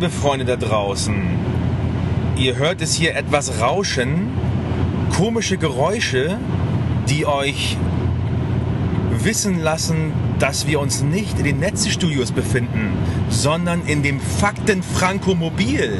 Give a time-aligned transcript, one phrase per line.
[0.00, 1.14] Liebe Freunde da draußen,
[2.34, 4.30] ihr hört es hier etwas rauschen,
[5.14, 6.38] komische Geräusche,
[7.10, 7.76] die euch
[9.10, 12.92] wissen lassen, dass wir uns nicht in den Netzestudios befinden,
[13.28, 15.92] sondern in dem Fakten Frankomobil.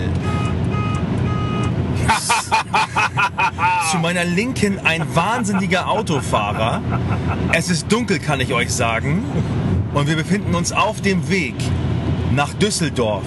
[3.90, 6.80] Zu meiner Linken ein wahnsinniger Autofahrer.
[7.52, 9.24] Es ist dunkel, kann ich euch sagen.
[9.92, 11.56] Und wir befinden uns auf dem Weg
[12.32, 13.26] nach Düsseldorf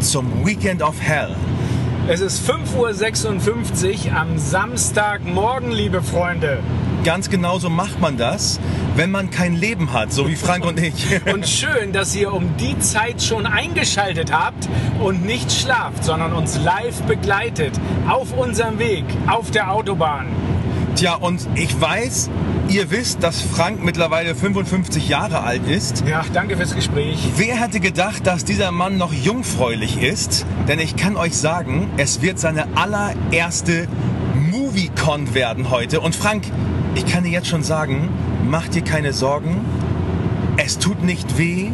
[0.00, 1.34] zum Weekend of Hell.
[2.08, 6.58] Es ist 5.56 Uhr am Samstagmorgen, liebe Freunde.
[7.04, 8.58] Ganz genau so macht man das,
[8.96, 11.06] wenn man kein Leben hat, so wie Frank und ich.
[11.32, 14.68] Und schön, dass ihr um die Zeit schon eingeschaltet habt
[15.00, 17.72] und nicht schlaft, sondern uns live begleitet
[18.08, 20.26] auf unserem Weg auf der Autobahn.
[20.96, 22.28] Tja, und ich weiß,
[22.70, 26.04] ihr wisst, dass Frank mittlerweile 55 Jahre alt ist.
[26.06, 27.18] Ja, danke fürs Gespräch.
[27.36, 30.46] Wer hätte gedacht, dass dieser Mann noch jungfräulich ist?
[30.68, 33.88] Denn ich kann euch sagen, es wird seine allererste
[34.50, 36.00] Movie-Con werden heute.
[36.00, 36.44] Und Frank,
[36.94, 38.08] ich kann dir jetzt schon sagen,
[38.48, 39.60] mach dir keine Sorgen.
[40.56, 41.70] Es tut nicht weh.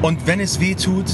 [0.00, 1.06] Und wenn es weh tut,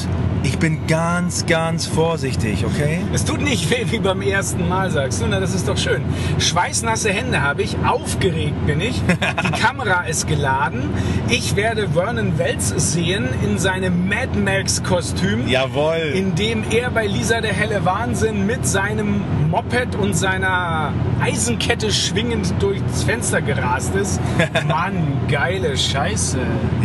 [0.42, 3.00] ich bin ganz, ganz vorsichtig, okay?
[3.12, 5.27] Es tut nicht weh wie beim ersten Mal, sagst du.
[5.27, 6.03] Na, das ist doch schön.
[6.39, 9.00] Schweißnasse Hände habe ich, aufgeregt bin ich.
[9.45, 10.91] Die Kamera ist geladen.
[11.28, 15.48] Ich werde Vernon Wells sehen in seinem Mad Max-Kostüm.
[15.48, 16.12] Jawohl.
[16.14, 22.53] In dem er bei Lisa der helle Wahnsinn mit seinem Moped und seiner Eisenkette schwingend
[22.59, 24.20] durchs Fenster gerast ist.
[24.69, 26.39] Mann, geile Scheiße.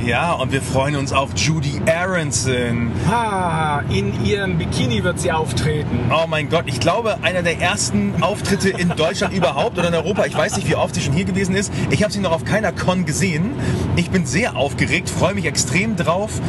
[0.06, 2.94] Ja, und wir freuen uns auf Judy Aronson.
[3.10, 6.10] Ah, in ihrem Bikini wird sie auftreten.
[6.10, 10.26] Oh mein Gott, ich glaube, einer der ersten Auftritte in Deutschland überhaupt oder in Europa.
[10.26, 11.74] Ich weiß nicht, wie oft sie schon hier gewesen ist.
[11.90, 13.52] Ich habe sie noch auf keiner Con gesehen.
[13.98, 16.40] Ich bin sehr aufgeregt, freue mich extrem drauf.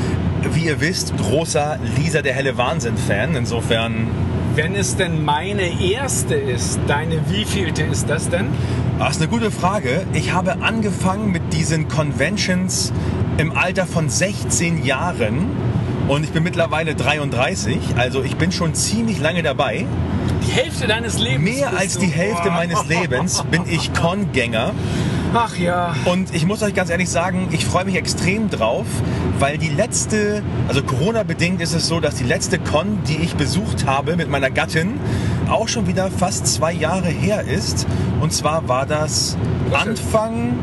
[0.53, 3.35] Wie ihr wisst, großer Lisa der helle Wahnsinn-Fan.
[3.35, 4.07] Insofern
[4.55, 8.47] Wenn es denn meine erste ist, deine wievielte ist das denn?
[9.01, 10.07] Das ist eine gute Frage.
[10.13, 12.93] Ich habe angefangen mit diesen Conventions
[13.37, 15.51] im Alter von 16 Jahren
[16.07, 19.87] und ich bin mittlerweile 33, also ich bin schon ziemlich lange dabei.
[20.47, 21.51] Die Hälfte deines Lebens.
[21.51, 24.71] Mehr als die Hälfte meines Lebens bin ich Con-Gänger
[25.35, 25.95] Ach ja.
[26.05, 28.87] und ich muss euch ganz ehrlich sagen, ich freue mich extrem drauf,
[29.39, 33.85] weil die letzte, also Corona-bedingt ist es so, dass die letzte Con, die ich besucht
[33.87, 35.01] habe mit meiner Gattin,
[35.49, 37.87] auch schon wieder fast zwei Jahre her ist.
[38.21, 39.37] Und zwar war das
[39.73, 40.55] Anfang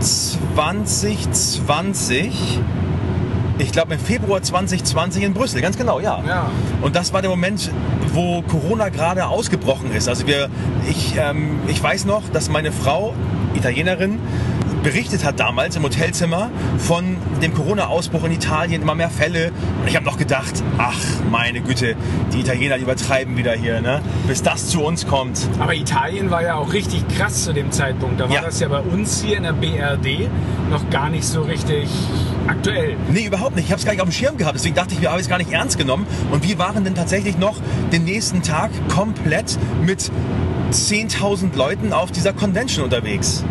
[0.00, 2.60] 2020.
[3.58, 6.22] Ich glaube im Februar 2020 in Brüssel, ganz genau, ja.
[6.26, 6.50] Ja.
[6.80, 7.70] Und das war der Moment,
[8.14, 10.08] wo Corona gerade ausgebrochen ist.
[10.08, 10.48] Also wir,
[10.88, 13.14] ich, ähm, ich weiß noch, dass meine Frau,
[13.54, 14.18] Italienerin,
[14.82, 19.52] berichtet hat damals im Hotelzimmer von dem Corona-Ausbruch in Italien, immer mehr Fälle.
[19.80, 20.96] Und ich habe noch gedacht, ach
[21.30, 21.96] meine Güte,
[22.32, 24.00] die Italiener die übertreiben wieder hier, ne?
[24.26, 25.38] bis das zu uns kommt.
[25.58, 28.20] Aber Italien war ja auch richtig krass zu dem Zeitpunkt.
[28.20, 28.40] Da war Ja.
[28.42, 30.30] das ja bei uns hier in der BRD
[30.70, 31.88] noch gar nicht so richtig
[32.46, 32.96] aktuell.
[33.12, 33.66] Nee, überhaupt nicht.
[33.66, 34.54] Ich habe es gar nicht auf dem Schirm gehabt.
[34.54, 36.06] Deswegen dachte ich, wir haben es gar nicht ernst genommen.
[36.30, 37.56] Und wir waren dann tatsächlich noch
[37.92, 40.10] den nächsten Tag komplett mit
[40.70, 43.44] 10.000 Leuten auf dieser Convention unterwegs.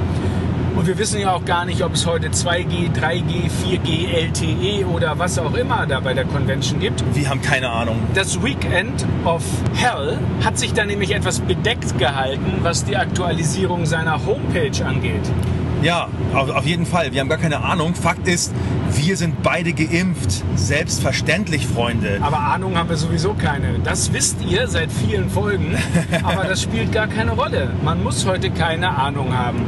[0.75, 5.19] Und wir wissen ja auch gar nicht, ob es heute 2G, 3G, 4G, LTE oder
[5.19, 7.03] was auch immer da bei der Convention gibt.
[7.13, 7.97] Wir haben keine Ahnung.
[8.13, 9.44] Das Weekend of
[9.75, 15.30] Hell hat sich da nämlich etwas bedeckt gehalten, was die Aktualisierung seiner Homepage angeht.
[15.81, 17.13] Ja, auf, auf jeden Fall.
[17.13, 17.95] Wir haben gar keine Ahnung.
[17.95, 18.53] Fakt ist,
[18.92, 20.44] wir sind beide geimpft.
[20.56, 22.19] Selbstverständlich, Freunde.
[22.21, 23.80] Aber Ahnung haben wir sowieso keine.
[23.83, 25.77] Das wisst ihr seit vielen Folgen,
[26.24, 27.74] aber das spielt gar keine Rolle.
[27.83, 29.65] Man muss heute keine Ahnung haben.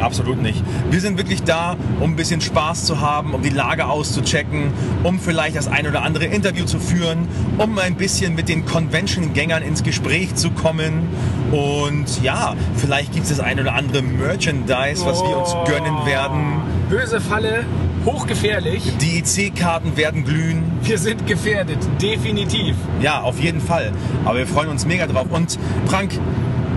[0.00, 0.62] Absolut nicht.
[0.90, 5.18] Wir sind wirklich da, um ein bisschen Spaß zu haben, um die Lage auszuchecken, um
[5.18, 9.82] vielleicht das ein oder andere Interview zu führen, um ein bisschen mit den Convention-Gängern ins
[9.82, 11.08] Gespräch zu kommen.
[11.52, 16.62] Und ja, vielleicht gibt es das ein oder andere Merchandise, was wir uns gönnen werden.
[16.88, 17.64] Böse Falle,
[18.04, 18.82] hochgefährlich.
[19.00, 20.62] Die IC-Karten werden glühen.
[20.82, 22.74] Wir sind gefährdet, definitiv.
[23.00, 23.92] Ja, auf jeden Fall.
[24.24, 25.26] Aber wir freuen uns mega drauf.
[25.30, 26.12] Und Frank,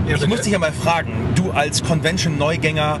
[0.08, 1.12] Ja, ich muss dich ja mal fragen,
[1.44, 3.00] du als Convention-Neugänger,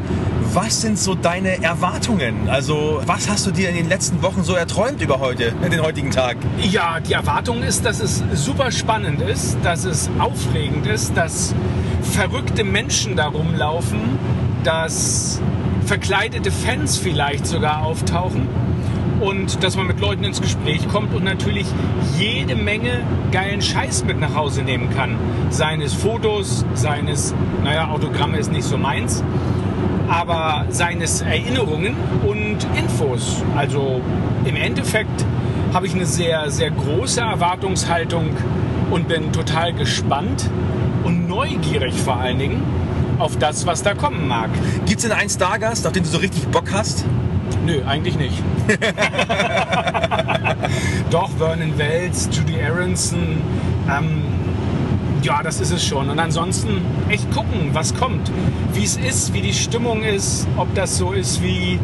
[0.52, 2.48] was sind so deine Erwartungen?
[2.48, 6.10] Also, was hast du dir in den letzten Wochen so erträumt über heute, den heutigen
[6.10, 6.36] Tag?
[6.60, 11.54] Ja, die Erwartung ist, dass es super spannend ist, dass es aufregend ist, dass
[12.02, 14.00] verrückte Menschen da rumlaufen,
[14.62, 15.40] dass
[15.86, 18.48] verkleidete Fans vielleicht sogar auftauchen
[19.20, 21.66] und dass man mit Leuten ins Gespräch kommt und natürlich
[22.18, 23.02] jede Menge
[23.32, 25.16] geilen Scheiß mit nach Hause nehmen kann.
[25.50, 29.22] Seien es Fotos, seien es, naja, Autogramme ist nicht so meins,
[30.08, 31.96] aber seien es Erinnerungen
[32.26, 33.42] und Infos.
[33.56, 34.00] Also
[34.44, 35.24] im Endeffekt
[35.72, 38.30] habe ich eine sehr, sehr große Erwartungshaltung
[38.90, 40.50] und bin total gespannt
[41.04, 42.62] und neugierig vor allen Dingen
[43.18, 44.50] auf das, was da kommen mag.
[44.86, 47.04] Gibt es denn einen Stargast, auf den du so richtig Bock hast?
[47.64, 48.42] Nö, eigentlich nicht.
[51.10, 53.42] Doch, Vernon Wells, Judy Aronson,
[53.90, 54.22] ähm,
[55.22, 56.10] ja, das ist es schon.
[56.10, 58.30] Und ansonsten echt gucken, was kommt,
[58.72, 61.78] wie es ist, wie die Stimmung ist, ob das so ist wie,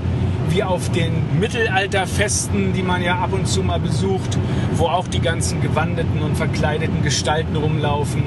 [0.50, 4.38] wie auf den Mittelalterfesten, die man ja ab und zu mal besucht,
[4.74, 8.22] wo auch die ganzen gewandeten und verkleideten Gestalten rumlaufen.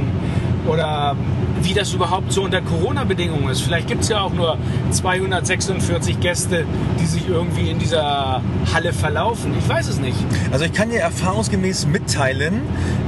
[0.67, 1.15] Oder
[1.63, 3.62] wie das überhaupt so unter Corona-Bedingungen ist.
[3.62, 4.57] Vielleicht gibt es ja auch nur
[4.92, 6.65] 246 Gäste,
[7.00, 8.42] die sich irgendwie in dieser
[8.74, 9.54] Halle verlaufen.
[9.57, 10.18] Ich weiß es nicht.
[10.51, 12.62] Also ich kann dir erfahrungsgemäß mitteilen,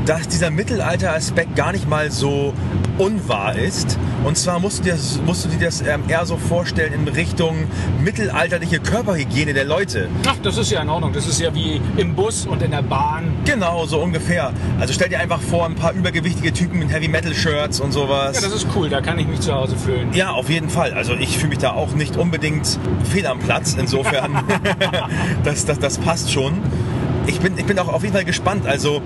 [0.06, 2.54] dass dieser Mittelalter-Aspekt gar nicht mal so
[2.98, 3.98] unwahr ist.
[4.26, 7.68] Und zwar musst du dir, musst du dir das ähm, eher so vorstellen in Richtung
[8.04, 10.10] mittelalterliche Körperhygiene der Leute.
[10.28, 11.14] Ach, das ist ja in Ordnung.
[11.14, 13.32] Das ist ja wie im Bus und in der Bahn.
[13.46, 14.52] Genau, so ungefähr.
[14.80, 18.36] Also stell dir einfach vor, ein paar übergewichtige Typen in Heavy-Metal-Shirts und sowas.
[18.36, 18.90] Ja, das ist cool.
[18.90, 20.12] Da kann ich mich zu Hause fühlen.
[20.14, 20.94] Ja, auf jeden Fall.
[20.94, 23.76] Also ich fühle mich da auch nicht unbedingt fehl am Platz.
[23.78, 24.44] Insofern,
[25.44, 26.64] das, das, das passt schon.
[27.28, 28.66] Ich bin, ich bin auch auf jeden Fall gespannt.
[28.66, 29.04] Also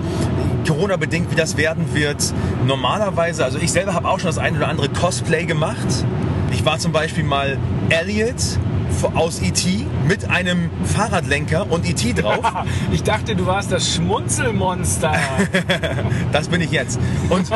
[0.66, 2.32] Corona-bedingt, wie das werden wird.
[2.66, 6.04] Normalerweise, also ich selber habe auch schon das ein oder andere Cosplay gemacht.
[6.52, 7.58] Ich war zum Beispiel mal
[7.88, 8.58] Elliot
[9.14, 9.86] aus E.T.
[10.06, 12.12] mit einem Fahrradlenker und E.T.
[12.14, 12.44] drauf.
[12.92, 15.14] ich dachte, du warst das Schmunzelmonster.
[16.32, 17.00] das bin ich jetzt.
[17.28, 17.50] Und,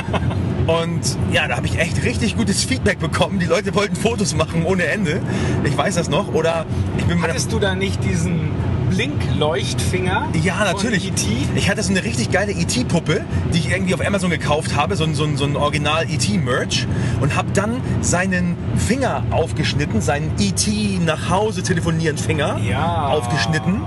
[0.67, 3.39] und ja, da habe ich echt richtig gutes Feedback bekommen.
[3.39, 5.21] Die Leute wollten Fotos machen ohne Ende.
[5.65, 6.33] Ich weiß das noch.
[6.35, 6.67] Oder
[6.99, 8.51] ich bin Hattest du da nicht diesen
[8.95, 10.29] Blinkleuchtfinger.
[10.43, 11.09] Ja, natürlich.
[11.09, 11.27] E.T.
[11.57, 15.05] Ich hatte so eine richtig geile E.T.-Puppe, die ich irgendwie auf Amazon gekauft habe, so,
[15.05, 16.87] ein- so, ein- so ein Original E.T.-Merch
[17.21, 21.01] und habe dann seinen Finger aufgeschnitten, seinen E.T.
[21.05, 23.09] nach Hause telefonieren Finger Ja.
[23.09, 23.81] aufgeschnitten.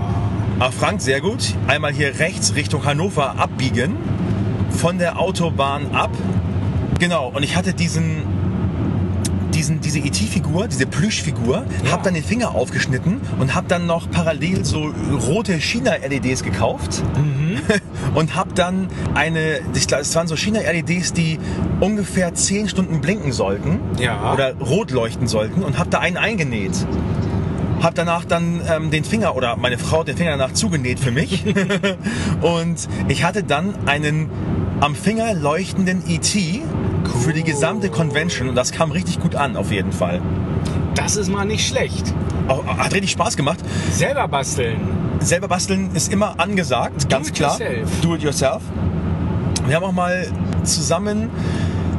[0.59, 1.53] Ah, Frank, sehr gut.
[1.67, 3.95] Einmal hier rechts Richtung Hannover abbiegen,
[4.69, 6.11] von der Autobahn ab.
[6.99, 8.23] Genau, und ich hatte diesen,
[9.57, 11.91] diesen, diese ET-Figur, diese Plüschfigur, Ja.
[11.91, 14.93] hab dann den Finger aufgeschnitten und hab dann noch parallel so
[15.27, 17.03] rote China-LEDs gekauft
[18.15, 21.39] und hab dann eine, ich glaube, es waren so China-LEDs, die
[21.79, 24.33] ungefähr 10 Stunden blinken sollten Ja.
[24.33, 26.73] oder rot leuchten sollten und hab da einen eingenäht.
[27.81, 31.11] Hab danach dann ähm, den Finger oder meine Frau hat den Finger danach zugenäht für
[31.11, 31.43] mich.
[32.41, 34.29] und ich hatte dann einen
[34.79, 36.35] am Finger leuchtenden ET
[37.27, 40.21] für die gesamte Convention und das kam richtig gut an auf jeden Fall.
[40.95, 42.13] Das ist mal nicht schlecht.
[42.47, 43.59] Auch, hat richtig Spaß gemacht.
[43.91, 44.79] Selber basteln.
[45.19, 47.59] Selber basteln ist immer angesagt, ganz it klar.
[47.59, 47.89] yourself.
[48.01, 48.61] Do it yourself.
[49.65, 50.31] Wir haben auch mal
[50.63, 51.29] zusammen,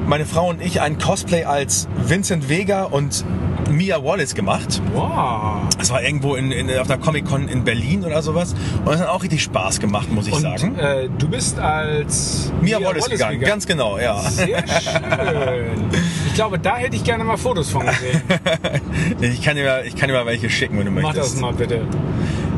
[0.07, 3.23] meine Frau und ich, ein Cosplay als Vincent Vega und
[3.69, 4.81] Mia Wallace gemacht.
[4.95, 5.69] Wow.
[5.79, 8.55] Das war irgendwo in, in, auf einer Comic-Con in Berlin oder sowas.
[8.85, 10.77] Und es hat auch richtig Spaß gemacht, muss ich Und sagen.
[10.79, 13.41] äh, du bist als Mia, Wallace, gegangen.
[13.41, 14.19] ganz genau, ja.
[14.21, 15.85] Sehr schön.
[16.27, 18.23] Ich glaube, da hätte ich gerne mal Fotos von gesehen.
[19.21, 21.35] Ich kann, dir, mal- ich kann dir mal welche schicken, wenn du Mach möchtest.
[21.35, 21.83] das mal bitte.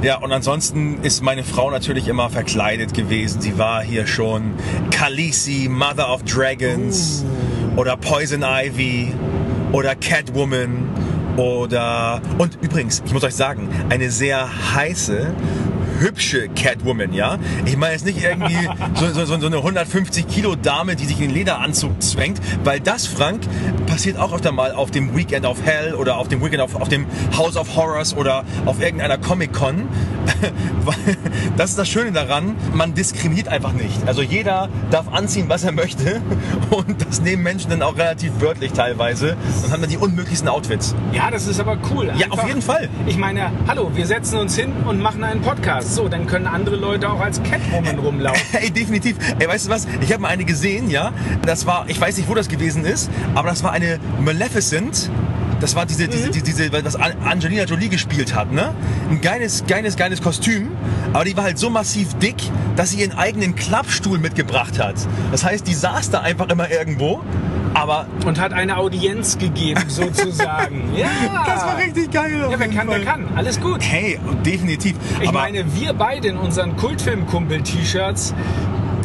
[0.02, 3.40] Ja, und ansonsten ist meine Frau natürlich immer verkleidet gewesen.
[3.40, 4.52] Sie war hier schon
[4.90, 7.25] Khaleesi, Mother of Dragons
[7.76, 9.12] oder Poison Ivy
[9.73, 10.89] oder Catwoman
[11.37, 15.33] oder und übrigens, ich muss euch sagen, eine sehr heiße
[16.00, 17.38] hübsche Catwoman, ja?
[17.66, 21.28] Ich meine jetzt nicht irgendwie so, so, so eine 150 Kilo Dame, die sich in
[21.28, 23.42] den Lederanzug zwängt, weil das, Frank,
[23.87, 26.88] passiert auch öfter mal auf dem Weekend of Hell oder auf dem Weekend of, auf
[26.88, 29.88] dem House of Horrors oder auf irgendeiner Comic-Con.
[31.57, 34.07] Das ist das Schöne daran, man diskriminiert einfach nicht.
[34.07, 36.23] Also jeder darf anziehen, was er möchte
[36.71, 40.95] und das nehmen Menschen dann auch relativ wörtlich teilweise und haben dann die unmöglichsten Outfits.
[41.12, 42.12] Ja, das ist aber cool.
[42.16, 42.88] Ja, auf jeden Fall.
[43.07, 45.89] Ich meine, hallo, wir setzen uns hin und machen einen Podcast.
[45.90, 48.40] So, dann können andere Leute auch als Catwoman rumlaufen.
[48.61, 49.16] Ey, definitiv.
[49.40, 49.88] Ey, weißt du was?
[50.00, 51.12] Ich habe mal eine gesehen, ja.
[51.44, 55.11] Das war, ich weiß nicht, wo das gewesen ist, aber das war eine Maleficent.
[55.61, 58.73] Das war diese, diese, diese, diese, was An- Angelina Jolie gespielt hat, ne?
[59.11, 60.68] Ein geiles, geiles, geiles Kostüm.
[61.12, 62.37] Aber die war halt so massiv dick,
[62.76, 64.94] dass sie ihren eigenen Klappstuhl mitgebracht hat.
[65.32, 67.23] Das heißt, die saß da einfach immer irgendwo.
[67.80, 70.94] Aber Und hat eine Audienz gegeben, sozusagen.
[70.94, 71.08] Ja.
[71.46, 72.46] das war richtig geil.
[72.50, 73.26] Ja, wer kann, der kann.
[73.34, 73.80] Alles gut.
[73.80, 74.96] Hey, definitiv.
[75.22, 78.34] Ich aber meine, wir beide in unseren Kultfilm-Kumpel-T-Shirts,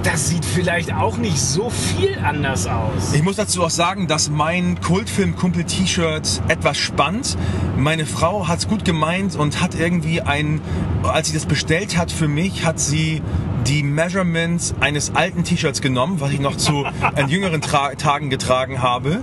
[0.03, 3.13] das sieht vielleicht auch nicht so viel anders aus.
[3.13, 7.37] Ich muss dazu auch sagen, dass mein Kultfilm-Kumpel-T-Shirt etwas spannt.
[7.77, 10.59] Meine Frau hat es gut gemeint und hat irgendwie ein,
[11.03, 13.21] als sie das bestellt hat für mich, hat sie
[13.67, 18.81] die Measurements eines alten T-Shirts genommen, was ich noch zu äh, jüngeren Tra Tagen getragen
[18.81, 19.21] habe.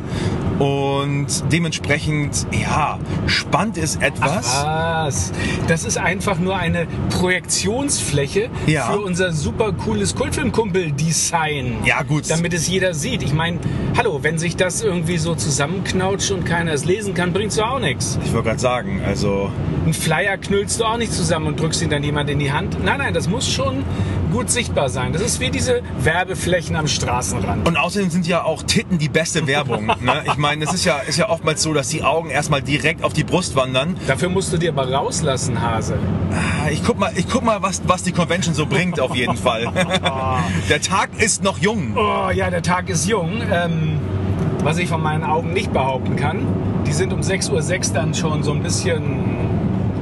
[0.58, 4.62] Und dementsprechend, ja, spannend ist etwas.
[4.64, 5.32] Was?
[5.66, 8.84] Das ist einfach nur eine Projektionsfläche Ja.
[8.84, 11.78] für unser super cooles Kultfilmkumpel-Design.
[11.84, 12.30] Ja, gut.
[12.30, 13.22] Damit es jeder sieht.
[13.22, 13.58] Ich meine,
[13.96, 17.80] hallo, wenn sich das irgendwie so zusammenknautscht und keiner es lesen kann, bringt's doch auch
[17.80, 18.18] nichts.
[18.24, 19.50] Ich wollte gerade sagen, also
[19.86, 22.76] Ein Flyer knüllst du auch nicht zusammen und drückst ihn dann jemand in die Hand.
[22.84, 23.82] Nein, nein, das muss schon
[24.32, 25.12] gut sichtbar sein.
[25.12, 27.68] Das ist wie diese Werbeflächen am Straßenrand.
[27.68, 29.86] Und außerdem sind ja auch Titten die beste Werbung.
[30.00, 30.24] ne?
[30.26, 33.12] Ich meine, es ist ja, ist ja oftmals so, dass die Augen erstmal direkt auf
[33.12, 33.96] die Brust wandern.
[34.06, 35.94] Dafür musst du dir aber rauslassen, Hase.
[36.32, 39.36] Ah, Ich guck mal, ich guck mal was, was die Convention so bringt, auf jeden
[39.36, 39.70] Fall.
[40.68, 41.96] Der Tag ist noch jung.
[41.96, 43.42] Oh ja, der Tag ist jung.
[43.52, 44.00] Ähm,
[44.62, 46.46] was ich von meinen Augen nicht behaupten kann.
[46.86, 47.50] Die sind um 6.06
[47.88, 49.51] Uhr dann schon so ein bisschen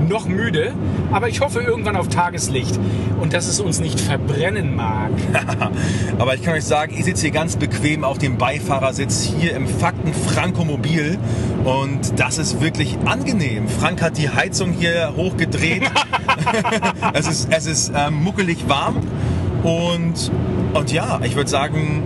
[0.08, 0.72] noch müde.
[1.12, 2.78] Aber ich hoffe irgendwann auf Tageslicht
[3.20, 5.10] und dass es uns nicht verbrennen mag.
[6.18, 9.66] Aber ich kann euch sagen, ich sitze hier ganz bequem auf dem Beifahrersitz hier im
[9.66, 11.18] Fakten Frankomobil
[11.64, 13.68] und das ist wirklich angenehm.
[13.68, 15.82] Frank hat die Heizung hier hochgedreht.
[17.12, 18.96] es ist, es ist ähm, muckelig warm
[19.62, 20.30] und,
[20.74, 22.02] und ja, ich würde sagen,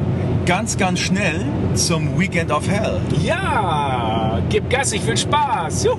[0.47, 3.01] ganz, ganz schnell zum Weekend of Hell.
[3.23, 5.85] Ja, gib Gas, ich will Spaß.
[5.85, 5.99] Juhu!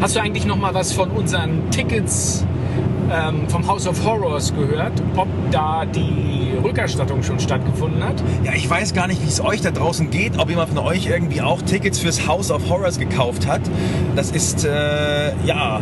[0.00, 2.44] Hast du eigentlich noch mal was von unseren Tickets
[3.10, 4.92] ähm, vom House of Horrors gehört?
[5.16, 8.22] Ob da die Rückerstattung schon stattgefunden hat?
[8.44, 11.06] Ja, ich weiß gar nicht, wie es euch da draußen geht, ob jemand von euch
[11.06, 13.62] irgendwie auch Tickets fürs House of Horrors gekauft hat.
[14.14, 15.80] Das ist, äh, ja,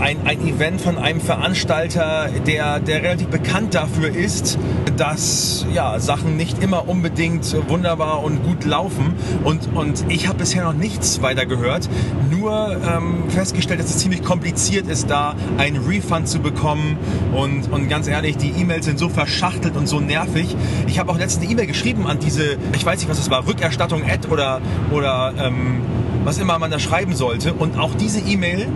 [0.00, 4.58] ein, ein Event von einem Veranstalter, der, der relativ bekannt dafür ist,
[4.96, 9.14] dass ja, Sachen nicht immer unbedingt wunderbar und gut laufen.
[9.44, 11.88] Und, und ich habe bisher noch nichts weiter gehört,
[12.30, 16.98] nur ähm, festgestellt, dass es ziemlich kompliziert ist, da einen Refund zu bekommen.
[17.32, 20.56] Und, und ganz ehrlich, die E-Mails sind so verschachtelt und so nervig.
[20.86, 23.46] Ich habe auch letztens eine E-Mail geschrieben an diese, ich weiß nicht, was es war,
[23.46, 24.60] Rückerstattung Ad oder,
[24.90, 25.80] oder ähm,
[26.24, 27.54] was immer man da schreiben sollte.
[27.54, 28.66] Und auch diese E-Mail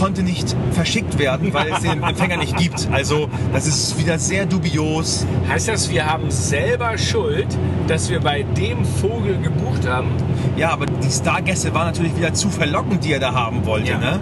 [0.00, 2.88] konnte nicht verschickt werden, weil es den Empfänger nicht gibt.
[2.90, 5.26] Also das ist wieder sehr dubios.
[5.46, 7.46] Heißt das, wir haben selber Schuld,
[7.86, 10.08] dass wir bei dem Vogel gebucht haben?
[10.56, 13.90] Ja, aber die Stargäste waren natürlich wieder zu verlockend, die er da haben wollte.
[13.90, 13.98] Ja.
[13.98, 14.20] Ne?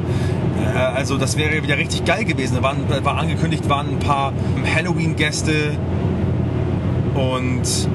[0.75, 2.57] Äh, Also das wäre wieder richtig geil gewesen.
[2.57, 4.33] Da waren, war angekündigt, waren ein paar
[4.75, 5.77] Halloween-Gäste
[7.15, 7.89] und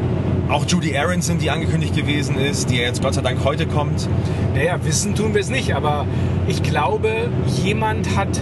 [0.49, 4.07] auch Judy Aronson, die angekündigt gewesen ist, die jetzt Gott sei Dank heute kommt.
[4.53, 6.05] Naja, wissen tun wir es nicht, aber
[6.47, 7.29] ich glaube,
[7.63, 8.39] jemand hat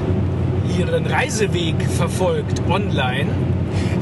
[0.78, 3.30] ihren Reiseweg verfolgt online.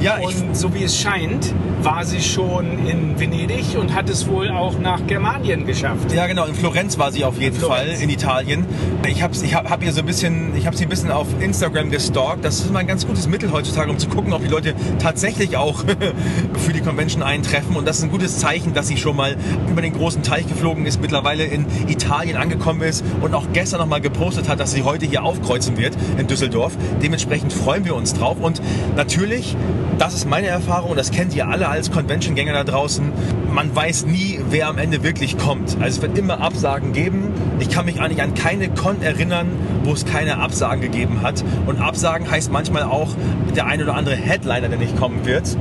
[0.01, 1.53] Ja, ich, Und so wie es scheint,
[1.83, 6.11] war sie schon in Venedig und hat es wohl auch nach Germanien geschafft.
[6.13, 6.45] Ja, genau.
[6.45, 7.93] In Florenz war sie auf jeden Florenz.
[7.93, 8.65] Fall in Italien.
[9.07, 11.27] Ich habe ich hab, hab ihr so ein bisschen, ich habe sie ein bisschen auf
[11.39, 12.43] Instagram gestalkt.
[12.43, 15.55] Das ist immer ein ganz gutes Mittel heutzutage, um zu gucken, ob die Leute tatsächlich
[15.57, 15.83] auch
[16.65, 17.75] für die Convention eintreffen.
[17.75, 19.37] Und das ist ein gutes Zeichen, dass sie schon mal
[19.69, 23.87] über den großen Teich geflogen ist, mittlerweile in Italien angekommen ist und auch gestern noch
[23.87, 26.73] mal gepostet hat, dass sie heute hier aufkreuzen wird in Düsseldorf.
[27.01, 28.37] Dementsprechend freuen wir uns drauf.
[28.41, 28.61] Und
[28.95, 29.55] natürlich,
[29.97, 33.11] das ist meine Erfahrung und das kennt ihr alle als Convention-Gänger da draußen.
[33.51, 35.77] Man weiß nie, wer am Ende wirklich kommt.
[35.79, 37.31] Also es wird immer Absagen geben.
[37.59, 39.47] Ich kann mich eigentlich an keine Con erinnern,
[39.83, 41.43] wo es keine Absagen gegeben hat.
[41.65, 43.09] Und Absagen heißt manchmal auch
[43.55, 45.57] der ein oder andere Headliner, der nicht kommen wird.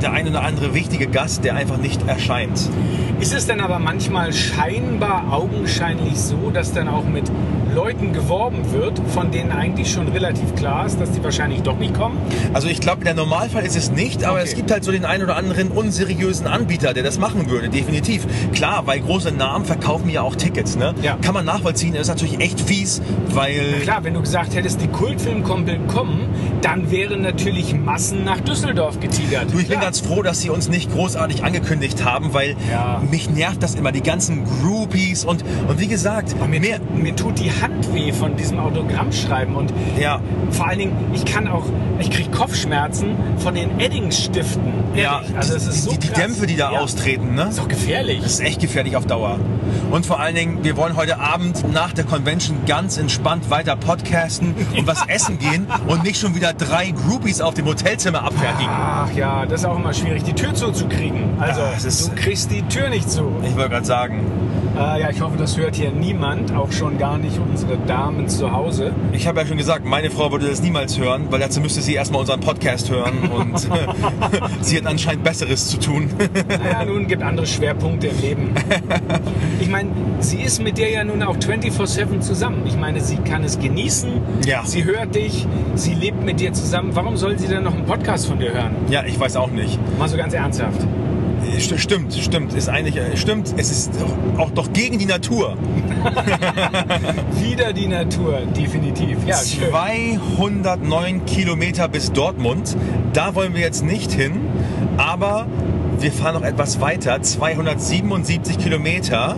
[0.00, 2.70] Der ein oder andere wichtige Gast, der einfach nicht erscheint.
[3.18, 7.24] Ist es dann aber manchmal scheinbar augenscheinlich so, dass dann auch mit
[7.78, 11.94] Leuten geworben wird, von denen eigentlich schon relativ klar ist, dass die wahrscheinlich doch nicht
[11.94, 12.18] kommen?
[12.52, 14.48] Also ich glaube, der Normalfall ist es nicht, aber Okay.
[14.48, 18.26] es gibt halt so den einen oder anderen unseriösen Anbieter, der das machen würde, definitiv.
[18.52, 20.92] Klar, weil große Namen verkaufen ja auch Tickets, ne?
[21.02, 21.18] Ja.
[21.22, 23.74] Kann man nachvollziehen, ist natürlich echt fies, weil...
[23.82, 26.28] Klar, wenn du gesagt hättest, die Kultfilmkumpel kommen,
[26.62, 29.52] dann wären natürlich Massen nach Düsseldorf getigert.
[29.52, 29.82] Du, ich bin Klar.
[29.82, 33.00] ganz froh, dass sie uns nicht großartig angekündigt haben, weil Ja.
[33.08, 36.80] mich nervt das immer, die ganzen Groupies und, und wie gesagt, mir, mehr...
[36.96, 40.20] mir tut die Hand weh von diesem Autogrammschreiben und Ja,
[40.50, 41.64] vor allen Dingen, ich kann auch,
[41.98, 44.72] ich kriege Kopfschmerzen von den Eddingsstiften.
[44.94, 46.18] ja, also es ist so die, die krass.
[46.18, 46.80] Dämpfe, die da ja.
[46.80, 47.44] austreten, ne?
[47.50, 48.20] ist doch gefährlich.
[48.22, 49.38] Das ist echt gefährlich auf Dauer.
[49.90, 54.54] Und vor allen Dingen, wir wollen heute Abend nach der Convention ganz entspannt weiter podcasten
[54.76, 58.70] und was essen gehen und nicht schon wieder drei Groupies auf dem Hotelzimmer abfertigen.
[58.70, 61.22] Ach ja, das ist auch immer schwierig, die Tür zuzukriegen.
[61.38, 63.30] Also, Ja, ist- du kriegst die Tür nicht zu.
[63.42, 64.26] Ich wollte gerade sagen,
[64.78, 68.52] Äh, ja, ich hoffe, das hört hier niemand, auch schon gar nicht unsere Damen zu
[68.52, 68.92] Hause.
[69.12, 71.94] ich habe ja schon gesagt, meine Frau würde das niemals hören, weil dazu müsste sie
[71.94, 73.58] erstmal unseren Podcast hören und
[74.60, 76.08] sie hat anscheinend Besseres zu tun.
[76.48, 78.54] Naja, nun gibt andere Schwerpunkte im Leben.
[79.60, 82.62] Ich meine, sie ist mit dir ja nun auch 24-7 zusammen.
[82.66, 84.10] Ich meine, sie kann es genießen,
[84.46, 84.64] Ja.
[84.64, 86.90] sie hört dich, sie lebt mit dir zusammen.
[86.94, 88.76] Warum soll sie dann noch einen Podcast von dir hören?
[88.88, 89.78] ja, ich weiß auch nicht.
[89.98, 90.80] Mal so ganz ernsthaft.
[91.58, 92.52] St- Stimmt, stimmt.
[92.54, 93.54] Ist eigentlich, äh, stimmt.
[93.56, 93.92] Es ist
[94.38, 95.56] auch- doch gegen die Natur.
[97.42, 99.18] Wieder die Natur, definitiv.
[99.26, 99.68] Ja, schön.
[100.36, 102.76] 209 Kilometer bis Dortmund.
[103.12, 104.32] Da wollen wir jetzt nicht hin,
[104.96, 105.46] aber
[106.00, 107.20] wir fahren noch etwas weiter.
[107.22, 109.36] 277 Kilometer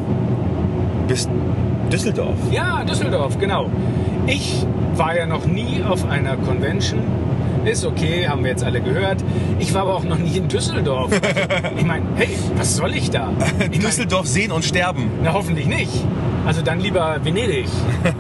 [1.08, 1.28] bis
[1.92, 2.36] Düsseldorf.
[2.50, 3.68] Ja, Düsseldorf, genau.
[4.26, 4.64] Ich
[4.96, 7.00] war ja noch nie auf einer Convention.
[7.64, 9.22] Ist okay, haben wir jetzt alle gehört.
[9.58, 11.12] Ich war aber auch noch nie in Düsseldorf.
[11.12, 13.32] Also, ich meine, hey, was soll ich da?
[13.58, 15.10] Ich mein, Düsseldorf sehen und sterben.
[15.22, 16.04] na, hoffentlich nicht.
[16.46, 17.66] Also dann lieber Venedig.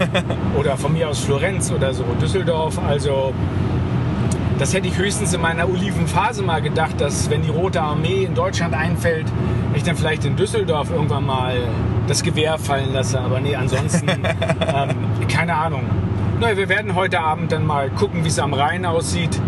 [0.58, 2.04] oder von mir aus Florenz oder so.
[2.20, 3.32] Düsseldorf, also
[4.58, 8.34] das hätte ich höchstens in meiner Olivenphase mal gedacht, dass wenn die Rote Armee in
[8.34, 9.24] Deutschland einfällt,
[9.74, 11.56] ich dann vielleicht in Düsseldorf irgendwann mal
[12.06, 13.18] das Gewehr fallen lasse.
[13.20, 14.06] Aber nee, ansonsten
[14.74, 14.90] ähm,
[15.28, 15.84] keine Ahnung.
[16.40, 19.38] Na, wir werden heute Abend dann mal gucken, wie es am Rhein aussieht.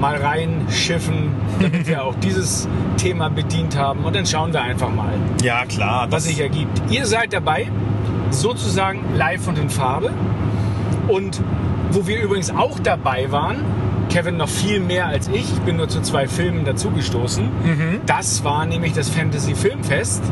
[0.00, 2.66] Mal reinschiffen, damit wir auch dieses
[2.96, 4.04] Thema bedient haben.
[4.04, 6.06] Und dann schauen wir einfach mal Ja, klar.
[6.10, 6.80] was sich ergibt.
[6.90, 7.68] Ihr seid dabei,
[8.30, 10.10] sozusagen live und in Farbe.
[11.08, 11.42] Und
[11.90, 13.58] wo wir übrigens auch dabei waren,
[14.08, 18.00] Kevin noch viel mehr als ich, ich bin nur zu zwei Filmen dazugestoßen.
[18.06, 20.22] Das war nämlich das Fantasy Filmfest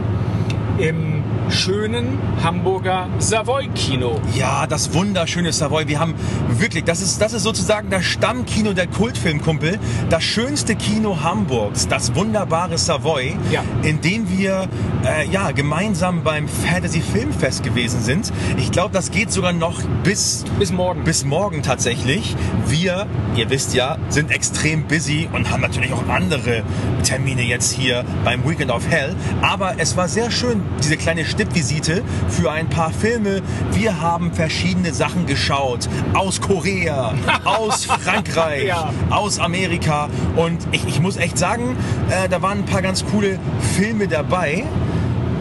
[0.78, 1.17] im
[1.50, 4.20] schönen Hamburger Savoy Kino.
[4.34, 5.88] Ja, das wunderschöne Savoy.
[5.88, 6.14] Wir haben
[6.48, 9.78] wirklich, das ist, das ist sozusagen das Stammkino der Kultfilmkumpel.
[10.10, 13.62] Das schönste Kino Hamburgs, das wunderbare Savoy, Ja.
[13.82, 14.68] in dem wir
[15.04, 18.32] äh, ja, gemeinsam beim Fantasy Filmfest gewesen sind.
[18.56, 21.04] Ich glaube, das geht sogar noch bis, Bis morgen.
[21.04, 22.36] bis morgen tatsächlich.
[22.66, 26.62] Wir, ihr wisst ja, sind extrem busy und haben natürlich auch andere
[27.04, 29.14] Termine jetzt hier beim Weekend of Hell.
[29.40, 33.42] Aber es war sehr schön, diese kleine Stippvisite für ein paar Filme.
[33.70, 35.88] Wir haben verschiedene Sachen geschaut.
[36.12, 38.92] Aus Korea, aus Frankreich, Ja.
[39.10, 40.08] aus Amerika.
[40.34, 41.76] Und ich, ich muss echt sagen,
[42.10, 43.38] äh, da waren ein paar ganz coole
[43.76, 44.64] Filme dabei.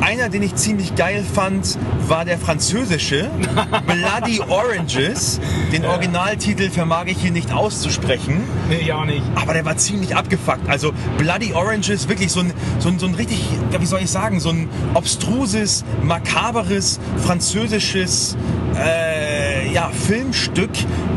[0.02, 3.30] Einer, den ich ziemlich geil fand, war der französische
[3.88, 5.40] Bloody Oranges.
[5.72, 8.42] Den Originaltitel vermag ich hier nicht auszusprechen.
[8.70, 9.24] Nee, ich auch nicht.
[9.36, 10.70] Aber der war ziemlich abgefuckt.
[10.70, 13.44] Also Bloody Oranges, wirklich so ein, so ein, so ein richtig,
[13.78, 18.38] wie soll ich sagen, so ein obstruses, makaberes, französisches
[18.78, 20.70] äh, ja, Filmstück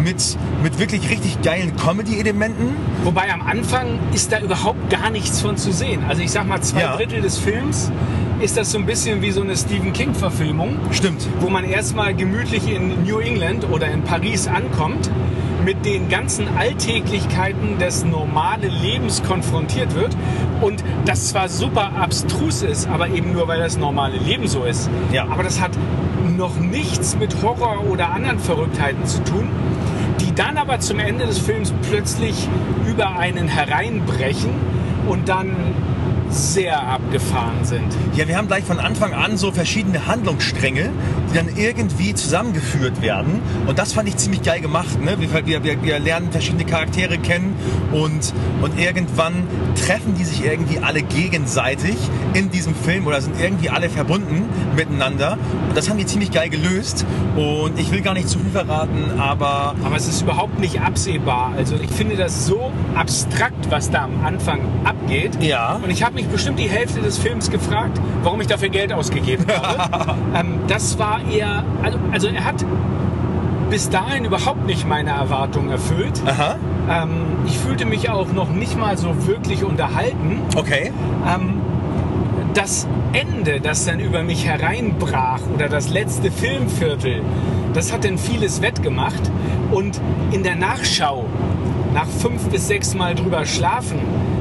[0.02, 2.74] mit, mit wirklich richtig geilen Comedy-Elementen.
[3.04, 6.02] Wobei am Anfang ist da überhaupt gar nichts von zu sehen.
[6.08, 6.96] Also ich sag mal, zwei Ja.
[6.96, 7.90] Drittel des Films
[8.40, 10.78] ist das so ein bisschen wie so eine Stephen King-Verfilmung.
[10.92, 11.28] Stimmt.
[11.40, 15.10] wo man erstmal gemütlich in New England oder in Paris ankommt,
[15.64, 20.16] mit den ganzen Alltäglichkeiten des normalen Lebens konfrontiert wird
[20.62, 24.88] und das zwar super abstrus ist, aber eben nur weil das normale Leben so ist.
[25.12, 25.26] Ja.
[25.28, 25.72] Aber das hat
[26.38, 29.48] noch nichts mit Horror oder anderen Verrücktheiten zu tun,
[30.20, 32.48] die dann aber zum Ende des Films plötzlich
[32.88, 34.50] über einen hereinbrechen
[35.06, 35.54] und dann
[36.30, 37.86] sehr abgefahren sind.
[38.14, 40.90] Ja, wir haben gleich von Anfang an so verschiedene Handlungsstränge,
[41.30, 43.40] die dann irgendwie zusammengeführt werden.
[43.66, 45.00] Und das fand ich ziemlich geil gemacht.
[45.02, 45.16] Ne?
[45.18, 47.54] Wir, wir, wir, lernen verschiedene Charaktere kennen
[47.92, 49.46] und, und irgendwann
[49.86, 51.96] treffen die sich irgendwie alle gegenseitig
[52.34, 55.38] in diesem Film oder sind irgendwie alle verbunden miteinander.
[55.68, 57.04] Und das haben die ziemlich geil gelöst.
[57.36, 61.52] Und ich will gar nicht zu viel verraten, aber Aber es ist überhaupt nicht absehbar.
[61.56, 65.42] Also ich finde das so abstrakt, was da am Anfang abgeht.
[65.42, 65.80] Ja.
[65.82, 69.46] Und ich habe mich bestimmt die Hälfte des Films gefragt, warum ich dafür Geld ausgegeben
[69.48, 70.16] habe.
[70.34, 72.64] ähm, das war eher, also, also er hat
[73.70, 76.20] bis dahin überhaupt nicht meine Erwartungen erfüllt.
[76.90, 77.10] Ähm,
[77.46, 80.40] ich fühlte mich auch noch nicht mal so wirklich unterhalten.
[80.56, 80.92] okay.
[81.26, 81.60] Ähm,
[82.54, 87.22] das Ende, das dann über mich hereinbrach oder das letzte Filmviertel,
[87.74, 89.30] das hat dann vieles wettgemacht.
[89.70, 90.00] Und
[90.32, 91.26] in der Nachschau,
[91.94, 94.00] nach fünf bis sechs Mal drüber schlafen,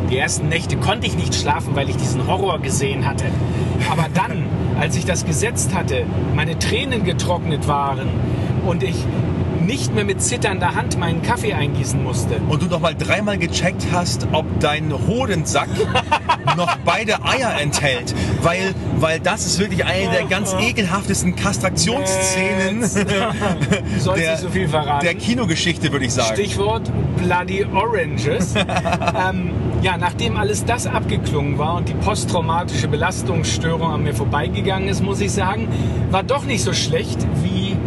[0.09, 3.25] die ersten Nächte konnte ich nicht schlafen, weil ich diesen Horror gesehen hatte.
[3.91, 4.45] Aber dann,
[4.79, 8.07] als ich das gesetzt hatte, meine Tränen getrocknet waren
[8.65, 8.95] und ich
[9.69, 12.41] nicht mehr mit zitternder Hand meinen Kaffee eingießen musste.
[12.49, 15.69] Und du noch mal dreimal gecheckt hast, ob dein Hodensack
[16.57, 18.15] noch beide Eier enthält.
[18.41, 21.35] Weil, weil das ist wirklich eine der ganz ekelhaftesten
[23.99, 25.05] sollst der, so viel verraten.
[25.05, 26.33] der Kinogeschichte, würde ich sagen.
[26.33, 28.55] Stichwort Bloody Oranges.
[29.29, 35.01] ähm, ja, nachdem alles das abgeklungen war und die posttraumatische Belastungsstörung an mir vorbeigegangen ist,
[35.01, 35.67] muss ich sagen,
[36.11, 37.77] war doch nicht so schlecht wie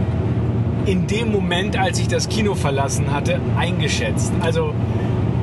[0.90, 4.33] in dem Moment, als ich das Kino verlassen hatte, eingeschätzt.
[4.40, 4.72] Also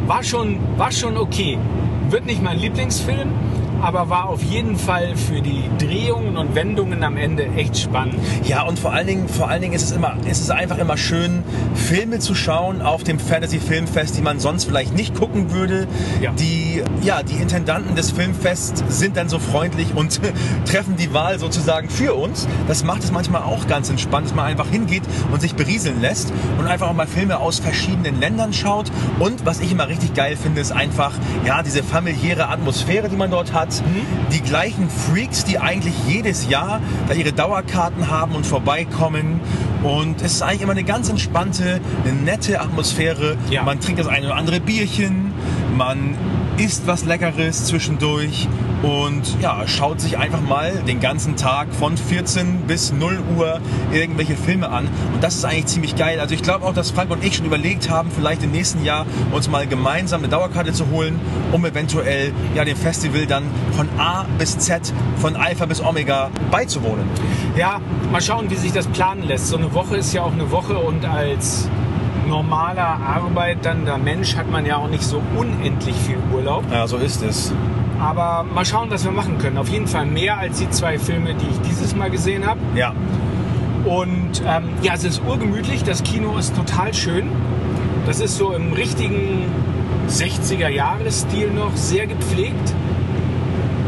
[0.07, 1.57] war schon, war schon okay.
[2.09, 3.29] Wird nicht mein Lieblingsfilm,
[3.81, 8.15] aber war auf jeden Fall für die Drehungen und Wendungen am Ende echt spannend.
[8.43, 10.97] Ja, und vor allen Dingen, vor allen Dingen ist es immer, ist es einfach immer
[10.97, 11.43] schön,
[11.75, 15.87] Filme zu schauen auf dem Fantasy Filmfest, die man sonst vielleicht nicht gucken würde.
[16.21, 16.31] Ja.
[16.31, 20.19] Die, ja, die Intendanten des Filmfests sind dann so freundlich und
[20.65, 22.47] treffen die Wahl sozusagen für uns.
[22.67, 26.31] Das macht es manchmal auch ganz entspannt, dass man einfach hingeht und sich berieseln lässt
[26.57, 28.91] und einfach auch mal Filme aus verschiedenen Ländern schaut.
[29.19, 31.13] Und was ich immer richtig geil finde, ist einfach,
[31.45, 33.68] ja, diese familiäre Atmosphäre, die man dort hat.
[34.31, 39.39] Die gleichen Freaks, die eigentlich jedes Jahr da ihre Dauerkarten haben und vorbeikommen.
[39.83, 43.37] Und es ist eigentlich immer eine ganz entspannte, eine nette Atmosphäre.
[43.49, 43.63] Ja.
[43.63, 45.33] Man trinkt das eine oder andere Bierchen,
[45.77, 46.15] man
[46.57, 48.47] isst was Leckeres zwischendurch
[48.81, 53.59] und ja, schaut sich einfach mal den ganzen Tag von 14 bis 0 Uhr
[53.91, 54.87] irgendwelche Filme an.
[55.13, 56.19] Und das ist eigentlich ziemlich geil.
[56.19, 59.05] Also ich glaube auch, dass Frank und ich schon überlegt haben, vielleicht im nächsten Jahr
[59.31, 61.19] uns mal gemeinsam eine Dauerkarte zu holen,
[61.51, 63.43] um eventuell ja dem Festival dann
[63.75, 67.05] von A bis Z, von Alpha bis Omega beizuwohnen.
[67.57, 69.47] Ja, mal schauen, wie sich das planen lässt.
[69.47, 71.67] So eine Woche ist ja auch eine Woche und als
[72.27, 76.63] normaler arbeitender Mensch hat man ja auch nicht so unendlich viel Urlaub.
[76.71, 77.51] Ja, so ist es.
[77.99, 79.57] Aber mal schauen, was wir machen können.
[79.57, 82.59] Auf jeden Fall mehr als die zwei Filme, die ich dieses Mal gesehen habe.
[82.75, 82.93] Ja.
[83.85, 85.83] Und ähm, ja, es ist urgemütlich.
[85.83, 87.27] Das Kino ist total schön.
[88.05, 89.45] Das ist so im richtigen
[90.07, 92.73] 60er-Jahres-Stil noch sehr gepflegt.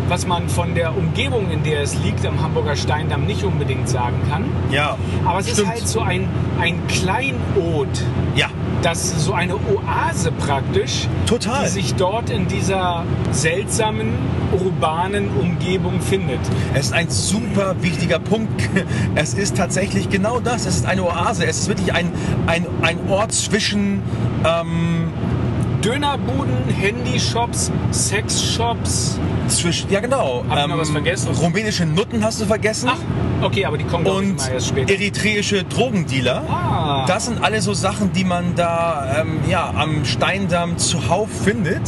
[0.08, 4.18] Was man von der Umgebung, in der es liegt, am Hamburger Steindamm nicht unbedingt sagen
[4.30, 4.44] kann.
[4.70, 4.98] Ja.
[5.26, 5.70] Aber es ist Stimmt.
[5.70, 6.28] halt so ein,
[6.60, 7.88] ein Kleinod,
[8.36, 8.48] Ja.
[8.82, 11.64] Das so eine Oase praktisch, Total.
[11.64, 14.14] die sich dort in dieser seltsamen
[14.60, 16.40] urbanen Umgebung findet.
[16.74, 18.70] Es ist ein super wichtiger Punkt.
[19.16, 20.66] Es ist tatsächlich genau das.
[20.66, 21.46] Es ist eine Oase.
[21.46, 22.12] Es ist wirklich ein,
[22.48, 24.02] ein, ein Ort zwischen.
[24.44, 25.12] Ähm,
[25.82, 29.20] Dönerbuden, Handyshops, Sexshops.
[29.58, 30.44] Zwischen ja, genau.
[30.50, 31.30] Hab ich noch was vergessen?
[31.36, 32.90] Rumänische Nutten hast du vergessen.
[32.92, 34.94] Ach, okay, aber die kommen doch und immer erst später.
[34.94, 36.44] eritreische Drogendealer.
[36.50, 37.06] Ah.
[37.08, 41.82] Das sind alle so Sachen, die man da ähm, ja, am Steindamm zuhauf findet.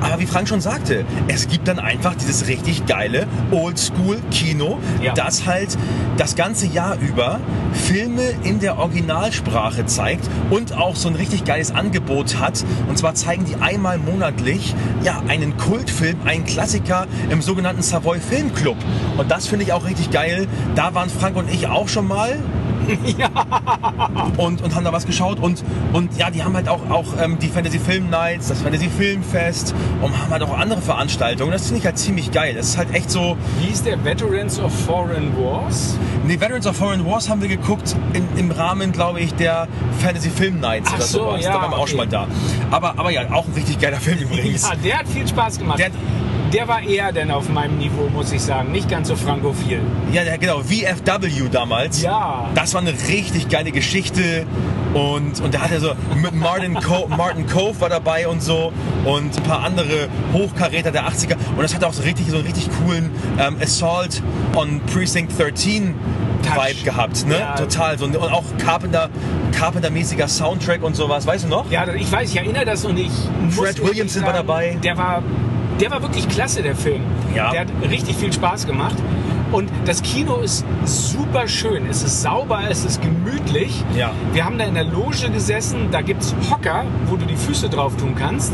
[0.00, 5.12] Aber wie Frank schon sagte, es gibt dann einfach dieses richtig geile Oldschool-Kino, Ja.
[5.14, 5.76] das halt
[6.16, 7.40] das ganze Jahr über
[7.72, 12.64] Filme in der Originalsprache zeigt und auch so ein richtig geiles Angebot hat.
[12.88, 16.99] Und zwar zeigen die einmal monatlich ja, einen Kultfilm, einen Klassiker
[17.30, 18.76] im sogenannten Savoy Film Club.
[19.18, 20.46] Und das finde ich auch richtig geil.
[20.74, 22.36] Da waren Frank und ich auch schon mal
[24.36, 27.38] und, und haben da was geschaut und, und ja, die haben halt auch, auch ähm,
[27.38, 31.52] die Fantasy Film Nights, das Fantasy Filmfest und haben halt auch andere Veranstaltungen.
[31.52, 32.54] Das finde ich halt ziemlich geil.
[32.56, 35.96] Das ist halt echt so, Wie hieß der Veterans of Foreign Wars?
[36.26, 39.68] nee, Veterans of Foreign Wars haben wir geguckt in, im Rahmen, glaube ich, der
[40.00, 41.44] Fantasy Film Nights Ach oder so, sowas.
[41.44, 41.90] ja, da waren wir auch okay.
[41.90, 42.26] schon mal da.
[42.70, 44.68] Aber, aber ja, auch ein richtig geiler Film übrigens.
[44.68, 45.78] Ja, der hat viel Spaß gemacht.
[45.78, 45.90] Der-
[46.52, 48.72] Der, war eher denn auf meinem Niveau, muss ich sagen.
[48.72, 49.80] Nicht ganz so frankophil.
[50.12, 52.02] Ja, ja, genau, VFW damals.
[52.02, 52.48] Ja.
[52.54, 54.46] Das war eine richtig geile Geschichte.
[54.94, 58.72] Und, und da hat er so, mit Martin, Co Martin Cove war dabei und so
[59.04, 61.36] und ein paar andere Hochkaräter der 80er.
[61.56, 64.20] Und das hat auch so richtig, so einen richtig coolen ähm, Assault
[64.56, 65.94] on Precinct 13
[66.42, 66.56] Touch.
[66.56, 67.26] Vibe gehabt.
[67.26, 67.38] Ne?
[67.38, 67.54] Ja.
[67.54, 67.98] Total.
[67.98, 69.10] So, und auch Carpenter,
[69.52, 71.26] Carpenter-mäßiger Soundtrack und sowas.
[71.26, 71.70] Weißt du noch?
[71.70, 73.12] Ja, ich weiß, ich erinnere das und ich.
[73.50, 74.78] Fred Williamson war sagen, dabei.
[74.82, 75.22] Der war,
[75.80, 77.02] der war wirklich klasse, der Film.
[77.34, 77.50] Ja.
[77.50, 78.96] Der hat richtig viel Spaß gemacht.
[79.52, 81.86] Und das Kino ist super schön.
[81.90, 83.82] Es ist sauber, es ist gemütlich.
[83.96, 84.12] Ja.
[84.32, 85.88] Wir haben da in der Loge gesessen.
[85.90, 88.52] Da gibt es Hocker, wo du die Füße drauf tun kannst.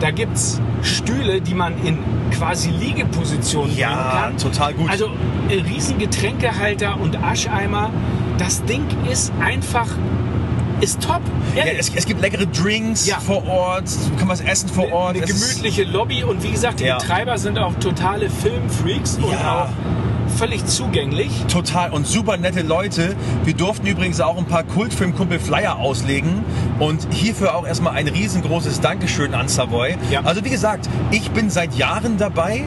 [0.00, 1.98] Da gibt es Stühle, die man in
[2.30, 4.36] quasi Liegeposition Ja, bringen kann.
[4.38, 4.88] total gut.
[4.88, 5.10] Also
[5.50, 7.90] äh, riesen Getränkehalter und Ascheimer.
[8.38, 9.88] Das Ding ist einfach,
[10.80, 11.20] ist top.
[11.56, 13.18] Ja, es, es gibt leckere Drinks Ja.
[13.20, 15.16] vor Ort, du kannst was essen vor Ort.
[15.16, 16.98] Eine gemütliche Lobby und wie gesagt, die Ja.
[16.98, 19.68] Betreiber sind auch totale Filmfreaks und auch
[20.38, 21.30] völlig zugänglich.
[21.48, 23.14] Total und super nette Leute.
[23.44, 26.44] Wir durften übrigens auch ein paar Kultfilmkumpel Flyer auslegen
[26.78, 29.96] und hierfür auch erstmal ein riesengroßes Dankeschön an Savoy.
[30.24, 32.64] Also wie gesagt, ich bin seit Jahren dabei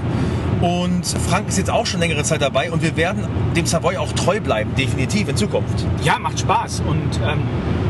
[0.62, 4.12] und Frank ist jetzt auch schon längere Zeit dabei und wir werden dem Savoy auch
[4.14, 5.86] treu bleiben, definitiv in Zukunft.
[6.04, 7.42] Ja, macht Spaß und ähm,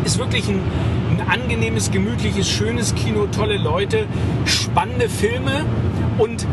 [0.05, 0.59] ist wirklich ein,
[1.11, 4.05] ein angenehmes, gemütliches, schönes Kino, tolle Leute,
[4.45, 5.65] spannende Filme
[6.17, 6.45] und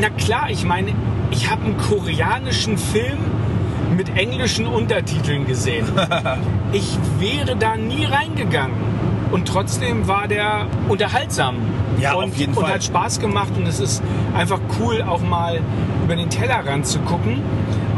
[0.00, 0.92] na klar, ich meine,
[1.30, 3.18] ich habe einen koreanischen Film
[3.96, 5.86] mit englischen Untertiteln gesehen.
[6.72, 8.76] Ich wäre da nie reingegangen.
[9.32, 11.56] Und trotzdem war der unterhaltsam.
[11.98, 12.74] Ja, und, auf jeden und Fall.
[12.74, 14.02] hat Spaß gemacht und es ist
[14.36, 15.58] einfach cool, auch mal
[16.04, 17.42] über den Tellerrand zu gucken.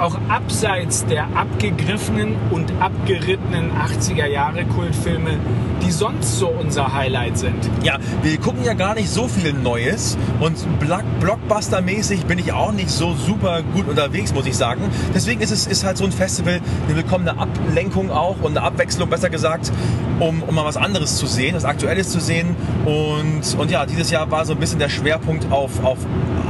[0.03, 5.39] Auch abseits der abgegriffenen und abgerittenen 80er Jahre Kultfilme,
[5.85, 7.57] die sonst so unser Highlight sind.
[7.83, 12.73] Ja, wir gucken ja gar nicht so viel Neues und Block- Blockbuster-mäßig bin ich auch
[12.73, 14.83] nicht so super gut unterwegs, muss ich sagen.
[15.15, 19.09] Deswegen ist es ist halt so ein Festival eine willkommene Ablenkung auch und eine Abwechslung,
[19.09, 19.71] besser gesagt,
[20.19, 22.57] um, um mal was anderes zu sehen, was Aktuelles zu sehen.
[22.85, 25.99] Und, und ja, dieses Jahr war so ein bisschen der Schwerpunkt auf, auf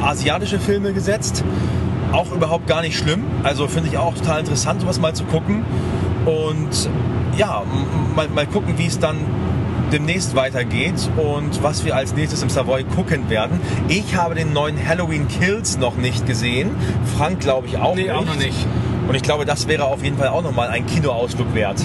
[0.02, 1.44] asiatische Filme gesetzt.
[2.12, 3.24] Auch überhaupt gar nicht schlimm.
[3.42, 5.64] Also finde ich auch total interessant, sowas mal zu gucken.
[6.26, 6.88] Und
[7.38, 7.62] ja,
[8.14, 9.16] mal, mal gucken, wie es dann
[9.92, 13.60] demnächst weitergeht und was wir als nächstes im Savoy gucken werden.
[13.88, 16.70] Ich habe den neuen Halloween Kills noch nicht gesehen.
[17.16, 18.12] Frank glaube ich auch Nee, nicht.
[18.12, 18.66] auch noch nicht.
[19.08, 21.84] Und ich glaube, das wäre auf jeden Fall auch nochmal ein Kinoausflug wert.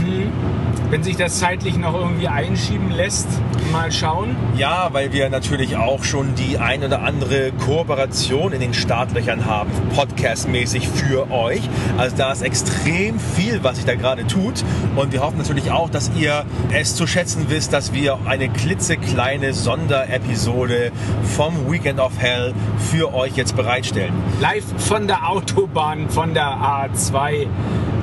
[0.90, 3.28] Wenn sich das zeitlich noch irgendwie einschieben lässt,
[3.74, 4.38] mal schauen.
[4.56, 9.70] Ja, weil wir natürlich auch schon die ein oder andere Kooperation in den Startlöchern haben,
[9.94, 11.60] podcastmäßig für euch.
[11.98, 14.64] Also da ist extrem viel, was sich da gerade tut.
[14.96, 19.52] Und wir hoffen natürlich auch, dass ihr es zu schätzen wisst, dass wir eine klitzekleine
[19.52, 20.94] Sonderepisode
[21.36, 22.54] vom Weekend of Hell
[22.90, 24.14] für euch jetzt bereitstellen.
[24.40, 27.48] Live von der Autobahn, von der A2,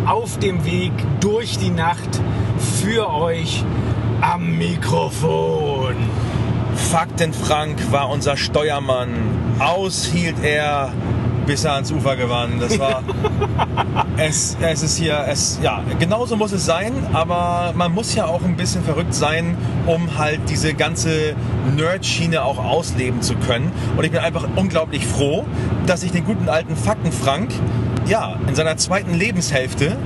[0.05, 2.21] auf dem Weg durch die Nacht
[2.85, 3.65] für euch
[4.21, 5.95] am Mikrofon.
[6.77, 9.09] Fakten Frank war unser Steuermann.
[9.59, 10.93] Aus hielt er,
[11.47, 12.61] bis er ans Ufer gewann.
[12.61, 13.03] Das war.
[14.19, 18.43] es, es ist hier, es, ja, genauso muss es sein, aber man muss ja auch
[18.43, 21.35] ein bisschen verrückt sein, um halt diese ganze
[21.75, 23.73] Nerd-Schiene auch ausleben zu können.
[23.97, 25.47] Und ich bin einfach unglaublich froh,
[25.87, 27.51] dass ich den guten alten Fakten Frank,
[28.07, 29.97] ja, in seiner zweiten Lebenshälfte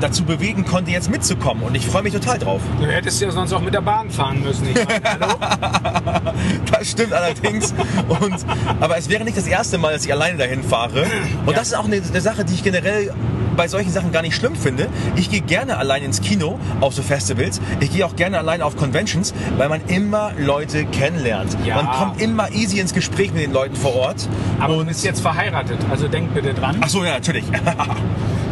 [0.00, 1.62] dazu bewegen konnte, jetzt mitzukommen.
[1.62, 2.60] Und ich freue mich total drauf.
[2.80, 4.68] Du hättest ja sonst auch mit der Bahn fahren müssen.
[4.68, 5.34] Ich meine, hallo?
[6.70, 7.74] Das stimmt allerdings.
[8.08, 8.36] Und,
[8.80, 11.02] aber es wäre nicht das erste Mal, dass ich alleine dahin fahre.
[11.46, 11.58] Und Ja.
[11.58, 13.12] das ist auch eine, eine Sache, die ich generell
[13.58, 14.88] bei solchen Sachen gar nicht schlimm finde.
[15.16, 17.60] Ich gehe gerne allein ins Kino auf so Festivals.
[17.80, 21.56] Ich gehe auch gerne allein auf Conventions, weil man immer Leute kennenlernt.
[21.66, 21.74] Ja.
[21.74, 24.28] Man kommt immer easy ins Gespräch mit den Leuten vor Ort.
[24.60, 26.76] Aber du Und bist jetzt verheiratet, also denk bitte dran.
[26.80, 27.44] Ach so, ja, natürlich.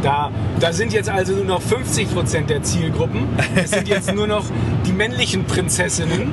[0.02, 3.26] Da, da sind jetzt also nur noch 50 Prozent der Zielgruppen.
[3.56, 4.44] Es sind jetzt nur noch
[4.86, 6.32] die männlichen Prinzessinnen,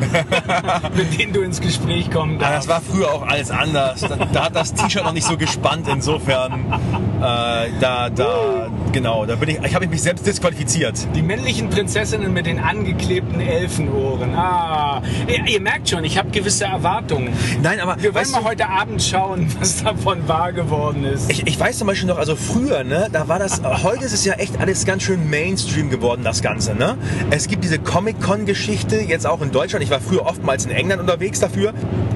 [0.96, 2.70] mit denen du ins Gespräch kommen Aber das darfst.
[2.70, 4.02] war früher auch alles anders.
[4.02, 5.88] Da, da hat das T-Shirt noch nicht so gespannt.
[5.88, 6.72] Insofern,
[7.20, 11.08] äh, da, da, genau, da bin ich, ich habe mich selbst disqualifiziert.
[11.16, 14.36] Die männlichen Prinzessinnen mit den angeklebten Elfenohren.
[14.36, 17.34] Ah, ihr, ihr merkt schon, ich habe gewisse Erwartungen.
[17.62, 21.32] Nein, aber Wir wollen mal du, heute Abend schauen, was davon wahr geworden ist.
[21.32, 24.26] Ich, ich weiß zum Beispiel noch, also früher, ne, da war das, heute ist es
[24.26, 26.98] ja echt alles ganz schön Mainstream geworden, das Ganze, ne?
[27.30, 29.84] Es gibt diese Comic-Con-Geschichte, jetzt auch in Deutschland.
[29.84, 31.74] Ich war früher oftmals in England unterwegs dafür.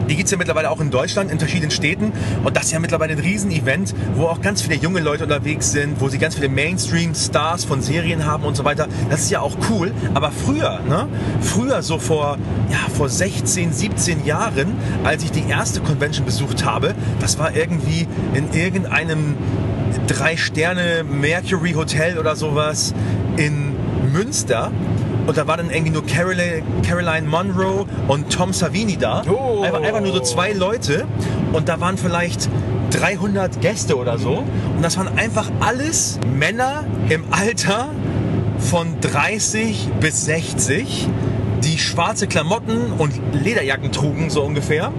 [0.09, 2.11] Die gibt's ja mittlerweile auch in Deutschland, in verschiedenen Städten.
[2.43, 5.99] Und das ist ja mittlerweile ein Riesen-Event, wo auch ganz viele junge Leute unterwegs sind,
[5.99, 8.87] wo sie ganz viele Mainstream-Stars von Serien haben und so weiter.
[9.09, 9.91] Das ist ja auch cool.
[10.13, 11.07] Aber früher, ne?
[11.41, 12.37] Früher, so vor,
[12.69, 18.07] ja, vor 16, 17 Jahren, als ich die erste Convention besucht habe, das war irgendwie
[18.33, 19.35] in irgendeinem
[20.07, 22.93] Drei-Sterne Mercury Hotel oder sowas
[23.35, 23.75] in
[24.11, 24.71] Münster.
[25.27, 29.23] Und da war dann irgendwie nur Caroline, Caroline Monroe und Tom Savini da.
[29.29, 29.61] Oh.
[29.61, 31.05] Einfach, einfach nur so zwei Leute.
[31.51, 32.49] Und da waren vielleicht
[32.91, 34.37] 300 Gäste oder so.
[34.75, 37.89] Und das waren einfach alles Männer im Alter
[38.57, 41.09] von 30 bis 60,
[41.61, 44.93] die schwarze Klamotten und Lederjacken trugen, so ungefähr.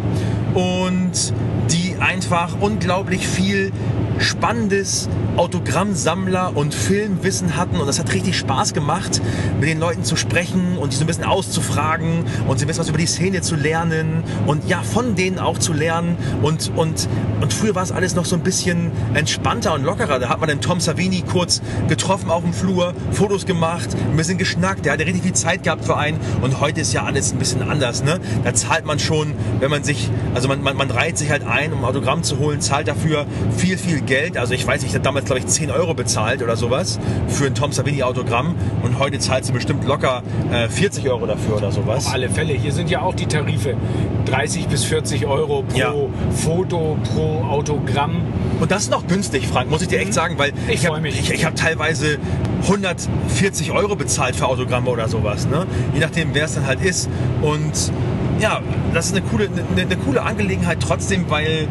[0.53, 1.33] Und
[1.71, 3.73] die einfach unglaublich viel
[4.21, 9.21] spannendes Autogrammsammler und Filmwissen hatten und das hat richtig Spaß gemacht,
[9.61, 12.81] mit den Leuten zu sprechen und die so ein bisschen auszufragen und so ein bisschen
[12.81, 17.09] was über die Szene zu lernen und ja, von denen auch zu lernen und, und,
[17.41, 20.19] und früher war es alles noch so ein bisschen entspannter und lockerer.
[20.19, 24.39] Da hat man den Tom Savini kurz getroffen auf dem Flur, Fotos gemacht, ein bisschen
[24.39, 27.39] geschnackt, der hatte richtig viel Zeit gehabt für einen und heute ist ja alles ein
[27.39, 28.19] bisschen anders, ne?
[28.45, 31.73] Da zahlt man schon, wenn man sich, also man, man, man reiht sich halt ein,
[31.73, 33.27] um ein Autogramm zu holen, zahlt dafür
[33.57, 34.37] viel, viel Geld.
[34.37, 37.55] Also ich weiß, ich habe damals, glaube ich, 10 Euro bezahlt oder sowas für ein
[37.55, 42.07] Tom Savini Autogramm und heute zahlst du bestimmt locker äh, 40 Euro dafür oder sowas.
[42.07, 42.55] Auf alle Fälle.
[42.55, 43.77] Hier sind ja auch die Tarife
[44.25, 45.94] 30 bis 40 Euro pro Ja.
[46.35, 48.23] Foto, pro Autogramm.
[48.61, 51.01] Und das ist noch günstig, Frank, muss ich dir echt sagen, weil Ich hab- freu
[51.01, 51.21] mich.
[51.21, 52.18] ich, ich habe teilweise
[52.62, 55.66] 140 Euro bezahlt für Autogramme oder sowas, ne?
[55.94, 57.09] Je nachdem, wer es dann halt ist.
[57.42, 57.92] Und
[58.40, 58.61] ja,
[58.94, 61.68] das ist eine coole, eine, eine coole Angelegenheit trotzdem, weil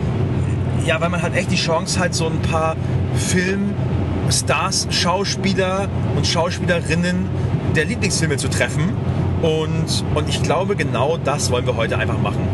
[0.88, 2.78] ja, weil man halt echt die Chance hat, so ein paar
[3.14, 7.28] Filmstars, Schauspieler und Schauspielerinnen
[7.76, 8.94] der Lieblingsfilme zu treffen.
[9.42, 12.48] Und, und ich glaube, genau das wollen wir heute einfach machen.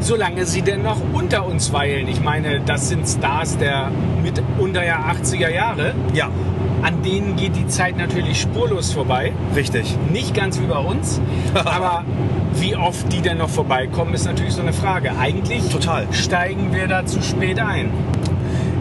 [0.00, 2.08] solange sie denn noch unter uns weilen.
[2.08, 3.90] Ich meine, das sind Stars der
[4.22, 5.94] mit unter der 80er Jahre.
[6.12, 6.28] Ja,
[6.86, 9.32] An denen geht die Zeit natürlich spurlos vorbei.
[9.56, 9.96] richtig.
[10.12, 11.20] Nicht ganz wie bei uns,
[11.54, 12.04] aber
[12.54, 15.10] wie oft die denn noch vorbeikommen, ist natürlich so eine Frage.
[15.18, 16.06] Eigentlich Total.
[16.12, 17.90] steigen wir da zu spät ein.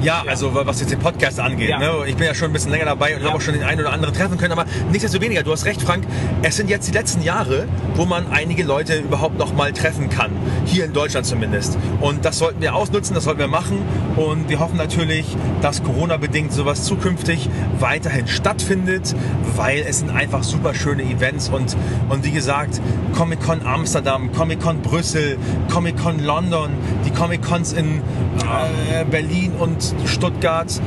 [0.05, 1.67] Ja, also was jetzt den Podcast angeht.
[1.69, 1.79] Ja.
[1.79, 1.91] Ne?
[2.05, 3.29] Ich bin ja schon ein bisschen länger dabei und Ja.
[3.29, 4.51] habe auch schon den einen oder anderen treffen können.
[4.51, 6.03] Aber nichtsdestoweniger, du hast recht, Frank.
[6.43, 10.29] Es sind jetzt die letzten Jahre, wo man einige Leute überhaupt noch mal treffen kann.
[10.65, 11.79] Hier in Deutschland zumindest.
[12.01, 13.79] Und das sollten wir ausnutzen, das sollten wir machen.
[14.15, 15.25] Und wir hoffen natürlich,
[15.63, 19.15] dass Corona-bedingt sowas zukünftig weiterhin stattfindet,
[19.55, 21.49] weil es sind einfach super schöne Events.
[21.49, 21.75] Und,
[22.09, 22.79] und wie gesagt,
[23.17, 25.37] Comic-Con Amsterdam, Comic-Con Brüssel,
[25.73, 26.69] Comic-Con London,
[27.07, 28.01] die Comic-Cons in
[28.43, 30.81] äh, Berlin und Stuttgart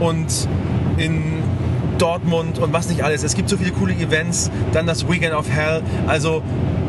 [0.00, 0.48] und
[0.96, 1.42] in
[1.98, 3.22] Dortmund und was nicht alles.
[3.22, 5.82] Es gibt so viele coole Events, dann das Weekend of Hell.
[6.06, 6.42] Also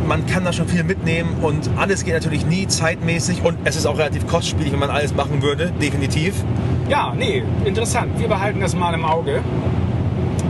[0.07, 3.85] man kann da schon viel mitnehmen und alles geht natürlich nie zeitmäßig und es ist
[3.85, 6.43] auch relativ kostspielig, wenn man alles machen würde, definitiv.
[6.89, 8.19] Ja, nee, interessant.
[8.19, 9.41] Wir behalten das mal im Auge.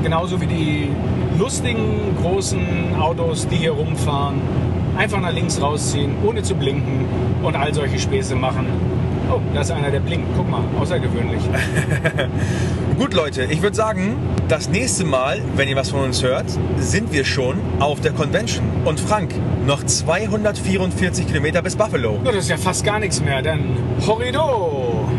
[0.03, 0.89] Genauso wie die
[1.39, 4.41] lustigen großen Autos, die hier rumfahren.
[4.97, 7.05] Einfach nach links rausziehen, ohne zu blinken
[7.43, 8.67] und all solche Späße machen.
[9.31, 10.27] Oh, da ist einer, der blinkt.
[10.35, 11.41] Guck mal, außergewöhnlich.
[12.99, 16.45] Gut Leute, ich würde sagen, das nächste Mal, wenn ihr was von uns hört,
[16.77, 18.63] sind wir schon auf der Convention.
[18.85, 19.33] Und Frank,
[19.65, 22.19] noch 244 Kilometer bis Buffalo.
[22.23, 25.09] Ja, das ist ja fast gar nichts mehr, denn Horrido!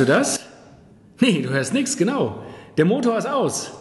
[0.00, 0.40] Du das?
[1.20, 2.42] Nee, du hörst nichts, genau.
[2.78, 3.72] Der Motor ist aus.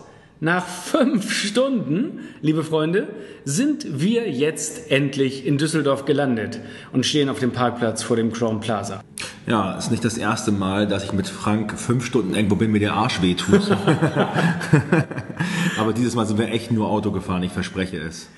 [0.41, 3.09] Nach fünf Stunden, liebe Freunde,
[3.43, 6.61] sind wir jetzt endlich in Düsseldorf gelandet
[6.93, 9.01] und stehen auf dem Parkplatz vor dem Crown Plaza.
[9.47, 12.79] Ja, ist nicht das erste Mal, dass ich mit Frank fünf Stunden irgendwo bin, mir
[12.79, 13.69] der Arsch wehtut.
[15.77, 18.29] Aber dieses Mal sind wir echt nur Auto gefahren, ich verspreche es.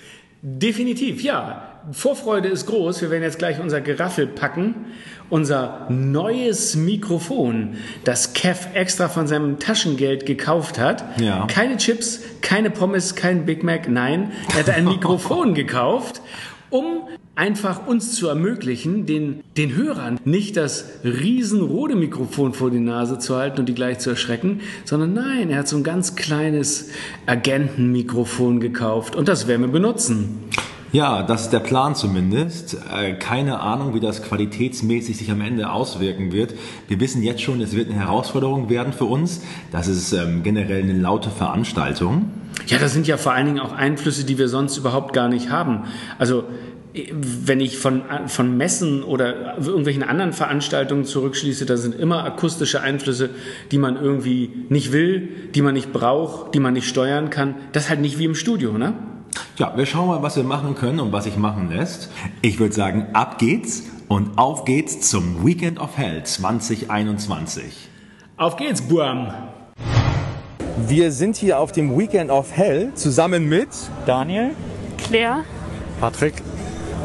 [0.44, 1.68] Definitiv, ja.
[1.92, 3.02] Vorfreude ist groß.
[3.02, 4.88] Wir werden jetzt gleich unser Geraffel packen.
[5.30, 11.06] Unser neues Mikrofon, das Kev extra von seinem Taschengeld gekauft hat.
[11.22, 11.48] Ja.
[11.48, 13.88] Keine Chips, keine Pommes, kein Big Mac.
[13.88, 16.22] Nein, er hat ein Mikrofon gekauft,
[16.70, 23.20] um einfach uns zu ermöglichen, den, den Hörern nicht das riesenrote Mikrofon vor die Nase
[23.20, 26.90] zu halten und die gleich zu erschrecken, sondern nein, er hat so ein ganz kleines
[27.26, 30.40] Agentenmikrofon gekauft und das werden wir benutzen.
[30.94, 32.78] Ja, das ist der Plan zumindest.
[32.94, 36.54] Äh, Keine Ahnung, wie das qualitätsmäßig sich am Ende auswirken wird.
[36.90, 39.42] Wir wissen jetzt schon, es wird eine Herausforderung werden für uns.
[39.72, 42.30] Das ist ähm, generell eine laute Veranstaltung.
[42.68, 45.50] Ja, das sind ja vor allen Dingen auch Einflüsse, die wir sonst überhaupt gar nicht
[45.50, 45.86] haben.
[46.20, 46.44] Also
[46.94, 53.30] wenn ich von, von Messen oder irgendwelchen anderen Veranstaltungen zurückschließe, da sind immer akustische Einflüsse,
[53.72, 57.56] die man irgendwie nicht will, die man nicht braucht, die man nicht steuern kann.
[57.72, 58.94] Das ist halt nicht wie im Studio, ne?
[59.58, 62.12] Ja, wir schauen mal, was wir machen können und was sich machen lässt.
[62.42, 67.90] Ich würde sagen, ab geht's und auf geht's zum Weekend of Hell 2021.
[68.36, 69.34] Auf geht's, Buam!
[70.88, 73.70] Wir sind hier auf dem Weekend of Hell zusammen mit
[74.06, 74.52] Daniel,
[74.98, 75.46] Claire.
[76.02, 76.34] Patrick,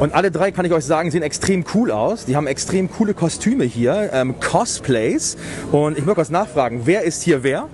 [0.00, 2.24] und alle drei kann ich euch sagen, sehen extrem cool aus.
[2.24, 5.36] Die haben extrem coole Kostüme hier, ähm, Cosplays.
[5.72, 7.68] Und ich möchte was nachfragen, wer ist hier wer?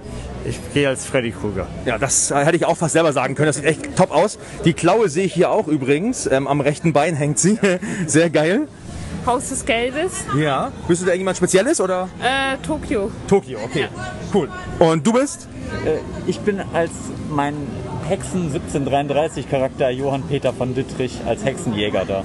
[0.45, 1.67] ich gehe als Freddy Krueger.
[1.85, 3.47] Ja, das äh, hätte ich auch fast selber sagen können.
[3.47, 4.39] Das sieht echt top aus.
[4.65, 6.27] Die Klaue sehe ich hier auch übrigens.
[6.27, 7.59] Ähm, am rechten Bein hängt sie.
[8.07, 8.69] Sehr geil.
[9.27, 10.25] Haus des Geldes.
[10.37, 10.73] Ja.
[10.89, 12.09] Bist du da irgendjemand Spezielles oder?
[12.21, 13.11] Äh, Tokio.
[13.29, 13.87] Tokio, okay.
[14.35, 14.49] Cool.
[14.81, 15.47] Und du bist?
[15.85, 16.91] Äh, ich bin als
[17.31, 17.55] mein
[18.09, 22.25] Hexen 1733 Charakter Johann Peter von Dittrich als Hexenjäger da.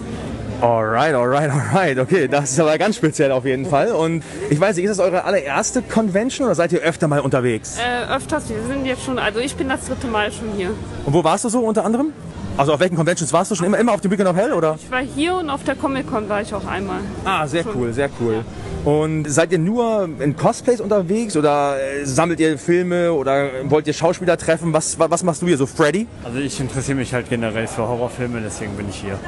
[0.59, 1.99] Alright, alright, alright.
[1.99, 3.91] Okay, das ist aber ganz speziell auf jeden Fall.
[3.91, 7.77] Und ich weiß nicht, ist das eure allererste Convention oder seid ihr öfter mal unterwegs?
[7.77, 10.71] Äh, öfters, wir sind jetzt schon, also ich bin das dritte Mal schon hier.
[11.05, 12.11] Und wo warst du so unter anderem?
[12.57, 13.67] Also auf welchen Conventions warst du schon?
[13.67, 14.79] Immer, immer auf dem Weekend of Hell oder?
[14.81, 17.01] Ich war hier und auf der Comic-Con war ich auch einmal.
[17.23, 17.75] Ah, sehr Schon.
[17.75, 18.43] cool, sehr cool.
[18.85, 23.93] Und seid ihr nur in Cosplays unterwegs oder äh, sammelt ihr Filme oder wollt ihr
[23.93, 24.71] Schauspieler treffen?
[24.71, 26.07] Was, wa- was machst du hier so, Freddy?
[26.23, 29.19] Also ich interessiere mich halt generell für Horrorfilme, deswegen bin ich hier.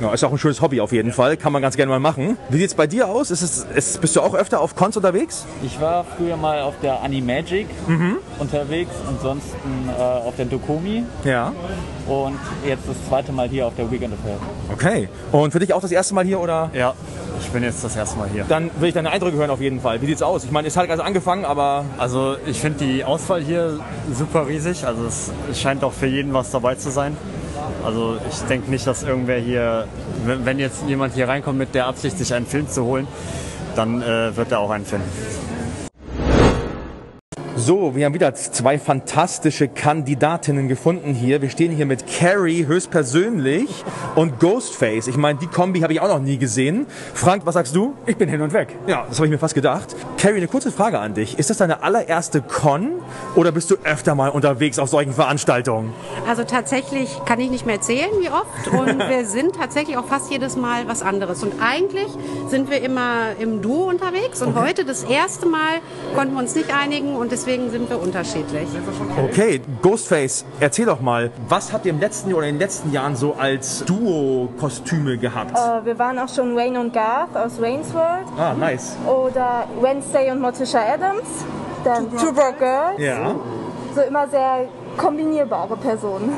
[0.00, 1.36] Ja, ist auch ein schönes Hobby auf jeden Fall.
[1.36, 2.36] Kann man ganz gerne mal machen.
[2.50, 3.30] Wie sieht's bei dir aus?
[3.30, 5.46] Ist es, ist, bist du auch öfter auf Cons unterwegs?
[5.62, 7.68] Ich war früher mal auf der Animagic
[8.38, 11.52] unterwegs, ansonsten äh, auf der Dokomi Ja.
[12.08, 14.36] und jetzt das zweite Mal hier auf der Weekend of Hell.
[14.72, 15.08] Okay.
[15.32, 16.70] Und für dich auch das erste Mal hier oder?
[16.74, 16.94] Ja,
[17.40, 18.44] ich bin jetzt das erste Mal hier.
[18.48, 20.02] Dann will ich deine Eindrücke hören auf jeden Fall.
[20.02, 20.44] Wie sieht's aus?
[20.44, 23.78] Ich meine, es hat gerade angefangen, aber Also ich finde die Auswahl hier
[24.12, 24.84] super riesig.
[24.86, 27.16] Also es, es scheint auch für jeden was dabei zu sein.
[27.84, 29.86] Also ich denke nicht, dass irgendwer hier,
[30.24, 33.06] wenn jetzt jemand hier reinkommt mit der Absicht, sich einen Film zu holen,
[33.76, 35.10] dann äh, wird er auch einen finden.
[37.56, 41.40] So, wir haben wieder zwei fantastische Kandidatinnen gefunden hier.
[41.40, 43.84] Wir stehen hier mit Carrie höchstpersönlich
[44.16, 45.06] und Ghostface.
[45.06, 46.86] Ich meine, die Kombi habe ich auch noch nie gesehen.
[47.14, 47.94] Frank, was sagst du?
[48.06, 48.74] Ich bin hin und weg.
[48.88, 49.94] Ja, das habe ich mir fast gedacht.
[50.18, 51.38] Carrie, eine kurze Frage an dich.
[51.38, 52.90] Ist das deine allererste Con
[53.36, 55.92] oder bist du öfter mal unterwegs auf solchen Veranstaltungen?
[56.28, 58.66] Also tatsächlich kann ich nicht mehr zählen, wie oft.
[58.72, 61.44] Und wir sind tatsächlich auch fast jedes Mal was anderes.
[61.44, 62.08] Und eigentlich
[62.48, 64.42] sind wir immer im Duo unterwegs.
[64.42, 65.78] Und heute das erste Mal
[66.16, 68.66] konnten wir uns nicht einigen und deswegen sind wir unterschiedlich.
[69.30, 72.90] Okay, Ghostface, erzähl doch mal, was habt ihr im letzten Jahr oder in den letzten
[72.92, 75.52] Jahren so als Duo-Kostüme gehabt?
[75.56, 78.96] Äh, Wir waren auch schon Wayne und Garth aus Wayne's World Ah, nice.
[79.06, 81.22] oder Wednesday und Morticia Adams,
[81.84, 82.98] dann Two Broke Girls.
[82.98, 83.34] Ja.
[83.94, 84.66] So immer sehr
[84.96, 86.32] kombinierbare Personen.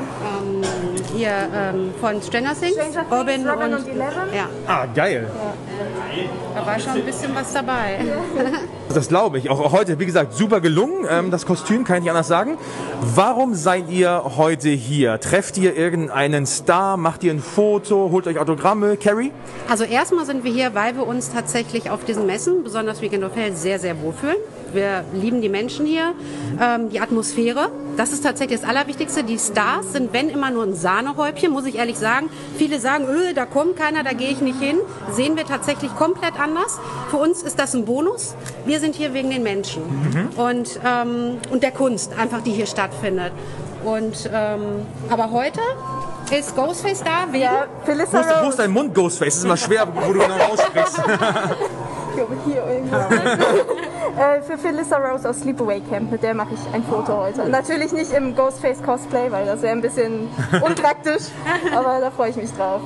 [1.15, 4.33] Hier ähm, von Stranger Things, Stranger Things, Robin, Robin und, und Eleven.
[4.35, 5.27] Ja, Ah, geil.
[6.55, 7.99] da war schon ein bisschen was dabei.
[8.93, 9.49] Das glaube ich.
[9.49, 11.05] Auch auch heute, wie gesagt, super gelungen.
[11.09, 12.57] Ähm, das Kostüm kann ich nicht anders sagen.
[13.15, 15.19] Warum seid ihr heute hier?
[15.19, 16.95] Trefft ihr irgendeinen Star?
[16.95, 18.09] Macht ihr ein Foto?
[18.11, 18.95] Holt euch Autogramme?
[18.97, 19.31] Carrie?
[19.69, 23.35] Also erstmal sind wir hier, weil wir uns tatsächlich auf diesen Messen, besonders Weekend of
[23.35, 24.37] Hell, sehr, sehr wohlfühlen.
[24.73, 26.13] Wir lieben die Menschen hier,
[26.61, 27.69] ähm, die Atmosphäre.
[27.95, 29.23] Das ist tatsächlich das Allerwichtigste.
[29.23, 32.29] Die Stars sind, wenn immer nur ein Sahnehäubchen, muss ich ehrlich sagen.
[32.57, 34.77] Viele sagen, öh, da kommt keiner, da gehe ich nicht hin.
[35.11, 36.79] Sehen wir tatsächlich komplett anders.
[37.09, 38.35] Für uns ist das ein Bonus.
[38.65, 39.81] Wir sind hier wegen den Menschen
[40.35, 43.31] und, ähm, und der Kunst, einfach die hier stattfindet.
[43.83, 45.61] Und, ähm, aber heute
[46.37, 47.43] ist Ghostface da wegen...
[47.43, 48.57] Ja, Felissa Wo ist, wo ist Rose.
[48.57, 49.27] dein Mund, Ghostface?
[49.27, 51.01] Das ist immer schwer, wo du genau aussprichst.
[52.17, 52.95] Ich glaube, hier irgendwo.
[52.95, 57.47] äh, für Felissa Rose aus Sleepaway Camp, mit der mache ich ein Foto heute.
[57.47, 60.27] Natürlich nicht im Ghostface Cosplay, weil das wäre ein bisschen
[60.65, 61.25] unpraktisch,
[61.75, 62.81] aber da freue ich mich drauf.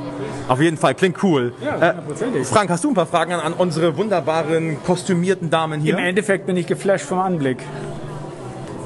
[0.49, 1.53] Auf jeden Fall, klingt cool.
[1.63, 2.45] Ja, Äh, hundertprozentig.
[2.45, 5.93] Frank, hast du ein paar Fragen an, an unsere wunderbaren, kostümierten Damen hier?
[5.97, 7.59] Im Endeffekt bin ich geflasht vom Anblick.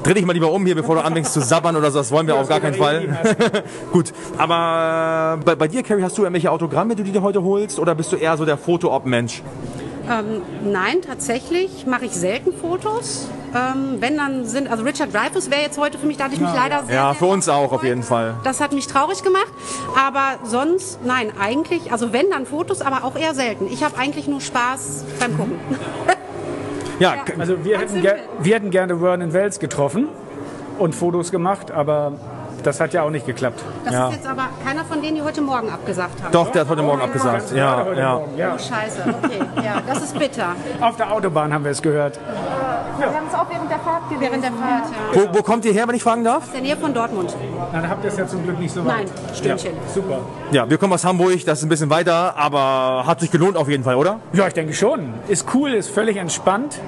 [0.04, 1.98] Dreh dich mal lieber um hier, bevor du anfängst zu sabbern oder so.
[1.98, 3.08] Das wollen wir auf gar keinen Fall.
[3.92, 7.80] Gut, aber bei, bei dir, Carrie, hast du irgendwelche Autogramme, die du dir heute holst?
[7.80, 9.42] Oder bist du eher so der Foto-Op-Mensch?
[10.08, 10.42] Ähm,
[10.72, 13.28] nein, tatsächlich mache ich selten Fotos.
[13.54, 16.40] Ähm, wenn dann sind, also Richard Dreyfuss wäre jetzt heute für mich, da hatte ich
[16.40, 18.34] mich leider sehr, Ja, sehr für uns auch auf jeden Fall.
[18.44, 19.52] Das hat mich traurig gemacht,
[19.96, 23.66] aber sonst, nein, eigentlich, also wenn dann Fotos, aber auch eher selten.
[23.72, 25.58] Ich habe eigentlich nur Spaß beim Gucken.
[26.98, 30.08] Ja, k- Also wir hätten, wir hätten gerne Vernon Wells getroffen
[30.78, 32.12] und Fotos gemacht, aber
[32.66, 33.62] das hat ja auch nicht geklappt.
[33.84, 34.08] Das Ja.
[34.08, 36.32] ist jetzt aber keiner von denen, die heute Morgen abgesagt haben.
[36.32, 37.52] doch, der hat heute Morgen abgesagt.
[37.54, 38.14] Ja, Heute ja.
[38.14, 38.54] Morgen, ja.
[38.54, 40.48] Oh, scheiße, okay, ja, das ist bitter.
[40.80, 42.18] Auf der Autobahn haben wir es gehört.
[42.98, 44.22] Wir haben es auch während der Fahrt gelesen.
[44.30, 45.30] Während der Fahrt, ja.
[45.32, 46.46] Wo, wo kommt ihr her, wenn ich fragen darf?
[46.48, 47.36] In der Nähe von Dortmund.
[47.72, 49.36] Dann habt ihr es ja zum Glück nicht so Nein, weit.
[49.36, 49.72] Stündchen.
[49.74, 50.18] Ja, super.
[50.50, 53.68] Ja, wir kommen aus Hamburg, das ist ein bisschen weiter, aber hat sich gelohnt auf
[53.68, 54.18] jeden Fall, oder?
[54.32, 55.12] Ja, ich denke schon.
[55.28, 56.78] Ist cool, ist völlig entspannt.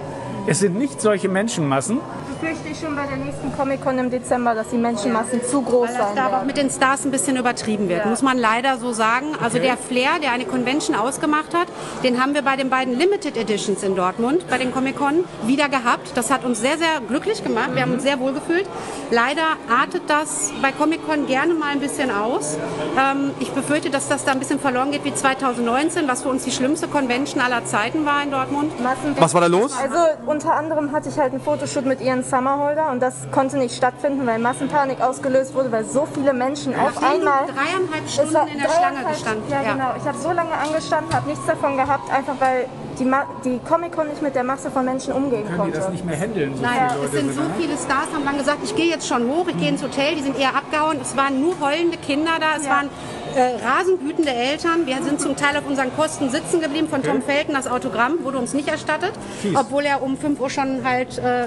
[0.46, 2.00] Es sind nicht solche Menschenmassen.
[2.40, 5.96] Befürchte ich schon bei der nächsten Comic-Con im Dezember, dass die Menschenmassen zu groß Weil
[5.96, 6.46] das sein da aber auch werden.
[6.46, 9.34] mit den Stars ein bisschen übertrieben wird, muss man leider so sagen.
[9.42, 11.66] Also der Flair, der eine Convention ausgemacht hat,
[12.04, 16.12] den haben wir bei den beiden Limited Editions in Dortmund, bei den Comic-Con, wieder gehabt.
[16.14, 17.70] Das hat uns sehr, sehr glücklich gemacht.
[17.74, 18.66] Wir haben uns sehr wohl gefühlt.
[19.10, 22.56] Leider artet das bei Comic-Con gerne mal ein bisschen aus.
[22.96, 26.44] Ähm, ich befürchte, dass das da ein bisschen verloren geht wie 2019, was für uns
[26.44, 28.70] die schlimmste Convention aller Zeiten war in Dortmund.
[29.18, 29.76] Was war da los?
[29.76, 33.74] Also unter anderem hatte ich halt einen Fotoshoot mit Ian Summerholder und das konnte nicht
[33.76, 37.46] stattfinden, weil Massenpanik ausgelöst wurde, weil so viele Menschen auf einmal...
[37.46, 39.44] dreieinhalb Stunden war in der Schlange gestanden.
[39.50, 39.90] Ja, genau.
[39.96, 42.66] Ich habe so lange angestanden, habe nichts davon gehabt, einfach weil
[42.98, 45.78] die, Ma die Comic-Con nicht mit der Masse von Menschen umgehen Können die konnte.
[45.78, 46.54] das nicht mehr handeln?
[46.56, 47.50] So Nein, es sind so ne?
[47.56, 50.22] viele Stars, haben dann gesagt, ich gehe jetzt schon hoch, ich gehe ins Hotel, die
[50.22, 50.98] sind eher abgehauen.
[51.00, 52.72] Es waren nur heulende Kinder da, es Ja.
[52.72, 52.90] waren
[53.34, 54.86] äh, rasend wütende Eltern.
[54.86, 56.88] Wir sind zum Teil auf unseren Kosten sitzen geblieben.
[56.88, 59.12] Von Tom Felton das Autogramm wurde uns nicht erstattet,
[59.54, 61.46] obwohl er um 5 Uhr schon halt äh,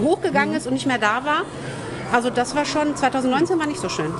[0.00, 1.42] hochgegangen ist und nicht mehr da war.
[2.12, 4.12] Also das war schon, 2019 war nicht so schön.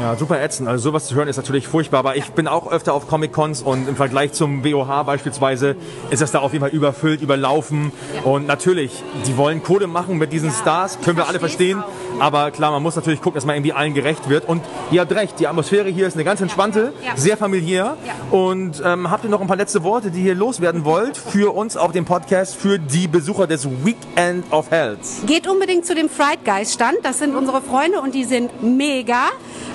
[0.00, 0.68] Ja, super ätzend.
[0.68, 3.88] Also sowas zu hören ist natürlich furchtbar, aber ich bin auch öfter auf Comic-Cons und
[3.88, 5.76] im Vergleich zum WOH beispielsweise
[6.10, 7.92] ist das da auf jeden Fall überfüllt, überlaufen
[8.24, 11.84] und natürlich, die wollen Kohle machen mit diesen Stars, können wir alle verstehen,
[12.22, 14.62] aber klar, man muss natürlich gucken, dass man irgendwie allen gerecht wird und
[14.92, 17.16] ihr habt recht, die Atmosphäre hier ist eine ganz entspannte, Ja.
[17.16, 17.96] sehr familiär
[18.30, 21.76] und ähm, habt ihr noch ein paar letzte Worte, die ihr loswerden wollt für uns
[21.76, 25.22] auf dem Podcast, für die Besucher des Weekend of Hells?
[25.26, 26.98] Geht unbedingt zu dem Fried Guys Stand.
[27.02, 29.26] Das sind unsere Freunde und die sind mega.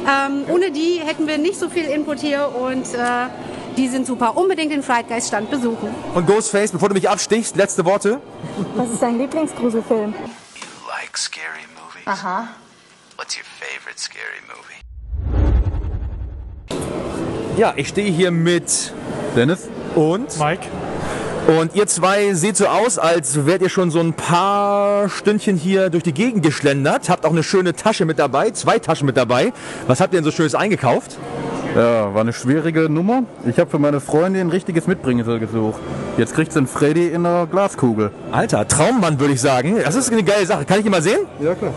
[0.07, 3.27] Ähm, ohne die hätten wir nicht so viel Input hier und äh,
[3.75, 4.37] die sind super.
[4.37, 5.89] Unbedingt den Fried Guys Stand besuchen.
[6.15, 8.19] Und Ghostface, bevor du mich abstichst, letzte Worte.
[8.75, 10.13] Was ist dein Lieblingsgruselfilm?
[10.89, 11.76] like scary movies?
[12.07, 12.55] Aha.
[13.17, 14.79] What's your favorite scary movie?
[17.59, 18.93] Ja, ich stehe hier mit
[19.35, 19.67] Dennis?
[19.97, 20.67] und Mike?
[21.47, 25.89] Und ihr zwei seht so aus, als wärt ihr schon so ein paar Stündchen hier
[25.89, 27.09] durch die Gegend geschlendert.
[27.09, 29.53] Habt auch eine schöne Tasche mit dabei, zwei Taschen mit dabei.
[29.87, 31.17] Was habt ihr denn so Schönes eingekauft?
[31.73, 33.23] Ja, war eine schwierige Nummer.
[33.45, 35.79] Ich habe für meine Freundin ein richtiges Mitbringsel gesucht.
[36.17, 38.11] Jetzt kriegt sie einen Freddy in einer Glaskugel.
[38.33, 39.77] Alter, Traummann würde ich sagen.
[39.81, 40.65] Das ist eine geile Sache.
[40.65, 41.19] Kann ich ihn mal sehen?
[41.39, 41.71] Ja, klar.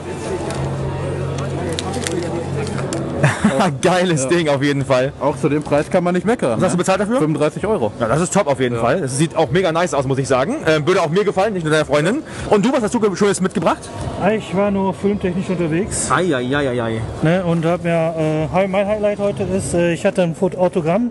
[3.82, 5.12] Geiles Ding auf jeden Fall.
[5.20, 6.52] Auch zu dem Preis kann man nicht meckern.
[6.60, 6.78] Was hast du ne?
[6.78, 7.18] bezahlt dafür?
[7.18, 7.92] 35 Euro.
[8.00, 9.02] Ja, das ist top auf jeden Fall.
[9.02, 10.56] Das sieht auch mega nice aus, muss ich sagen.
[10.66, 12.22] Ähm, würde auch mir gefallen, nicht nur deiner Freundin.
[12.48, 13.80] Und du, was hast du Schönes mitgebracht?
[14.34, 17.00] Ich war nur filmtechnisch unterwegs Eieieiei.
[17.22, 18.14] ne, und habe mir,
[18.54, 21.10] äh, mein Highlight heute ist, äh, ich hatte ein Autogramm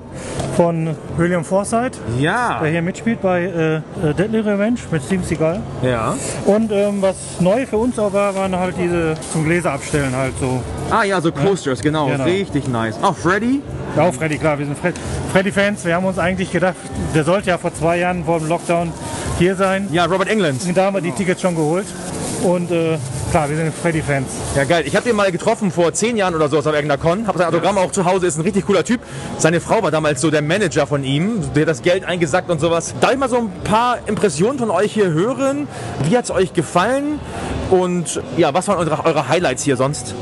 [0.55, 2.59] von William Forsythe, Ja.
[2.61, 5.61] der hier mitspielt bei äh, äh, Deadly Revenge mit Steven Seagal.
[5.81, 6.15] Ja.
[6.45, 10.33] Und ähm, was neu für uns auch war, waren halt diese zum Gläser abstellen halt
[10.39, 10.61] so.
[10.91, 12.07] Ah ja, so Coasters, genau.
[12.07, 12.25] Genau.
[12.39, 12.95] Richtig nice.
[13.01, 13.61] Auch Freddy?
[13.97, 14.95] Ja, auch Freddy, klar, wir sind Fred
[15.33, 15.83] Freddy-Fans.
[15.83, 16.75] Wir haben uns eigentlich gedacht,
[17.13, 18.93] der sollte ja vor zwei Jahren vor dem Lockdown
[19.37, 19.89] hier sein.
[19.91, 20.61] Ja, Robert England.
[20.73, 21.85] Da haben wir die Tickets schon geholt.
[22.41, 22.97] Und äh,
[23.31, 24.27] klar, wir sind Freddy-Fans.
[24.55, 24.83] Ja, geil.
[24.85, 27.27] Ich habe den mal getroffen vor zehn Jahren oder so auf irgendeiner Con.
[27.27, 28.27] Habe sein Autogramm auch zu Hause.
[28.27, 29.01] Ist ein richtig cooler Typ.
[29.37, 31.41] Seine Frau war damals so der Manager von ihm.
[31.55, 32.95] Der hat das Geld eingesackt und sowas.
[33.01, 35.67] Darf ich mal so ein paar Impressionen von euch hier hören?
[36.07, 37.19] Wie hat es euch gefallen?
[37.69, 40.15] Und ja, was waren eure, eure Highlights hier sonst?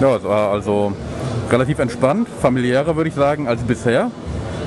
[0.00, 0.92] Ja, es war also
[1.50, 4.10] relativ entspannt, familiärer würde ich sagen als bisher.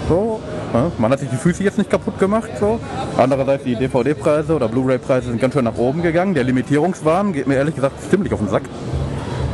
[0.09, 0.39] So,
[0.73, 2.49] ja, man hat sich die Füße jetzt nicht kaputt gemacht.
[2.59, 2.79] So.
[3.17, 6.33] Andererseits die DVD-Preise oder Blu-ray-Preise sind ganz schön nach oben gegangen.
[6.33, 8.63] Der Limitierungswahn geht mir ehrlich gesagt ziemlich auf den Sack.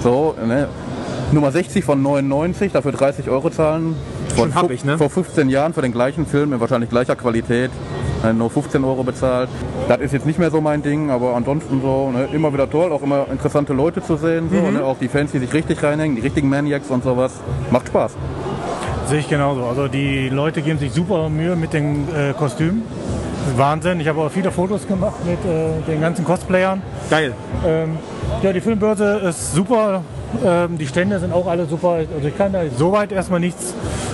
[0.02, 0.68] So, ne?
[1.32, 3.96] Nummer 60 von 99, dafür 30 Euro zahlen.
[4.36, 4.98] Schon happig, ne?
[4.98, 7.72] vor 15 Jahren für den gleichen Film in wahrscheinlich gleicher Qualität.
[8.24, 9.50] Äh, Nur 15 Euro bezahlt.
[9.88, 12.92] Das ist jetzt nicht mehr so mein Ding, aber ansonsten so ne, immer wieder toll,
[12.92, 14.50] auch immer interessante Leute zu sehen.
[14.52, 14.74] So, Mhm.
[14.76, 17.34] ne, auch die Fans, die sich richtig reinhängen, die richtigen Maniacs und sowas.
[17.72, 18.16] Macht Spaß.
[19.08, 19.66] Sehe ich genauso.
[19.66, 22.84] Also die Leute geben sich super Mühe mit den äh, Kostümen.
[23.58, 24.00] Wahnsinn.
[24.00, 26.82] Ich habe auch viele Fotos gemacht mit äh, den ganzen Cosplayern.
[27.10, 27.34] Geil.
[27.68, 27.98] Ähm,
[28.42, 30.02] ja, die Filmbörse ist super.
[30.46, 31.90] Ähm, die Stände sind auch alle super.
[32.16, 33.74] Also ich kann da soweit erstmal nichts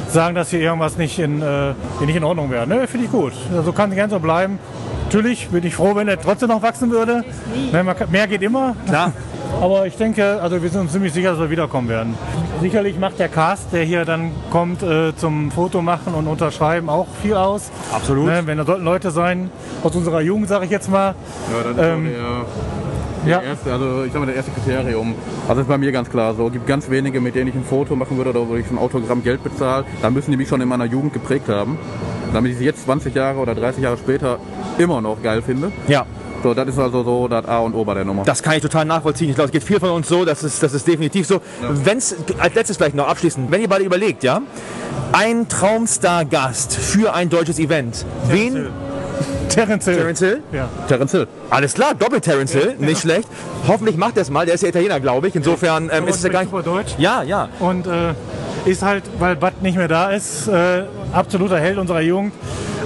[0.09, 1.73] sagen, dass hier irgendwas nicht in, äh,
[2.05, 2.67] nicht in Ordnung wäre.
[2.67, 3.33] Ne, Finde ich gut.
[3.55, 4.59] Also kann gerne so bleiben.
[5.05, 7.23] Natürlich bin ich froh, wenn er trotzdem noch wachsen würde.
[7.71, 8.75] Ne, man kann, mehr geht immer.
[8.87, 9.13] Klar.
[9.61, 12.15] Aber ich denke, also wir sind uns ziemlich sicher, dass wir wiederkommen werden.
[12.61, 17.07] Sicherlich macht der Cast, der hier dann kommt äh, zum Foto machen und unterschreiben, auch
[17.21, 17.71] viel aus.
[17.91, 18.27] Absolut.
[18.27, 19.49] Ne, wenn da sollten Leute sein,
[19.83, 21.15] aus unserer Jugend, sage ich jetzt mal.
[21.51, 22.88] Ja, ist Ähm, so
[23.25, 23.41] ja.
[23.41, 25.15] erste, also ich sag mal, der erste Kriterium.
[25.47, 26.47] Also ist bei mir ganz klar so.
[26.47, 28.77] Es gibt ganz wenige, mit denen ich ein Foto machen würde oder wo ich ein
[28.77, 29.85] Autogramm Geld bezahle.
[30.01, 31.77] Da müssen die mich schon in meiner Jugend geprägt haben.
[32.33, 34.37] Damit ich sie jetzt 20 Jahre oder 30 Jahre später
[34.77, 35.71] immer noch geil finde.
[35.87, 36.05] Ja.
[36.41, 38.23] So, das ist also so das A und O bei der Nummer.
[38.23, 39.29] Das kann ich total nachvollziehen.
[39.29, 41.41] Ich glaube, es geht viel von uns so, das ist, das ist definitiv so.
[41.61, 44.41] Wenn's, als letztes vielleicht noch abschließend, wenn ihr beide überlegt, ja,
[45.11, 48.69] ein Traumstar-Gast für ein deutsches Event, wen?
[49.49, 49.97] Terence Hill.
[49.97, 50.43] Terence Hill?
[50.51, 50.69] Ja.
[50.87, 51.27] Terence Hill.
[51.49, 53.27] Alles klar, doppelt Terence Hill, nicht schlecht.
[53.67, 55.35] Hoffentlich macht er es mal, der ist ja Italiener, glaube ich.
[55.35, 56.53] Insofern ähm, ist es ja gar nicht...
[56.65, 56.95] Deutsch.
[56.97, 57.49] Ja, ja.
[57.59, 58.13] Und äh,
[58.65, 62.33] ist halt, weil Bud nicht mehr da ist, äh, absoluter Held unserer Jugend.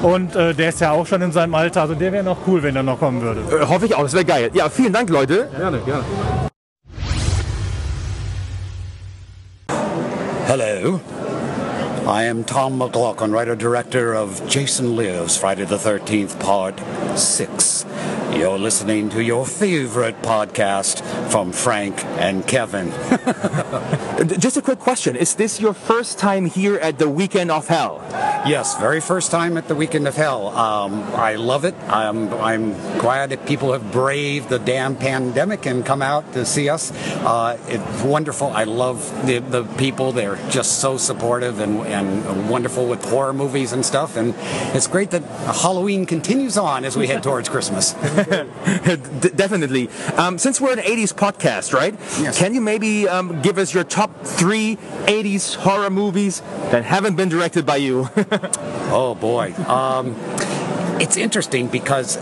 [0.01, 1.81] Und äh, der ist ja auch schon in seinem Alter.
[1.81, 3.41] Also der wäre noch cool, wenn er noch kommen würde.
[3.55, 4.49] Äh, hoffe ich auch, das wäre geil.
[4.53, 5.47] Ja, vielen Dank, Leute.
[5.57, 6.03] Gerne, gerne.
[10.45, 10.99] Hello.
[12.05, 16.77] I am Tom McLaughlin, writer director of Jason Lives Friday the 13th, Part
[17.17, 17.85] 6.
[18.33, 21.01] You're listening to your favorite podcast
[21.31, 22.91] from Frank and Kevin.
[24.13, 25.15] Just a quick question.
[25.15, 27.99] Is this your first time here at the Weekend of Hell?
[28.45, 30.49] Yes, very first time at the Weekend of Hell.
[30.49, 31.73] Um, I love it.
[31.87, 36.69] I'm, I'm glad that people have braved the damn pandemic and come out to see
[36.69, 36.91] us.
[37.23, 38.49] Uh, it's wonderful.
[38.49, 40.11] I love the, the people.
[40.11, 44.15] They're just so supportive and, and wonderful with horror movies and stuff.
[44.15, 44.35] And
[44.75, 47.93] it's great that Halloween continues on as we head towards Christmas.
[49.35, 49.89] Definitely.
[50.17, 51.95] Um, since we're an 80s podcast, right?
[52.21, 52.37] Yes.
[52.37, 54.75] Can you maybe um, give us your top top three
[55.07, 56.41] 80s horror movies
[56.71, 58.09] that haven't been directed by you.
[58.95, 59.53] Oh boy.
[59.67, 60.13] Um,
[60.99, 62.15] it's interesting because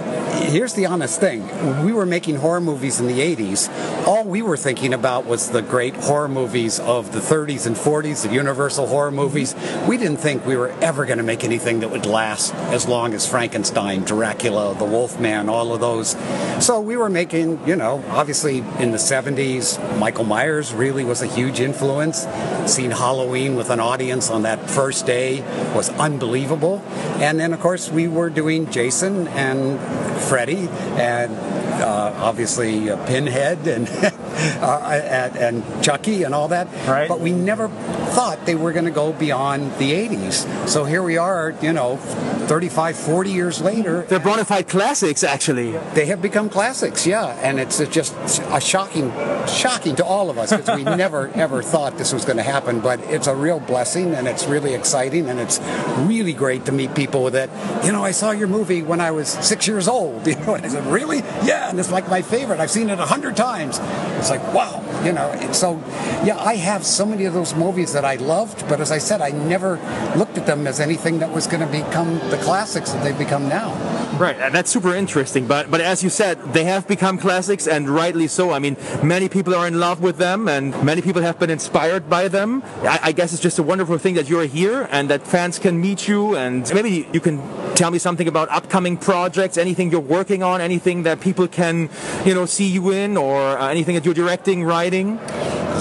[0.52, 1.48] here's the honest thing.
[1.86, 3.70] We were making horror movies in the 80s,
[4.08, 8.28] all we were thinking about was the great horror movies of the 30s and 40s,
[8.28, 9.56] the Universal horror movies.
[9.88, 13.14] We didn't think we were ever going to make anything that would last as long
[13.14, 16.18] as Frankenstein, Dracula, The Wolfman, all of those.
[16.66, 21.28] So we were making, you know, obviously in the 70s, Michael Myers really was a
[21.28, 22.26] huge influence.
[22.66, 25.42] Seeing Halloween with an audience on that first day
[25.76, 26.82] was unbelievable.
[27.20, 29.80] And then, of course, we were doing Jason and
[30.24, 31.34] Freddy and
[31.82, 33.88] uh, obviously uh, Pinhead and,
[34.62, 36.68] uh, and and Chucky and all that.
[36.88, 37.08] Right.
[37.08, 40.68] But we never thought they were going to go beyond the 80s.
[40.68, 44.02] So here we are, you know, 35, 40 years later.
[44.02, 45.72] They're bona fide classics, actually.
[45.94, 48.14] They have become classics, yeah, and it's just
[48.50, 49.12] a shocking,
[49.48, 52.80] shocking to all of us because we never ever thought this was going to happen.
[52.82, 55.60] But it's a real blessing, and it's really exciting, and it's
[56.00, 57.50] really great to meet people that,
[57.86, 60.28] you know, I saw your movie when I was six years old.
[60.32, 61.18] You know, and I said, really?
[61.44, 62.62] Yeah, and it's like my favorite.
[62.62, 63.80] I've seen it a hundred times.
[64.18, 65.28] It's like wow, you know.
[65.52, 65.78] So,
[66.24, 69.22] yeah, I have so many of those movies that I loved, but as I said,
[69.22, 69.72] I never
[70.16, 73.50] looked at them as anything that was going to become the classics that they've become
[73.50, 73.70] now.
[74.18, 75.48] Right, and that's super interesting.
[75.48, 78.52] But but as you said, they have become classics, and rightly so.
[78.52, 82.10] I mean, many people are in love with them, and many people have been inspired
[82.10, 82.64] by them.
[82.84, 85.82] I, I guess it's just a wonderful thing that you're here and that fans can
[85.82, 87.40] meet you, and maybe you can
[87.82, 91.90] tell me something about upcoming projects, anything you're working on, anything that people can,
[92.24, 95.18] you know, see you in, or uh, anything that you're directing, writing.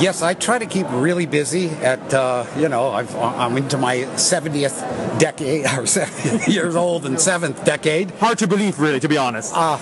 [0.01, 1.69] Yes, I try to keep really busy.
[1.69, 7.21] At uh, you know, I've, I'm into my 70th decade, or 70 years old and
[7.21, 8.11] seventh decade.
[8.13, 9.53] Hard to believe, really, to be honest.
[9.55, 9.79] Uh,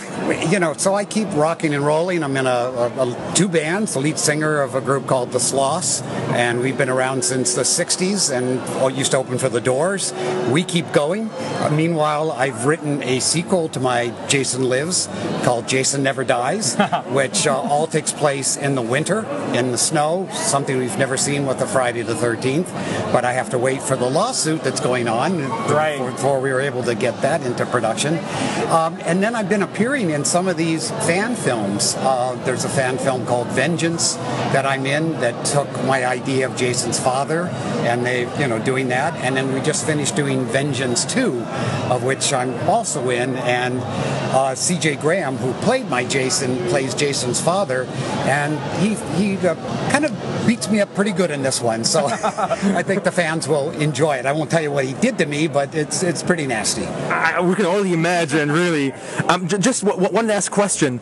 [0.51, 2.25] you know, so I keep rocking and rolling.
[2.25, 3.95] I'm in a, a, a two bands.
[3.95, 6.03] The lead singer of a group called the Sloss,
[6.33, 10.13] and we've been around since the 60s and used to open for the Doors.
[10.51, 11.31] We keep going.
[11.31, 15.09] Uh, meanwhile, I've written a sequel to my Jason Lives
[15.45, 16.75] called Jason Never Dies,
[17.09, 21.45] which uh, all takes place in the winter, in the snow, something we've never seen
[21.45, 22.73] with the Friday the 13th.
[23.13, 25.39] But I have to wait for the lawsuit that's going on
[25.69, 25.99] right.
[25.99, 28.15] before we were able to get that into production.
[28.69, 31.95] Um, and then I've been appearing in some of these fan films.
[31.99, 34.15] Uh, there's a fan film called Vengeance
[34.55, 37.49] that I'm in that took my idea of Jason's father,
[37.85, 39.15] and they, you know, doing that.
[39.17, 41.45] And then we just finished doing Vengeance 2,
[41.99, 43.37] of which I'm also in.
[43.37, 43.81] And
[44.35, 44.97] uh, C.J.
[44.97, 47.85] Graham, who played my Jason, plays Jason's father,
[48.27, 49.55] and he he uh,
[49.91, 50.13] kind of
[50.47, 51.83] beats me up pretty good in this one.
[51.85, 54.27] So I think the fans will enjoy it.
[54.27, 56.85] I won't tell you what he did to me, but it's it's pretty nasty.
[56.87, 58.93] I, we can only imagine, really.
[59.29, 61.01] Um, j- just w- w- one last question.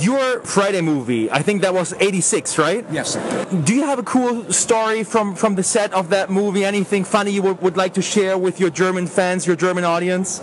[0.00, 2.84] Your Friday movie, I think that was 86, right?
[2.92, 3.46] Yes, sir.
[3.64, 6.62] Do you have a cool story from, from the set of that movie?
[6.64, 10.07] Anything funny you would, would like to share with your German fans, your German audience?
[10.08, 10.40] audience.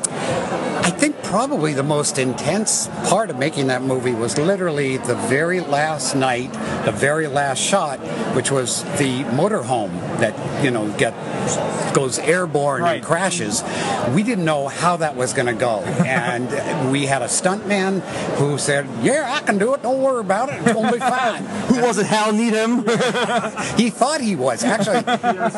[0.85, 5.59] I think probably the most intense part of making that movie was literally the very
[5.59, 6.53] last night,
[6.85, 7.97] the very last shot,
[8.35, 11.15] which was the motorhome that you know get
[11.95, 13.63] goes airborne and crashes.
[14.13, 18.01] We didn't know how that was going to go, and we had a stuntman
[18.37, 19.81] who said, "Yeah, I can do it.
[19.81, 20.61] Don't worry about it.
[20.61, 22.05] It's going to be fine." Who was it?
[22.05, 22.77] Hal Needham?
[23.75, 24.99] he thought he was actually.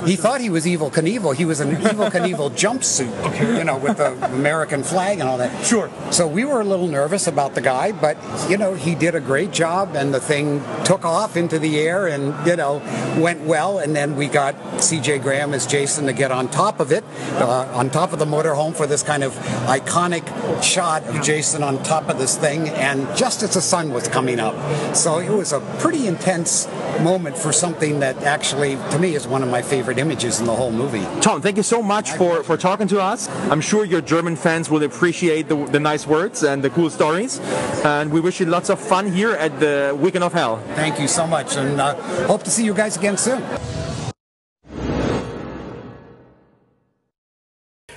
[0.09, 1.35] He thought he was Evil Knievel.
[1.35, 5.65] He was an Evil Knievel jumpsuit, you know, with the American flag and all that.
[5.65, 5.89] Sure.
[6.11, 8.17] So we were a little nervous about the guy, but
[8.49, 12.07] you know, he did a great job, and the thing took off into the air,
[12.07, 12.81] and you know,
[13.19, 13.79] went well.
[13.79, 15.19] And then we got C.J.
[15.19, 17.03] Graham as Jason to get on top of it,
[17.33, 19.33] uh, on top of the motorhome for this kind of
[19.65, 20.23] iconic
[20.61, 24.39] shot of Jason on top of this thing, and just as the sun was coming
[24.39, 24.55] up.
[24.95, 26.67] So it was a pretty intense
[27.01, 30.55] moment for something that actually, to me, is one of my favorite images in the
[30.55, 31.03] whole movie.
[31.21, 33.29] Tom, thank you so much for, for talking to us.
[33.51, 37.39] I'm sure your German fans will appreciate the, the nice words and the cool stories.
[37.83, 40.59] And we wish you lots of fun here at the Weekend of Hell.
[40.75, 41.95] Thank you so much, and uh,
[42.27, 43.41] hope to see you guys again soon.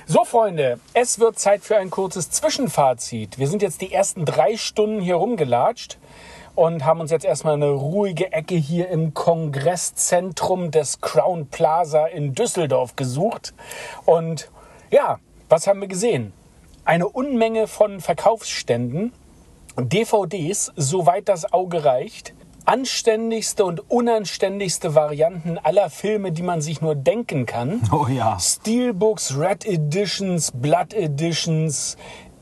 [0.05, 3.39] So, Freunde, es wird Zeit für ein kurzes Zwischenfazit.
[3.39, 5.97] Wir sind jetzt die ersten drei Stunden hier rumgelatscht
[6.53, 12.35] und haben uns jetzt erstmal eine ruhige Ecke hier im Kongresszentrum des Crown Plaza in
[12.35, 13.53] Düsseldorf gesucht.
[14.05, 14.51] Und
[14.89, 16.33] ja, was haben wir gesehen?
[16.83, 19.13] Eine Unmenge von Verkaufsständen,
[19.77, 22.33] DVDs, soweit das Auge reicht,
[22.65, 27.81] anständigste und unanständigste Varianten aller Filme, die man sich nur denken kann.
[27.91, 28.39] Oh ja.
[28.39, 31.97] Steelbooks, Red Editions, Blood Editions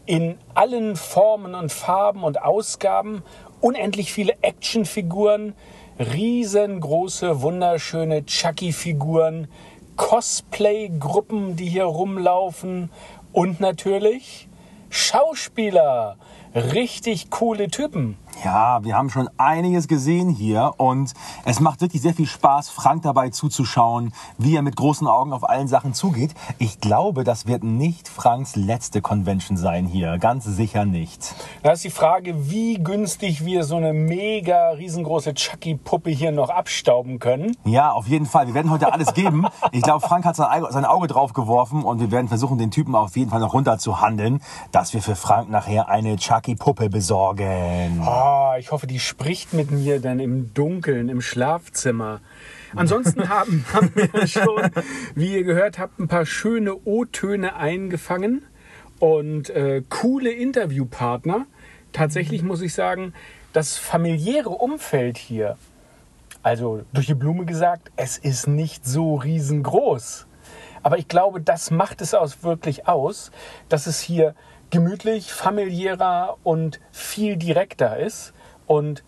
[0.05, 3.23] in allen Formen und Farben und Ausgaben,
[3.59, 5.53] unendlich viele Actionfiguren,
[5.99, 9.49] riesengroße, wunderschöne Chucky-Figuren,
[9.97, 12.89] Cosplay-Gruppen, die hier rumlaufen
[13.31, 14.47] und natürlich
[14.89, 16.17] Schauspieler.
[16.55, 18.17] Richtig coole Typen.
[18.43, 21.13] Ja, wir haben schon einiges gesehen hier und
[21.43, 25.47] es macht wirklich sehr viel Spaß, Frank dabei zuzuschauen, wie er mit großen Augen auf
[25.47, 26.33] allen Sachen zugeht.
[26.57, 30.17] Ich glaube, das wird nicht Franks letzte Convention sein hier.
[30.19, 31.35] Ganz sicher nicht.
[31.63, 37.19] Da ist die Frage, wie günstig wir so eine mega riesengroße Chucky-Puppe hier noch abstauben
[37.19, 37.57] können.
[37.65, 38.47] Ja, auf jeden Fall.
[38.47, 39.47] Wir werden heute alles geben.
[39.73, 43.17] Ich glaube, Frank hat sein Auge, drauf geworfen und wir werden versuchen, den Typen auf
[43.17, 48.01] jeden Fall noch runterzuhandeln, dass wir für Frank nachher eine Chucky-Puppe besorgen.
[48.31, 52.21] Ah, ich hoffe, die spricht mit mir dann im Dunkeln, im Schlafzimmer.
[52.75, 54.69] Ansonsten haben, haben wir schon,
[55.15, 58.43] wie ihr gehört habt, ein paar schöne O-Töne eingefangen
[58.99, 61.47] und äh, coole Interviewpartner.
[61.91, 63.15] Tatsächlich muss ich sagen,
[63.51, 65.57] das familiäre Umfeld hier,
[66.43, 70.27] also durch die Blume gesagt, es ist nicht so riesengroß.
[70.83, 73.31] Aber ich glaube, das macht es aus wirklich aus,
[73.69, 74.35] dass es hier
[74.69, 78.33] gemütlich, familiärer und viel direkter ist
[78.67, 79.03] und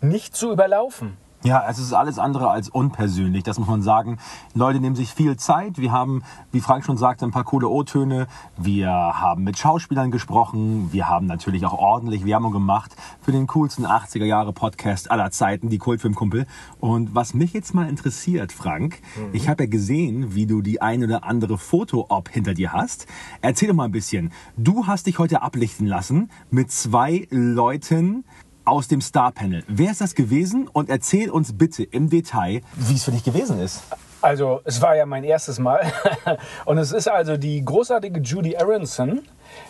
[0.00, 1.16] nicht zu überlaufen.
[1.46, 4.18] Ja, es ist alles andere als unpersönlich, das muss man sagen.
[4.54, 5.78] Leute nehmen sich viel Zeit.
[5.78, 8.26] Wir haben, wie Frank schon sagte, ein paar coole O-Töne.
[8.56, 10.88] Wir haben mit Schauspielern gesprochen.
[10.92, 15.68] Wir haben natürlich auch ordentlich Werbung gemacht für den coolsten 80er Jahre Podcast aller Zeiten,
[15.68, 16.46] die Kultfilmkumpel.
[16.80, 19.28] Und was mich jetzt mal interessiert, Frank, Mhm.
[19.32, 23.06] ich habe ja gesehen, wie du die ein oder andere Foto-Op hinter dir hast.
[23.40, 24.32] Erzähl doch mal ein bisschen.
[24.56, 28.24] Du hast dich heute ablichten lassen mit zwei Leuten,
[28.66, 29.64] aus dem Star-Panel.
[29.68, 30.68] Wer ist das gewesen?
[30.72, 33.82] Und erzähl uns bitte im Detail, wie es für dich gewesen ist.
[34.22, 35.92] Also, es war ja mein erstes Mal.
[36.64, 39.22] Und es ist also die großartige Judy Aronson,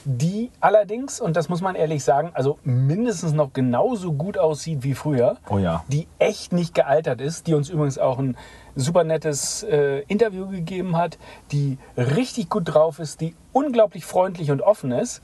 [0.04, 4.94] die allerdings, und das muss man ehrlich sagen, also mindestens noch genauso gut aussieht wie
[4.94, 5.36] früher.
[5.50, 5.84] Oh ja.
[5.88, 8.36] Die echt nicht gealtert ist, die uns übrigens auch ein
[8.74, 11.18] super nettes äh, Interview gegeben hat,
[11.52, 15.22] die richtig gut drauf ist, die unglaublich freundlich und offen ist,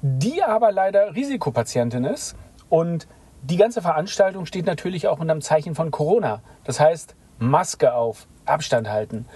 [0.00, 2.36] die aber leider Risikopatientin ist.
[2.74, 3.06] Und
[3.42, 6.42] die ganze Veranstaltung steht natürlich auch unter dem Zeichen von Corona.
[6.64, 9.26] Das heißt, Maske auf, Abstand halten.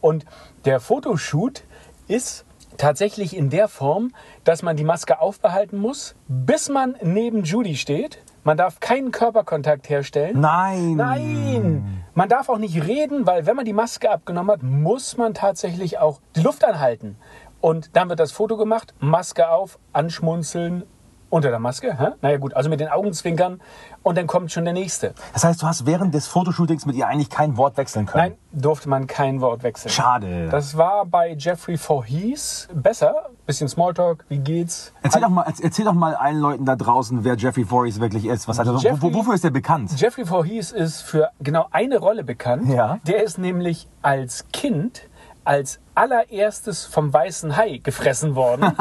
[0.00, 0.26] Und
[0.64, 1.62] der Fotoshoot
[2.08, 2.44] ist
[2.76, 4.10] tatsächlich in der Form,
[4.42, 8.18] dass man die Maske aufbehalten muss, bis man neben Judy steht.
[8.42, 10.40] Man darf keinen Körperkontakt herstellen.
[10.40, 10.96] Nein.
[10.96, 12.04] Nein.
[12.14, 16.00] Man darf auch nicht reden, weil wenn man die Maske abgenommen hat, muss man tatsächlich
[16.00, 17.16] auch die Luft anhalten.
[17.60, 20.82] Und dann wird das Foto gemacht, Maske auf, anschmunzeln,
[21.30, 21.98] unter der Maske.
[21.98, 22.08] Hä?
[22.22, 23.60] Naja gut, also mit den Augenzwinkern
[24.02, 25.14] und dann kommt schon der nächste.
[25.32, 28.36] Das heißt, du hast während des Fotoshootings mit ihr eigentlich kein Wort wechseln können.
[28.52, 29.90] Nein, durfte man kein Wort wechseln.
[29.90, 30.48] Schade.
[30.50, 33.14] Das war bei Jeffrey Voorhees besser.
[33.46, 34.92] Bisschen Smalltalk, wie geht's?
[35.02, 38.26] Erzähl doch, mal, erz- erzähl doch mal allen Leuten da draußen, wer Jeffrey Voorhees wirklich
[38.26, 38.46] ist.
[38.48, 39.98] Was hat er, Jeffrey- wo, wofür ist er bekannt?
[40.00, 42.68] Jeffrey Voorhees ist für genau eine Rolle bekannt.
[42.68, 42.98] Ja.
[43.06, 45.02] Der ist nämlich als Kind
[45.44, 48.72] als allererstes vom weißen Hai gefressen worden.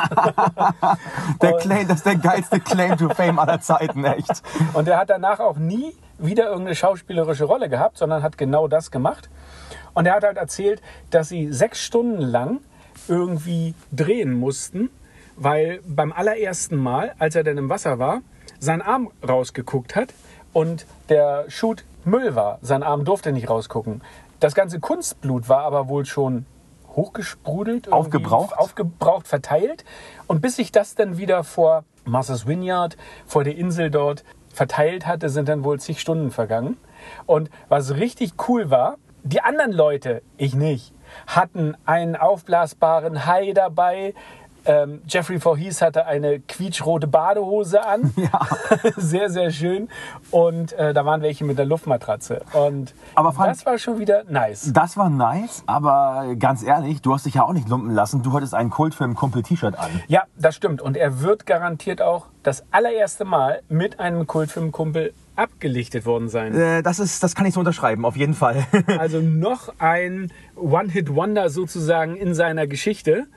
[1.42, 4.44] Der Claim, das ist der geilste Claim to Fame aller Zeiten, echt.
[4.74, 8.92] Und er hat danach auch nie wieder irgendeine schauspielerische Rolle gehabt, sondern hat genau das
[8.92, 9.30] gemacht.
[9.94, 12.60] Und er hat halt erzählt, dass sie sechs Stunden lang
[13.08, 14.90] irgendwie drehen mussten,
[15.36, 18.22] weil beim allerersten Mal, als er dann im Wasser war,
[18.60, 20.14] sein Arm rausgeguckt hat
[20.54, 22.60] und der Shoot Müll war.
[22.62, 24.02] Sein Arm durfte nicht rausgucken.
[24.40, 26.46] Das ganze Kunstblut war aber wohl schon
[26.98, 28.58] hochgesprudelt, Aufgebraucht?
[28.58, 29.86] aufgebraucht, verteilt.
[30.28, 35.30] Und bis sich das dann wieder vor Martha's Vineyard, vor der Insel dort verteilt hatte,
[35.30, 36.78] sind dann wohl zig Stunden vergangen.
[37.26, 40.94] Und was richtig cool war, die anderen Leute, ich nicht,
[41.28, 44.14] hatten einen aufblasbaren Hai dabei.
[44.68, 48.14] Ähm, Jeffrey Voorhees hatte eine quietschrote Badehose an.
[48.98, 49.88] sehr, sehr schön.
[50.30, 52.42] Und äh, da waren welche mit der Luftmatratze.
[52.54, 54.72] Und Aber Frank- das war schon wieder nice.
[54.74, 58.24] Das war nice, aber ganz ehrlich, du hast dich ja auch nicht lumpen lassen.
[58.24, 59.90] Du hattest ein Kultfilm-Kumpel-T-Shirt an.
[60.08, 60.82] Ja, das stimmt.
[60.82, 66.56] Und er wird garantiert auch das allererste Mal mit einem Kultfilmkumpel abgelichtet worden sein.
[66.56, 68.66] Äh, das, ist, das kann ich so unterschreiben, auf jeden Fall.
[69.00, 73.28] Also noch ein One-Hit-Wonder sozusagen in seiner Geschichte.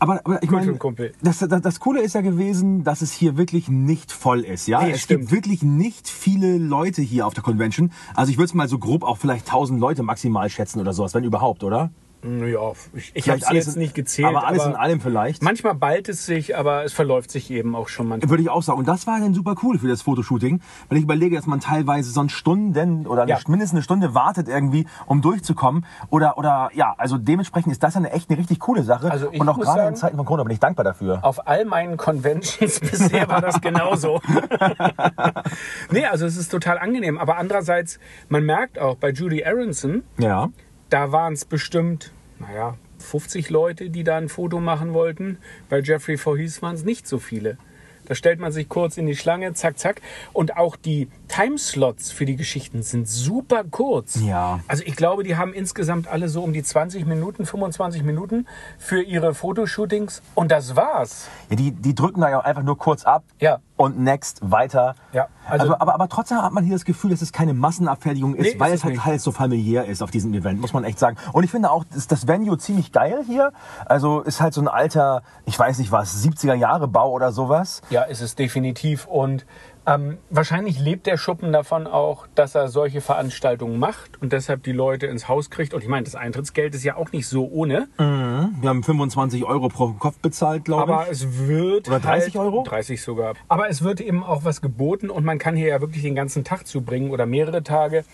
[0.00, 0.78] Aber, aber ich meine,
[1.22, 4.68] das, das, das Coole ist ja gewesen, dass es hier wirklich nicht voll ist.
[4.68, 5.22] Ja, Nee, es stimmt.
[5.22, 7.90] gibt wirklich nicht viele Leute hier auf der Convention.
[8.14, 11.14] Also ich würde es mal so grob auch vielleicht 1000 Leute maximal schätzen oder sowas,
[11.14, 11.90] wenn überhaupt, oder?
[12.24, 14.26] Ja, ich, ich habe es alles jetzt in- nicht gezählt.
[14.28, 15.42] aber alles in allem vielleicht.
[15.42, 18.28] Manchmal ballt es sich, aber es verläuft sich eben auch schon manchmal.
[18.30, 18.78] Würde ich auch sagen.
[18.80, 20.60] Und das war dann super cool für das Fotoshooting.
[20.88, 23.38] Wenn ich überlege, dass man teilweise sonst Stunden oder Ja.
[23.46, 25.86] mindestens eine Stunde wartet irgendwie, um durchzukommen.
[26.10, 29.10] Oder, oder ja, also dementsprechend ist das eine echt eine richtig coole Sache.
[29.10, 31.20] Also ich Und auch gerade in sagen- Zeiten von Corona bin ich dankbar dafür.
[31.22, 34.20] Auf all meinen Conventions bisher war das genauso.
[35.90, 37.18] nee, also es ist total angenehm.
[37.18, 37.98] Aber andererseits,
[38.28, 40.48] man merkt auch bei Judy Aronson, Ja.
[40.90, 45.38] Da waren es bestimmt, naja, 50 Leute, die da ein Foto machen wollten.
[45.68, 47.58] Bei Jeffrey Voorhees waren es nicht so viele.
[48.06, 50.00] Da stellt man sich kurz in die Schlange, zack, zack.
[50.32, 54.18] Und auch die Timeslots für die Geschichten sind super kurz.
[54.22, 54.60] Ja.
[54.66, 58.46] Also ich glaube, die haben insgesamt alle so um die 20 Minuten, 25 Minuten
[58.78, 60.22] für ihre Fotoshootings.
[60.34, 61.28] Und das war's.
[61.50, 63.60] Ja, die, die drücken da ja einfach nur kurz ab Ja.
[63.78, 64.94] Und next weiter.
[65.14, 68.34] Ja, also- also, aber, aber trotzdem hat man hier das Gefühl, dass es keine Massenabfertigung
[68.34, 70.84] ist, Nee, weil ist es halt, halt so familiär ist auf diesem Event, muss man
[70.84, 71.16] echt sagen.
[71.32, 73.52] Und ich finde auch, das, das Venue ziemlich geil hier.
[73.86, 77.80] Also ist halt so ein alter, ich weiß nicht was, 70er Jahre Bau oder sowas.
[77.88, 79.06] Ja, ist es definitiv.
[79.06, 79.46] Und
[79.88, 84.72] ähm, wahrscheinlich lebt der Schuppen davon auch, dass er solche Veranstaltungen macht und deshalb die
[84.72, 85.72] Leute ins Haus kriegt.
[85.72, 87.88] Und ich meine, das Eintrittsgeld ist ja auch nicht so ohne.
[87.96, 91.12] Wir haben 25 Euro pro Kopf bezahlt, glaube Aber ich.
[91.12, 91.88] es wird.
[91.88, 92.64] Oder 30 halt, Euro?
[92.64, 93.32] 30 sogar.
[93.48, 96.44] Aber es wird eben auch was geboten und man kann hier ja wirklich den ganzen
[96.44, 98.04] Tag zubringen oder mehrere Tage.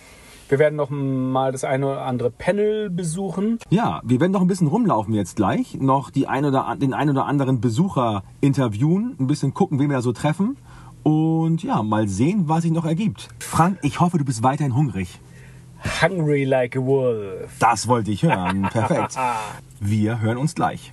[0.49, 3.59] Wir werden noch mal das eine oder andere Panel besuchen.
[3.71, 7.11] Ja, wir werden noch ein bisschen rumlaufen jetzt gleich, noch die ein oder, den ein
[7.11, 10.57] oder anderen Besucher interviewen, ein bisschen gucken, wen wir da so treffen
[11.05, 13.29] und ja, mal sehen, was sich noch ergibt.
[13.39, 15.21] Frank, ich hoffe, du bist weiterhin hungrig.
[16.03, 17.53] Hungry like a wolf.
[17.61, 18.63] Das wollte ich hören.
[18.73, 19.17] Perfekt.
[19.81, 20.93] Wir hören uns gleich.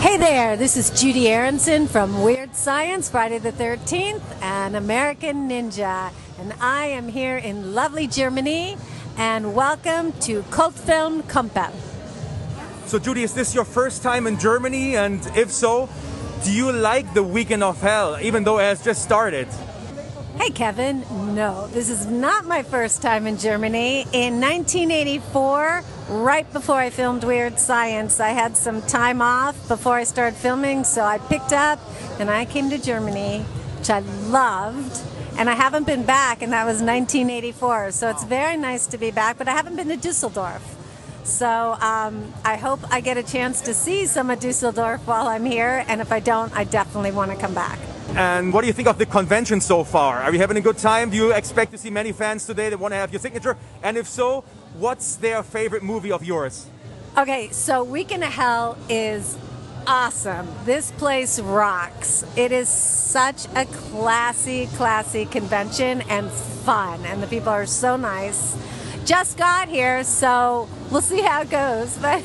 [0.00, 6.10] Hey there, this is Judy Aronson from Weird Science, Friday the 13th, and American Ninja.
[6.40, 8.76] And I am here in lovely Germany,
[9.18, 11.70] and welcome to Kultfilm Kumpel.
[12.86, 14.96] So, Judy, is this your first time in Germany?
[14.96, 15.88] And if so,
[16.44, 19.48] do you like the Weekend of Hell, even though it has just started?
[20.38, 21.00] Hey Kevin,
[21.34, 24.02] no, this is not my first time in Germany.
[24.12, 30.04] In 1984, right before I filmed Weird Science, I had some time off before I
[30.04, 31.80] started filming, so I picked up
[32.20, 33.40] and I came to Germany,
[33.78, 35.02] which I loved.
[35.38, 37.90] And I haven't been back, and that was 1984.
[37.90, 40.75] So it's very nice to be back, but I haven't been to Dusseldorf.
[41.26, 45.44] So um, I hope I get a chance to see some of Dusseldorf while I'm
[45.44, 47.80] here, and if I don't, I definitely want to come back.
[48.10, 50.22] And what do you think of the convention so far?
[50.22, 51.10] Are you having a good time?
[51.10, 53.56] Do you expect to see many fans today that want to have your signature?
[53.82, 54.42] And if so,
[54.78, 56.68] what's their favorite movie of yours?
[57.18, 59.36] Okay, so Weekend of Hell is
[59.84, 60.46] awesome.
[60.64, 62.24] This place rocks.
[62.36, 68.56] It is such a classy, classy convention and fun, and the people are so nice.
[69.06, 71.96] Just got here, so we'll see how it goes.
[72.02, 72.24] But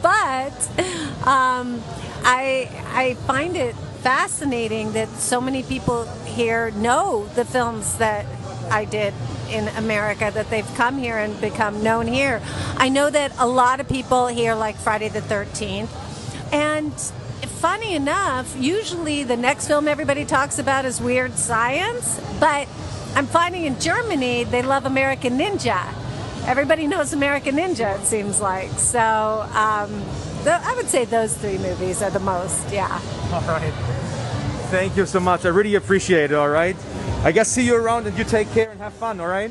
[0.00, 1.82] but um,
[2.22, 8.24] I I find it fascinating that so many people here know the films that
[8.70, 9.14] I did
[9.50, 12.40] in America that they've come here and become known here.
[12.76, 15.88] I know that a lot of people here like Friday the 13th
[16.52, 16.92] and
[17.60, 22.68] funny enough, usually the next film everybody talks about is Weird Science, but
[23.16, 25.90] I'm finding in Germany they love American Ninja.
[26.46, 28.68] Everybody knows American Ninja, it seems like.
[28.72, 29.00] So
[29.54, 29.88] um,
[30.44, 33.00] th- I would say those three movies are the most, yeah.
[33.32, 33.72] All right.
[34.68, 35.46] Thank you so much.
[35.46, 36.76] I really appreciate it, all right?
[37.24, 39.50] I guess see you around and you take care and have fun, all right?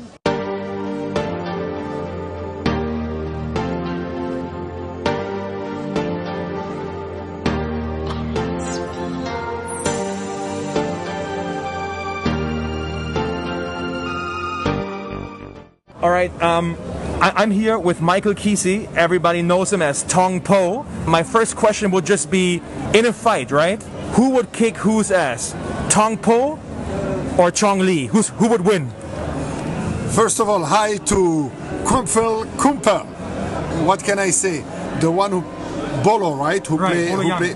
[16.16, 16.76] Right, um,
[17.20, 18.88] I- I'm here with Michael Kesey.
[18.96, 20.84] Everybody knows him as Tong Po.
[21.06, 22.62] My first question would just be
[22.94, 23.82] in a fight, right?
[24.16, 25.54] Who would kick whose ass?
[25.88, 26.58] Tong Po
[27.38, 28.06] or Chong Li?
[28.06, 28.90] Who's, who would win?
[30.10, 31.50] First of all, hi to
[31.84, 33.04] Kumpel Kumper.
[33.84, 34.64] What can I say?
[35.00, 35.44] The one who
[36.02, 36.66] Bolo, right?
[36.66, 37.54] Who Right, play, Bolo who play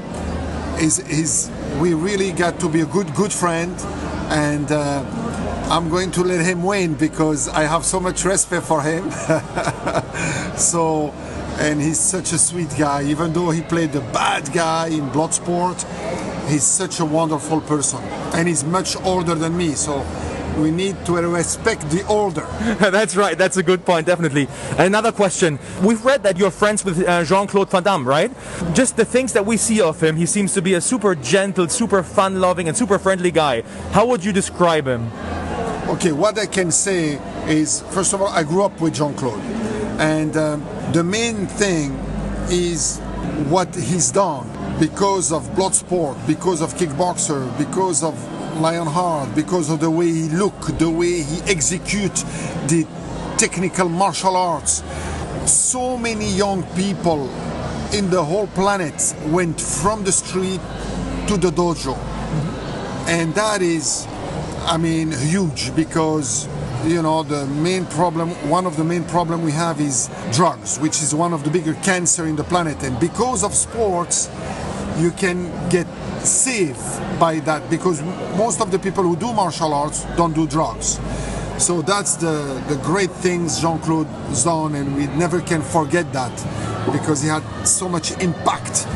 [0.85, 1.51] is is
[1.81, 3.73] we really got to be a good good friend,
[4.31, 5.03] and uh,
[5.71, 9.09] I'm going to let him win because I have so much respect for him.
[10.57, 11.15] so,
[11.61, 13.05] and he's such a sweet guy.
[13.05, 15.81] Even though he played the bad guy in Bloodsport,
[16.49, 18.01] he's such a wonderful person,
[18.35, 19.75] and he's much older than me.
[19.75, 20.05] So.
[20.59, 22.41] We need to respect the older.
[22.81, 23.39] That's right.
[23.39, 24.49] That's a good point, definitely.
[24.77, 25.59] Another question.
[25.83, 28.31] We've read that you're friends with uh, Jean-Claude Van Damme, right?
[28.75, 31.69] Just the things that we see of him, he seems to be a super gentle,
[31.69, 33.63] super fun-loving, and super friendly guy.
[33.93, 35.11] How would you describe him?
[36.01, 39.39] Okay, what I can say is, first of all, I grew up with Jean Claude,
[40.01, 41.93] and um, the main thing
[42.49, 43.01] is
[43.51, 44.49] what he's done
[44.81, 48.15] because of Bloodsport, because of Kickboxer, because of
[48.63, 52.15] Lionheart, because of the way he look, the way he execute
[52.69, 52.87] the
[53.37, 54.83] technical martial arts.
[55.45, 57.29] So many young people
[57.93, 60.63] in the whole planet went from the street
[61.27, 61.95] to the dojo,
[63.07, 64.07] and that is
[64.71, 66.47] I mean, huge because
[66.85, 68.31] you know the main problem.
[68.49, 71.75] One of the main problem we have is drugs, which is one of the bigger
[71.83, 72.81] cancer in the planet.
[72.85, 74.31] And because of sports,
[74.97, 75.89] you can get
[76.23, 76.79] saved
[77.19, 78.01] by that because
[78.39, 81.01] most of the people who do martial arts don't do drugs.
[81.59, 84.07] So that's the, the great things Jean-Claude
[84.45, 86.33] done and we never can forget that
[86.93, 88.87] because he had so much impact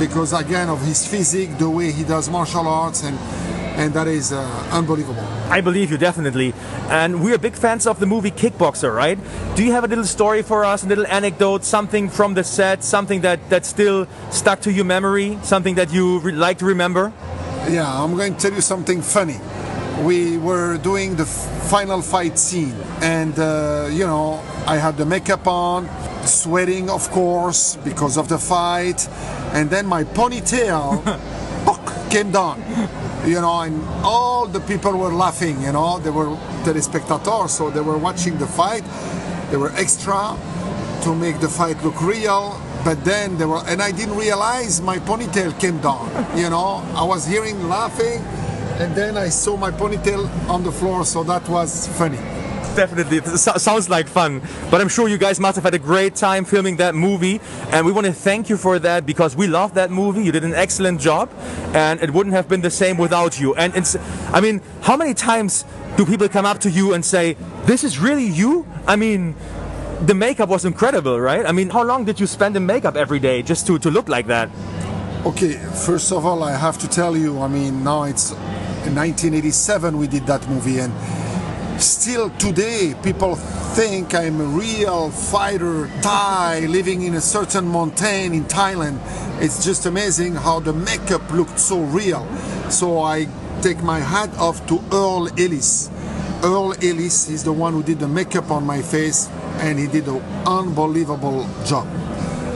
[0.00, 3.16] because again of his physique, the way he does martial arts and
[3.76, 5.24] and that is uh, unbelievable.
[5.48, 6.54] I believe you definitely.
[6.88, 9.18] And we're big fans of the movie Kickboxer, right?
[9.56, 12.84] Do you have a little story for us, a little anecdote, something from the set,
[12.84, 17.12] something that, that still stuck to your memory, something that you re- like to remember?
[17.68, 19.38] Yeah, I'm going to tell you something funny.
[20.02, 25.06] We were doing the f- final fight scene, and uh, you know, I had the
[25.06, 25.88] makeup on,
[26.26, 29.08] sweating, of course, because of the fight,
[29.52, 31.04] and then my ponytail
[32.10, 32.60] came down.
[33.24, 35.60] You know, and all the people were laughing.
[35.62, 38.84] You know, they were telespectators, so they were watching the fight.
[39.50, 40.36] They were extra
[41.02, 42.60] to make the fight look real.
[42.84, 46.10] But then they were, and I didn't realize my ponytail came down.
[46.36, 48.18] You know, I was hearing laughing,
[48.80, 52.18] and then I saw my ponytail on the floor, so that was funny.
[52.74, 54.40] Definitely, it sounds like fun.
[54.70, 57.38] But I'm sure you guys must have had a great time filming that movie,
[57.70, 60.24] and we want to thank you for that because we love that movie.
[60.24, 61.28] You did an excellent job,
[61.74, 63.54] and it wouldn't have been the same without you.
[63.56, 63.94] And it's,
[64.32, 65.66] I mean, how many times
[65.96, 68.66] do people come up to you and say, "This is really you"?
[68.86, 69.34] I mean.
[70.02, 71.46] The makeup was incredible, right?
[71.46, 74.08] I mean, how long did you spend in makeup every day just to, to look
[74.08, 74.50] like that?
[75.24, 75.52] Okay,
[75.86, 80.26] first of all, I have to tell you, I mean, now it's 1987 we did
[80.26, 80.92] that movie, and
[81.78, 83.36] still today people
[83.74, 88.98] think I'm a real fighter Thai living in a certain mountain in Thailand.
[89.40, 92.26] It's just amazing how the makeup looked so real.
[92.70, 93.28] So I
[93.62, 95.90] take my hat off to Earl Ellis.
[96.42, 99.28] Earl Ellis is the one who did the makeup on my face,
[99.60, 101.86] and he did an unbelievable job.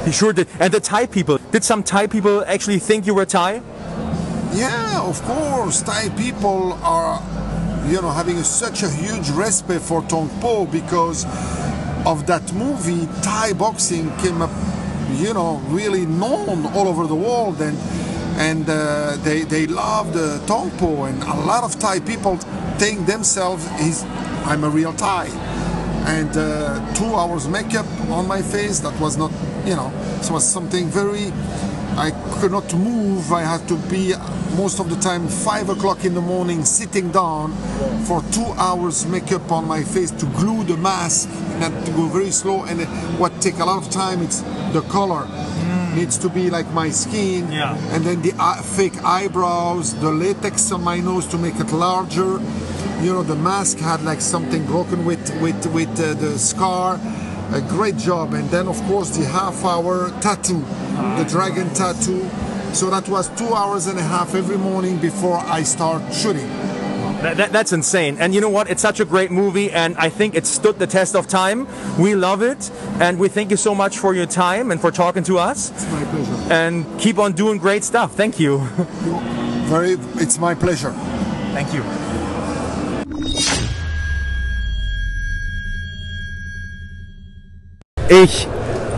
[0.04, 0.48] He sure did.
[0.58, 3.62] And the Thai people, did some Thai people actually think you were Thai?
[4.52, 5.82] Yeah, of course.
[5.82, 7.22] Thai people are,
[7.88, 11.24] you know, having such a huge respect for Tong Po because
[12.04, 13.06] of that movie.
[13.22, 14.50] Thai boxing came up,
[15.14, 17.78] you know, really known all over the world, and
[18.38, 22.36] and uh, they they love the Tong Po, and a lot of Thai people
[22.78, 24.04] think themselves is
[24.44, 25.26] I'm a real Thai.
[26.06, 29.32] And uh, two hours makeup on my face, that was not,
[29.64, 31.32] you know, it was something very
[31.96, 33.32] I could not move.
[33.32, 34.12] I had to be
[34.56, 37.52] most of the time five o'clock in the morning sitting down
[38.04, 42.06] for two hours makeup on my face to glue the mask and had to go
[42.06, 42.64] very slow.
[42.64, 42.82] And
[43.18, 44.40] what take a lot of time it's
[44.72, 45.26] the color
[45.94, 47.50] needs to be like my skin.
[47.50, 47.74] Yeah.
[47.94, 52.38] And then the eye- fake eyebrows, the latex on my nose to make it larger.
[53.00, 57.00] You know, the mask had like something broken with with with uh, the scar.
[57.52, 60.64] A great job, and then of course the half-hour tattoo,
[61.18, 62.28] the dragon tattoo.
[62.72, 66.46] So that was two hours and a half every morning before I start shooting.
[67.22, 68.18] That, that- that's insane.
[68.18, 68.68] And you know what?
[68.68, 71.66] It's such a great movie, and I think it stood the test of time.
[71.98, 72.70] We love it,
[73.00, 75.70] and we thank you so much for your time and for talking to us.
[75.70, 76.52] It's my pleasure.
[76.52, 78.12] And keep on doing great stuff.
[78.14, 78.58] Thank you.
[79.66, 79.92] Very,
[80.22, 80.92] it's my pleasure.
[81.54, 81.82] Thank you.
[88.08, 88.46] Ich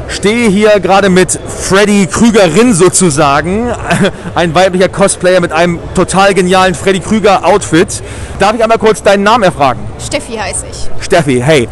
[0.09, 3.71] stehe hier gerade mit Freddy Krügerin sozusagen,
[4.35, 8.03] ein weiblicher Cosplayer mit einem total genialen Freddy Krüger Outfit.
[8.39, 9.81] Darf ich einmal kurz deinen Namen erfragen?
[10.05, 11.05] Steffi heiße ich.
[11.05, 11.69] Steffi, hey,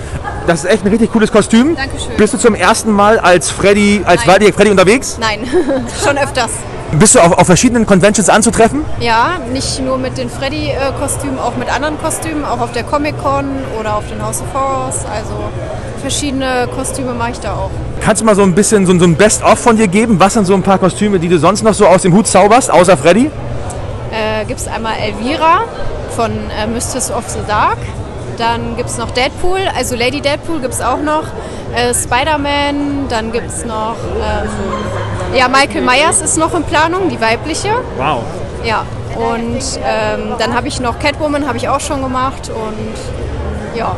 [0.47, 1.77] das ist echt ein richtig cooles Kostüm.
[1.77, 2.17] Dankeschön.
[2.17, 5.19] Bist du zum ersten Mal als Freddy, als weiblicher Freddy unterwegs?
[5.21, 5.41] Nein,
[6.05, 6.51] schon öfters.
[6.93, 8.85] Bist du auf, auf verschiedenen Conventions anzutreffen?
[9.01, 13.47] Ja, nicht nur mit den Freddy-Kostümen, auch mit anderen Kostümen, auch auf der Comic-Con
[13.79, 15.05] oder auf den House of Horrors.
[15.05, 15.51] Also
[16.01, 17.71] verschiedene Kostüme mache ich da auch.
[18.01, 20.19] Kannst du mal so ein bisschen so, so ein Best-of von dir geben?
[20.21, 22.71] Was sind so ein paar Kostüme, die du sonst noch so aus dem Hut zauberst,
[22.71, 23.31] außer Freddy?
[24.13, 25.61] Äh, gibt es einmal Elvira
[26.15, 27.79] von äh, Mistress of the Dark.
[28.39, 31.25] Dann gibt es noch Deadpool, also Lady Deadpool gibt es auch noch.
[31.75, 33.97] Äh, Spider-Man, dann gibt es noch.
[34.21, 34.49] Ähm,
[35.35, 37.71] ja, Michael Myers ist noch in Planung, die weibliche.
[37.97, 38.23] Wow.
[38.63, 38.85] Ja,
[39.17, 42.51] Und ähm, dann habe ich noch Catwoman, habe ich auch schon gemacht.
[42.51, 43.97] Und ja.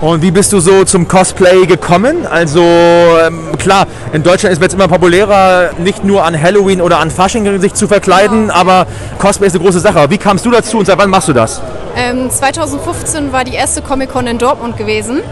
[0.00, 2.26] Und wie bist du so zum Cosplay gekommen?
[2.26, 6.98] Also ähm, klar, in Deutschland ist es jetzt immer populärer, nicht nur an Halloween oder
[6.98, 8.86] an Fasching sich zu verkleiden, aber
[9.18, 10.10] Cosplay ist eine große Sache.
[10.10, 11.62] Wie kamst du dazu und seit wann machst du das?
[11.96, 15.22] Ähm, 2015 war die erste Comic-Con in Dortmund gewesen.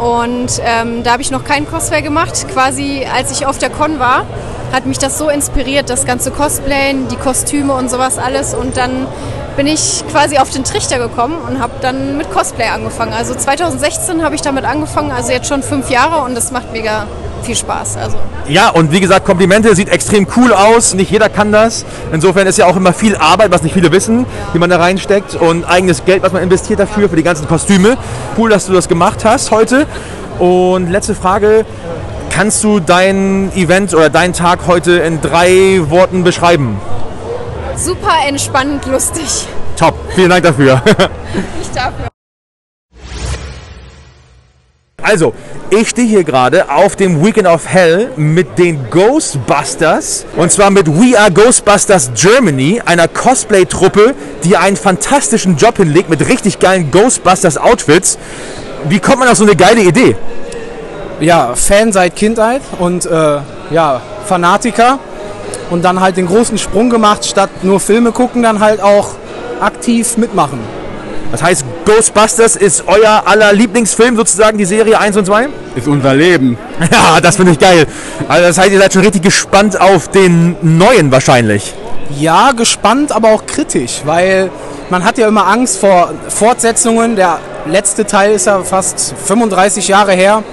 [0.00, 2.46] Und ähm, da habe ich noch keinen Cosplay gemacht.
[2.52, 4.24] Quasi als ich auf der Con war,
[4.72, 8.54] hat mich das so inspiriert, das ganze Cosplayen, die Kostüme und sowas alles.
[8.54, 9.08] Und dann
[9.56, 13.12] bin ich quasi auf den Trichter gekommen und habe dann mit Cosplay angefangen.
[13.12, 17.06] Also 2016 habe ich damit angefangen, also jetzt schon fünf Jahre und das macht mega
[17.42, 17.96] viel Spaß.
[17.96, 18.16] Also
[18.48, 20.94] Ja, und wie gesagt, Komplimente, sieht extrem cool aus.
[20.94, 21.84] Nicht jeder kann das.
[22.12, 25.34] Insofern ist ja auch immer viel Arbeit, was nicht viele wissen, die man da reinsteckt
[25.36, 27.96] und eigenes Geld, was man investiert dafür, für die ganzen Kostüme.
[28.36, 29.86] Cool, dass du das gemacht hast heute.
[30.38, 31.64] Und letzte Frage.
[32.28, 36.78] Kannst du dein Event oder deinen Tag heute in drei Worten beschreiben?
[37.76, 39.46] Super entspannend, lustig.
[39.76, 40.82] Top, vielen Dank dafür.
[41.60, 42.08] Ich dafür.
[45.02, 45.34] Also,
[45.70, 50.24] ich stehe hier gerade auf dem Weekend of Hell mit den Ghostbusters.
[50.36, 54.14] Und zwar mit We Are Ghostbusters Germany, einer Cosplay-Truppe,
[54.44, 58.18] die einen fantastischen Job hinlegt mit richtig geilen Ghostbusters-Outfits.
[58.88, 60.16] Wie kommt man auf so eine geile Idee?
[61.20, 63.38] ja, Fan seit Kindheit und äh,
[63.70, 64.98] ja, Fanatiker
[65.70, 69.14] und dann halt den großen Sprung gemacht, statt nur Filme gucken, dann halt auch
[69.60, 70.60] aktiv mitmachen.
[71.32, 75.48] Das heißt, Ghostbusters ist euer aller Lieblingsfilm sozusagen, die Serie 1 und 2?
[75.74, 76.56] Ist unser Leben.
[76.92, 77.86] Ja, das finde ich geil.
[78.28, 81.74] Also das heißt, ihr seid schon richtig gespannt auf den neuen wahrscheinlich.
[82.18, 84.50] Ja, gespannt, aber auch kritisch, weil
[84.90, 87.16] man hat ja immer Angst vor Fortsetzungen.
[87.16, 90.44] Der letzte Teil ist ja fast 35 Jahre her.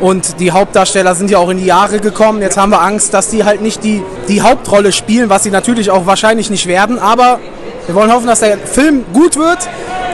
[0.00, 2.40] Und die Hauptdarsteller sind ja auch in die Jahre gekommen.
[2.40, 5.90] Jetzt haben wir Angst, dass die halt nicht die, die Hauptrolle spielen, was sie natürlich
[5.90, 6.98] auch wahrscheinlich nicht werden.
[6.98, 7.38] Aber
[7.86, 9.58] wir wollen hoffen, dass der Film gut wird.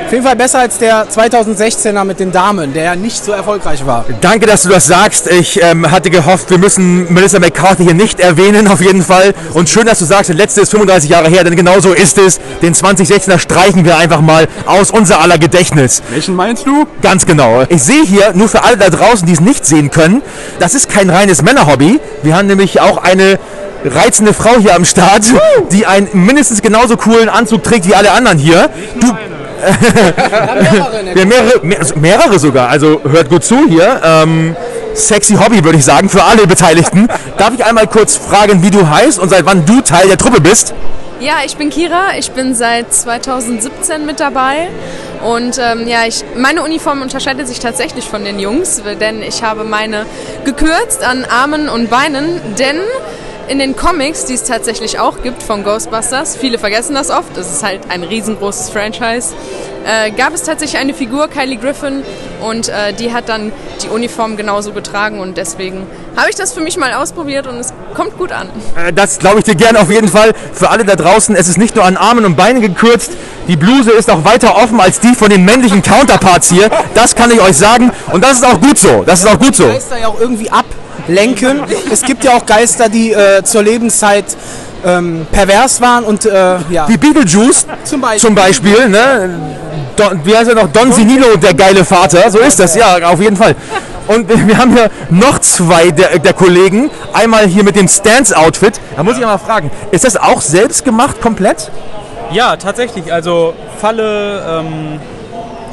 [0.07, 3.85] Auf jeden Fall besser als der 2016er mit den Damen, der ja nicht so erfolgreich
[3.87, 4.05] war.
[4.21, 5.29] Danke, dass du das sagst.
[5.29, 9.35] Ich ähm, hatte gehofft, wir müssen Melissa McCarthy hier nicht erwähnen, auf jeden Fall.
[9.53, 12.19] Und schön, dass du sagst, der letzte ist 35 Jahre her, denn genau so ist
[12.19, 12.39] es.
[12.63, 16.05] Den 2016er streichen wir einfach mal aus unser aller Gedächtnis.
[16.11, 16.87] Welchen meinst du?
[17.03, 17.65] Ganz genau.
[17.69, 20.23] Ich sehe hier, nur für alle da draußen, die es nicht sehen können,
[20.61, 21.99] das ist kein reines Männerhobby.
[22.23, 23.41] Wir haben nämlich auch eine
[23.85, 25.25] reizende Frau hier am Start,
[25.73, 28.71] die einen mindestens genauso coolen Anzug trägt wie alle anderen hier.
[29.01, 29.09] Du,
[31.15, 32.69] ja, mehrere, mehr, also mehrere sogar.
[32.69, 34.01] Also hört gut zu hier.
[34.05, 34.57] Ähm,
[34.95, 37.09] sexy Hobby, würde ich sagen, für alle Beteiligten.
[37.39, 40.41] Darf ich einmal kurz fragen, wie du heißt und seit wann du Teil der Truppe
[40.41, 40.75] bist?
[41.19, 42.17] Ja, ich bin Kira.
[42.19, 44.69] Ich bin seit 2017 mit dabei.
[45.25, 49.65] Und ähm, ja, ich, meine Uniform unterscheidet sich tatsächlich von den Jungs, denn ich habe
[49.65, 50.05] meine
[50.45, 52.77] gekürzt an Armen und Beinen, denn
[53.49, 57.51] in den Comics, die es tatsächlich auch gibt von Ghostbusters, viele vergessen das oft, es
[57.51, 59.35] ist halt ein riesengroßes Franchise,
[59.85, 62.03] äh, gab es tatsächlich eine Figur, Kylie Griffin,
[62.43, 65.87] und äh, die hat dann die Uniform genauso getragen und deswegen
[66.17, 68.49] habe ich das für mich mal ausprobiert und es kommt gut an.
[68.77, 70.33] Äh, Das glaube ich dir gerne auf jeden Fall.
[70.53, 73.13] Für alle da draußen, es ist nicht nur an Armen und Beinen gekürzt,
[73.49, 76.69] die Bluse ist auch weiter offen als die von den männlichen Counterparts hier.
[76.95, 79.03] Das kann ich euch sagen und das ist auch gut so.
[79.05, 79.67] Das ist auch gut so.
[79.67, 80.51] Geister ja auch irgendwie
[81.07, 81.63] ablenken.
[81.91, 84.25] Es gibt ja auch Geister, die äh, zur Lebenszeit
[84.85, 86.89] ähm, pervers waren und äh, ja.
[86.89, 88.21] Wie Beetlejuice zum Beispiel.
[88.21, 89.31] Zum Beispiel ne?
[89.97, 90.71] Don, wie heißt er noch?
[90.73, 92.31] Don Sinilo, der geile Vater.
[92.31, 93.55] So ist das, ja, auf jeden Fall.
[94.07, 96.91] Und wir wir haben hier noch zwei der, der Kollegen.
[97.13, 98.81] Einmal hier mit dem Stance-Outfit.
[98.95, 101.71] Da muss ich mal fragen, ist das auch selbst gemacht komplett?
[102.31, 103.13] Ja, tatsächlich.
[103.13, 105.01] Also Falle ähm,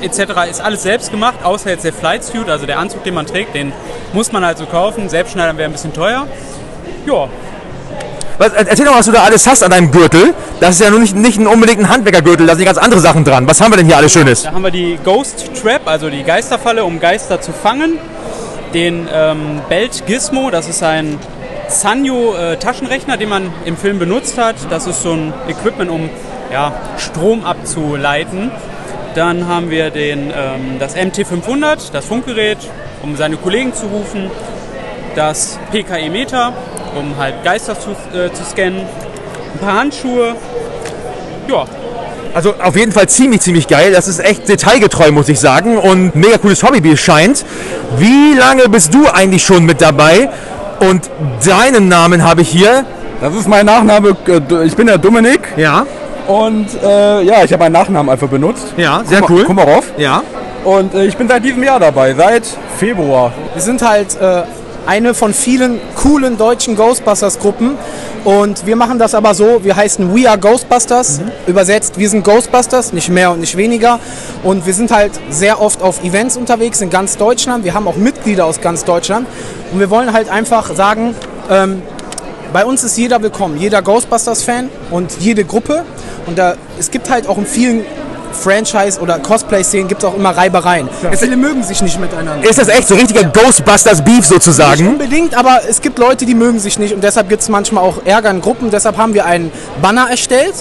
[0.04, 0.50] etc.
[0.50, 3.56] ist alles selbst gemacht, außer jetzt der Flight Suit, also der Anzug, den man trägt,
[3.56, 3.74] den
[4.14, 5.10] muss man also kaufen.
[5.10, 6.28] Selbstschneidern wäre ein bisschen teuer.
[7.06, 7.28] Ja,
[8.38, 10.34] Was, erzähl doch mal, was du da alles hast an deinem Gürtel.
[10.60, 13.48] Das ist ja nur nicht, nicht unbedingt ein Handwerkergürtel, da sind ganz andere Sachen dran.
[13.48, 14.44] Was haben wir denn hier alles Schönes?
[14.44, 18.00] Da haben wir die Ghost Trap, also die Geisterfalle, um Geister zu fangen.
[18.74, 21.20] Den ähm, Belt Gizmo, das ist ein
[21.68, 24.56] Sanyo äh, Taschenrechner, den man im Film benutzt hat.
[24.70, 26.10] Das ist so ein Equipment, um
[26.52, 28.52] ja, Strom abzuleiten.
[29.16, 32.58] Dann haben wir den, ähm, das MT500, das Funkgerät,
[33.04, 34.32] um seine Kollegen zu rufen.
[35.16, 36.54] Das PKE Meter,
[36.98, 38.80] um halt Geister zu, äh, zu scannen.
[39.54, 40.36] Ein paar Handschuhe.
[41.48, 41.66] Ja,
[42.34, 43.92] Also auf jeden Fall ziemlich, ziemlich geil.
[43.92, 45.78] Das ist echt detailgetreu, muss ich sagen.
[45.78, 47.46] Und mega cooles Hobby, wie es scheint.
[47.98, 50.30] Wie lange bist du eigentlich schon mit dabei?
[50.80, 51.12] Und
[51.46, 52.86] deinen Namen habe ich hier.
[53.22, 54.18] Das ist mein Nachname.
[54.28, 55.42] äh, Ich bin der Dominik.
[55.58, 55.86] Ja.
[56.28, 58.74] Und äh, ja, ich habe meinen Nachnamen einfach benutzt.
[58.78, 59.46] Ja, sehr Kuma- cool.
[59.46, 59.92] Kumarov.
[59.98, 60.24] Ja.
[60.64, 62.44] Und äh, ich bin seit diesem Jahr dabei, seit
[62.78, 63.34] Februar.
[63.54, 64.44] Wir sind halt äh,
[64.86, 67.78] eine von vielen coolen deutschen Ghostbusters-Gruppen
[68.26, 72.94] Und wir machen das aber so, wir heißen We Are Ghostbusters, übersetzt, wir sind Ghostbusters,
[72.94, 74.00] nicht mehr und nicht weniger.
[74.44, 77.66] Und wir sind halt sehr oft auf Events unterwegs in ganz Deutschland.
[77.66, 79.28] Wir haben auch Mitglieder aus ganz Deutschland.
[79.74, 81.16] Und wir wollen halt einfach sagen,
[81.50, 81.82] ähm,
[82.54, 85.84] bei uns ist jeder willkommen, jeder Ghostbusters-Fan und jede Gruppe.
[86.28, 87.84] Und da, es gibt halt auch in vielen
[88.32, 90.88] Franchise- oder Cosplay-Szenen gibt es auch immer Reibereien.
[91.18, 92.48] Viele mögen sich nicht miteinander.
[92.48, 94.88] Ist das echt so richtiger Ghostbusters-Beef Nicht sozusagen?
[94.88, 98.06] unbedingt, aber es gibt Leute, die mögen sich nicht und deshalb gibt es manchmal auch
[98.06, 98.70] Ärger in Gruppen.
[98.72, 99.52] Deshalb haben wir einen
[99.82, 100.54] Banner erstellt,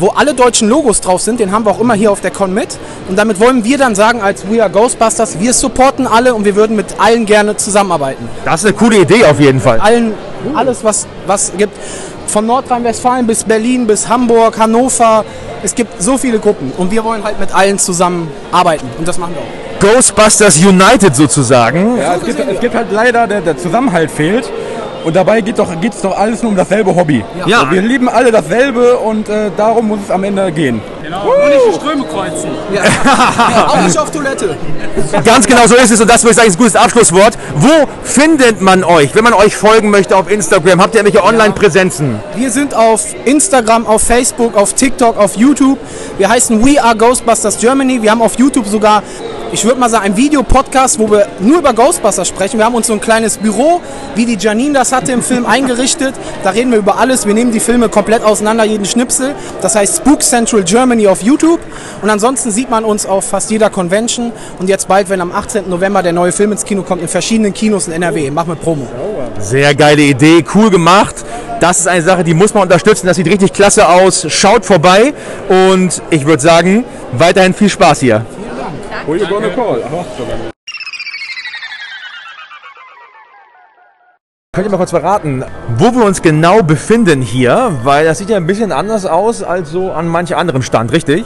[0.00, 1.38] wo alle deutschen Logos drauf sind.
[1.40, 2.78] Den haben wir auch immer hier auf der Con mit.
[3.08, 6.56] Und damit wollen wir dann sagen, als We Are Ghostbusters, wir supporten alle und wir
[6.56, 8.28] würden mit allen gerne zusammenarbeiten.
[8.44, 9.78] Das ist eine coole Idee auf jeden Fall.
[9.80, 10.14] Allen,
[10.54, 11.74] alles, was was gibt.
[12.26, 15.24] Von Nordrhein-Westfalen bis Berlin, bis Hamburg, Hannover.
[15.62, 19.34] Es gibt so viele Gruppen und wir wollen halt mit allen zusammenarbeiten und das machen
[19.34, 19.94] wir auch.
[19.94, 21.96] Ghostbusters United sozusagen.
[21.98, 24.50] Ja, es gibt, es gibt halt leider, der, der Zusammenhalt fehlt.
[25.04, 27.24] Und dabei geht doch, geht's doch alles nur um dasselbe Hobby.
[27.46, 27.62] Ja.
[27.62, 30.80] Und wir lieben alle dasselbe und äh, darum muss es am Ende gehen.
[31.02, 32.50] Genau, nur nicht die Ströme kreuzen.
[33.68, 34.56] auch nicht auf Toilette.
[35.24, 37.36] Ganz genau so ist es und das würde ich sagen, ist ein gutes Abschlusswort.
[37.56, 40.80] Wo findet man euch, wenn man euch folgen möchte auf Instagram?
[40.80, 42.20] Habt ihr irgendwelche Online-Präsenzen?
[42.36, 45.78] Wir sind auf Instagram, auf Facebook, auf TikTok, auf YouTube.
[46.18, 48.02] Wir heißen We Are Ghostbusters Germany.
[48.02, 49.02] Wir haben auf YouTube sogar,
[49.52, 52.58] ich würde mal sagen, ein Videopodcast, wo wir nur über Ghostbusters sprechen.
[52.58, 53.80] Wir haben uns so ein kleines Büro,
[54.14, 56.14] wie die Janine das hatte im Film, eingerichtet.
[56.42, 57.26] Da reden wir über alles.
[57.26, 59.34] Wir nehmen die Filme komplett auseinander, jeden Schnipsel.
[59.62, 61.60] Das heißt Spook Central Germany auf YouTube.
[62.02, 64.32] Und ansonsten sieht man uns auf fast jeder Convention.
[64.58, 65.68] Und jetzt bald, wenn am 18.
[65.68, 68.30] November der neue Film ins Kino kommt, in verschiedenen Kinos in NRW.
[68.30, 68.86] Machen wir Promo.
[69.38, 71.14] Sehr geile Idee, cool gemacht.
[71.60, 73.06] Das ist eine Sache, die muss man unterstützen.
[73.06, 74.26] Das sieht richtig klasse aus.
[74.28, 75.12] Schaut vorbei
[75.48, 78.24] und ich würde sagen, weiterhin viel Spaß hier.
[79.06, 79.82] You gonna call?
[84.60, 85.42] Könnt ihr mal kurz verraten,
[85.78, 87.78] wo wir uns genau befinden hier?
[87.82, 91.24] Weil das sieht ja ein bisschen anders aus als so an manch anderem Stand, richtig?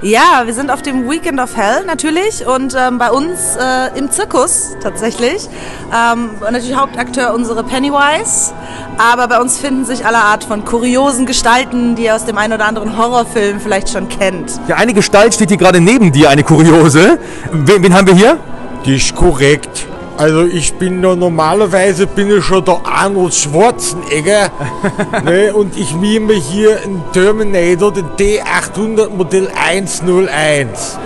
[0.00, 4.10] Ja, wir sind auf dem Weekend of Hell natürlich und ähm, bei uns äh, im
[4.10, 5.46] Zirkus tatsächlich.
[5.94, 8.54] Ähm, und natürlich Hauptakteur unsere Pennywise,
[8.96, 12.54] aber bei uns finden sich alle Art von kuriosen Gestalten, die ihr aus dem einen
[12.54, 14.58] oder anderen Horrorfilm vielleicht schon kennt.
[14.68, 17.18] Ja, eine Gestalt steht hier gerade neben dir, eine kuriose.
[17.52, 18.38] Wen, wen haben wir hier?
[18.86, 19.86] Die ist korrekt.
[20.16, 24.50] Also ich bin ja normalerweise bin ich schon der Arnold Schwarzenegger
[25.24, 30.98] ne, und ich mime hier einen Terminator, den D800 Modell 101.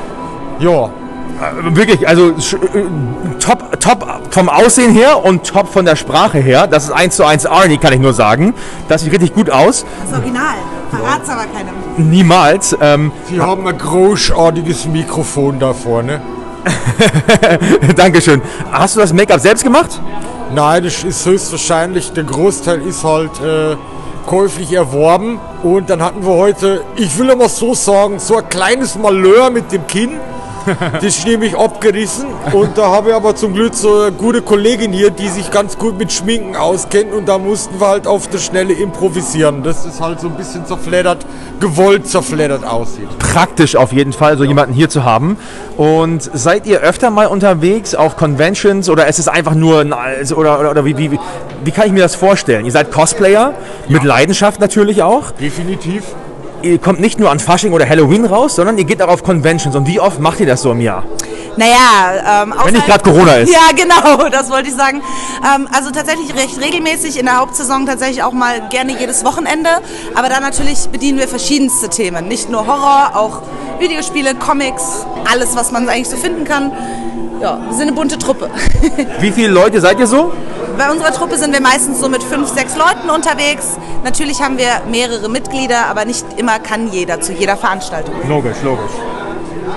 [0.59, 0.90] Ja.
[1.70, 2.35] Wirklich, also äh,
[3.40, 6.66] top, top vom Aussehen her und top von der Sprache her.
[6.66, 8.55] Das ist 1 zu 1 Arnie, kann ich nur sagen.
[8.89, 9.85] Das sieht richtig gut aus.
[10.09, 10.55] Das Original.
[10.90, 11.74] Verrat's aber keinem.
[11.97, 12.76] Niemals.
[12.81, 16.20] Ähm, Sie haben ein großartiges Mikrofon da vorne.
[17.97, 18.41] Dankeschön.
[18.70, 20.01] Hast du das Make-up selbst gemacht?
[20.55, 23.77] Nein, das ist höchstwahrscheinlich, der Großteil ist halt äh,
[24.27, 25.41] käuflich erworben.
[25.62, 29.73] Und dann hatten wir heute, ich will immer so sagen, so ein kleines Malheur mit
[29.73, 30.20] dem Kinn.
[30.95, 34.93] Das ist nämlich abgerissen und da habe ich aber zum Glück so eine gute Kollegin
[34.93, 38.39] hier, die sich ganz gut mit Schminken auskennt und da mussten wir halt auf der
[38.39, 39.62] Schnelle improvisieren.
[39.62, 41.27] Das ist halt so ein bisschen zerfleddert,
[41.61, 43.09] gewollt zerfleddert aussieht.
[43.19, 45.36] Praktisch auf jeden Fall, so jemanden hier zu haben.
[45.77, 50.61] Und seid ihr öfter mal unterwegs auf Conventions oder ist es einfach nur ein, oder,
[50.61, 51.19] oder, oder wie, wie, wie,
[51.65, 52.65] wie kann ich mir das vorstellen?
[52.65, 53.55] Ihr seid Cosplayer,
[53.89, 55.32] mit Leidenschaft natürlich auch.
[55.32, 56.05] Definitiv.
[56.65, 59.77] Ihr kommt nicht nur an Fasching oder Halloween raus, sondern ihr geht auch auf Conventions.
[59.77, 61.05] Und wie oft macht ihr das so im Jahr?
[61.56, 63.52] Naja, ähm, Wenn nicht gerade Corona ist.
[63.55, 65.01] Ja, genau, das wollte ich sagen.
[65.55, 69.68] Ähm, also tatsächlich recht regelmäßig, in der Hauptsaison tatsächlich auch mal gerne jedes Wochenende.
[70.14, 72.26] Aber da natürlich bedienen wir verschiedenste Themen.
[72.26, 73.43] Nicht nur Horror, auch
[73.78, 76.72] Videospiele, Comics, alles, was man eigentlich so finden kann.
[77.40, 78.51] Ja, wir sind eine bunte Truppe.
[79.20, 80.32] Wie viele Leute seid ihr so?
[80.78, 83.78] Bei unserer Truppe sind wir meistens so mit fünf, sechs Leuten unterwegs.
[84.02, 88.14] Natürlich haben wir mehrere Mitglieder, aber nicht immer kann jeder zu jeder Veranstaltung.
[88.28, 88.90] Logisch, logisch.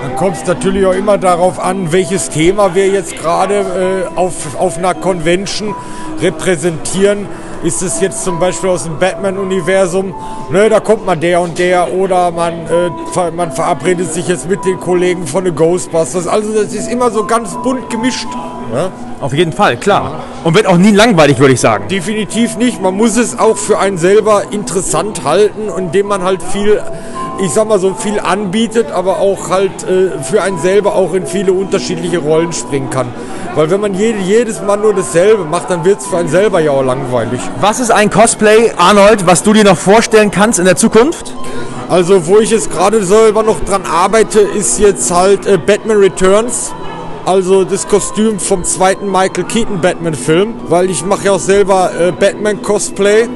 [0.02, 4.60] Dann kommt es natürlich auch immer darauf an, welches Thema wir jetzt gerade äh, auf,
[4.60, 5.76] auf einer Convention
[6.22, 7.28] repräsentieren.
[7.64, 10.14] Ist es jetzt zum Beispiel aus dem Batman-Universum,
[10.52, 14.64] ne, da kommt man der und der oder man, äh, man verabredet sich jetzt mit
[14.64, 16.28] den Kollegen von den Ghostbusters.
[16.28, 18.28] Also das ist immer so ganz bunt gemischt.
[18.72, 18.92] Ne?
[19.22, 20.20] Auf jeden Fall, klar.
[20.44, 21.88] Und wird auch nie langweilig, würde ich sagen.
[21.88, 22.82] Definitiv nicht.
[22.82, 26.82] Man muss es auch für einen selber interessant halten, indem man halt viel,
[27.40, 31.26] ich sag mal so, viel anbietet, aber auch halt äh, für einen selber auch in
[31.26, 33.08] viele unterschiedliche Rollen springen kann.
[33.56, 36.60] Weil wenn man jede, jedes Mal nur dasselbe macht, dann wird es für einen selber
[36.60, 37.40] ja auch langweilig.
[37.60, 41.34] Was ist ein Cosplay, Arnold, was du dir noch vorstellen kannst in der Zukunft?
[41.90, 46.74] Also wo ich jetzt gerade selber noch dran arbeite, ist jetzt halt äh, Batman Returns.
[47.26, 51.92] Also das Kostüm vom zweiten Michael Keaton Batman Film, weil ich mache ja auch selber
[52.00, 53.28] äh, Batman Cosplay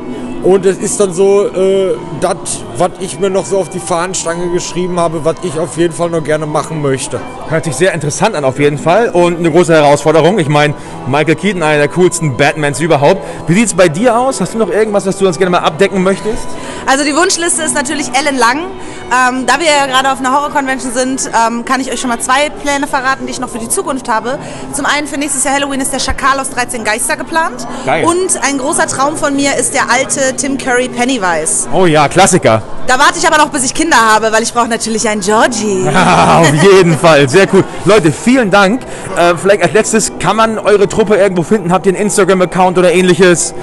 [0.44, 2.36] Und es ist dann so, äh, das,
[2.78, 6.10] was ich mir noch so auf die Fahnenstange geschrieben habe, was ich auf jeden Fall
[6.10, 7.20] noch gerne machen möchte.
[7.48, 10.40] Hört sich sehr interessant an auf jeden Fall und eine große Herausforderung.
[10.40, 10.74] Ich meine,
[11.08, 13.22] Michael Keaton, einer der coolsten Batmans überhaupt.
[13.48, 14.42] Wie sieht es bei dir aus?
[14.42, 16.48] Hast du noch irgendwas, was du uns gerne mal abdecken möchtest?
[16.92, 18.66] Also die Wunschliste ist natürlich Ellen Lang.
[19.14, 22.20] Ähm, da wir ja gerade auf einer Horror-Convention sind, ähm, kann ich euch schon mal
[22.20, 24.38] zwei Pläne verraten, die ich noch für die Zukunft habe.
[24.74, 27.66] Zum einen für nächstes Jahr Halloween ist der Schakal aus 13 Geister geplant.
[27.86, 28.04] Geil.
[28.04, 31.70] Und ein großer Traum von mir ist der alte Tim Curry Pennywise.
[31.74, 32.62] Oh ja, Klassiker.
[32.88, 35.86] Da warte ich aber noch, bis ich Kinder habe, weil ich brauche natürlich einen Georgie.
[35.86, 37.64] Ja, auf jeden Fall, sehr cool.
[37.86, 38.82] Leute, vielen Dank.
[39.16, 41.72] Äh, vielleicht als letztes, kann man eure Truppe irgendwo finden?
[41.72, 43.54] Habt ihr einen Instagram-Account oder ähnliches?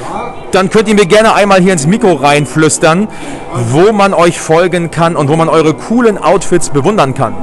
[0.53, 3.09] Dann könnt ihr mir gerne einmal hier ins Mikro reinflüstern,
[3.55, 7.35] wo man euch folgen kann und wo man eure coolen Outfits bewundern kann.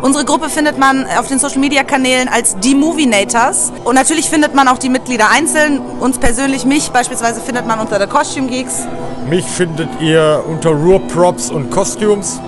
[0.00, 3.72] Unsere Gruppe findet man auf den Social Media Kanälen als die Movinators.
[3.84, 5.80] Und natürlich findet man auch die Mitglieder einzeln.
[6.00, 8.86] Uns persönlich, mich beispielsweise, findet man unter The Costume Geeks.
[9.28, 12.40] Mich findet ihr unter Raw Props und Costumes.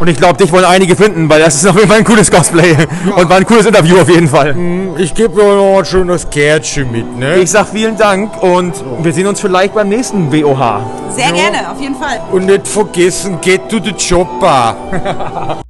[0.00, 2.30] Und ich glaube, dich wollen einige finden, weil das ist auf jeden Fall ein cooles
[2.30, 2.76] Cosplay
[3.16, 4.54] und war ein cooles Interview auf jeden Fall.
[4.98, 7.36] Ich gebe mir noch ein schönes Kärtchen mit, ne?
[7.36, 10.80] Ich sag vielen Dank und wir sehen uns vielleicht beim nächsten WOH.
[11.10, 12.20] Sehr gerne, auf jeden Fall.
[12.32, 14.76] Und nicht vergessen, get to the chopper.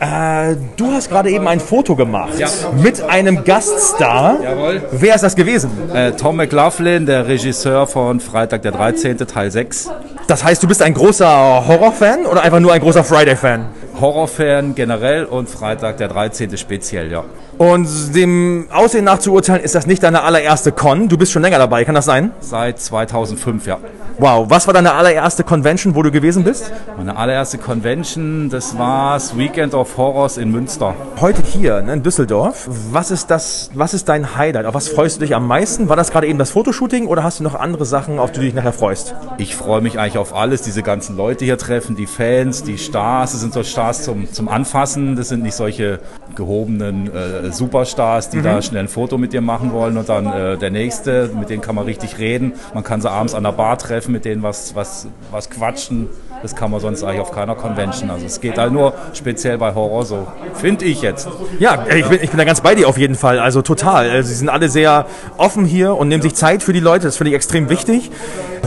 [0.00, 2.46] Äh, du hast gerade eben ein Foto gemacht Ja.
[2.80, 4.36] mit einem Gaststar.
[4.40, 4.82] Jawohl.
[4.92, 5.70] Wer ist das gewesen?
[5.92, 9.18] Äh, Tom McLaughlin, der Regisseur von Freitag der 13.
[9.18, 9.90] Teil 6.
[10.28, 13.64] Das heißt, du bist ein großer Horrorfan oder einfach nur ein großer Friday-Fan?
[13.98, 16.54] Horrorfan generell und Freitag der 13.
[16.58, 17.24] speziell, ja.
[17.58, 21.08] Und dem Aussehen nach zu urteilen, ist das nicht deine allererste Con.
[21.08, 22.30] Du bist schon länger dabei, kann das sein?
[22.38, 23.78] Seit 2005, ja.
[24.20, 26.72] Wow, was war deine allererste Convention, wo du gewesen bist?
[26.96, 30.94] Meine allererste Convention, das war das Weekend of Horrors in Münster.
[31.20, 32.68] Heute hier ne, in Düsseldorf.
[32.90, 33.70] Was ist das?
[33.74, 34.66] Was ist dein Highlight?
[34.66, 35.88] Auf was freust du dich am meisten?
[35.88, 38.46] War das gerade eben das Fotoshooting oder hast du noch andere Sachen, auf die du
[38.46, 39.14] dich nachher freust?
[39.38, 43.32] Ich freue mich eigentlich auf alles, diese ganzen Leute hier treffen, die Fans, die Stars.
[43.32, 45.14] Das sind so Stars zum, zum Anfassen.
[45.14, 46.00] Das sind nicht solche
[46.34, 48.42] gehobenen äh, Superstars, die Mhm.
[48.44, 51.60] da schnell ein Foto mit dir machen wollen und dann äh, der nächste, mit denen
[51.62, 52.52] kann man richtig reden.
[52.74, 56.08] Man kann sie abends an der Bar treffen, mit denen was, was, was quatschen.
[56.42, 58.10] Das kann man sonst eigentlich auf keiner Convention.
[58.10, 60.26] Also es geht halt nur speziell bei Horror so.
[60.54, 61.28] Finde ich jetzt.
[61.58, 63.40] Ja, ich bin, ich bin da ganz bei dir auf jeden Fall.
[63.40, 64.08] Also total.
[64.10, 65.06] Also, Sie sind alle sehr
[65.36, 67.06] offen hier und nehmen sich Zeit für die Leute.
[67.06, 68.10] Das finde ich extrem wichtig.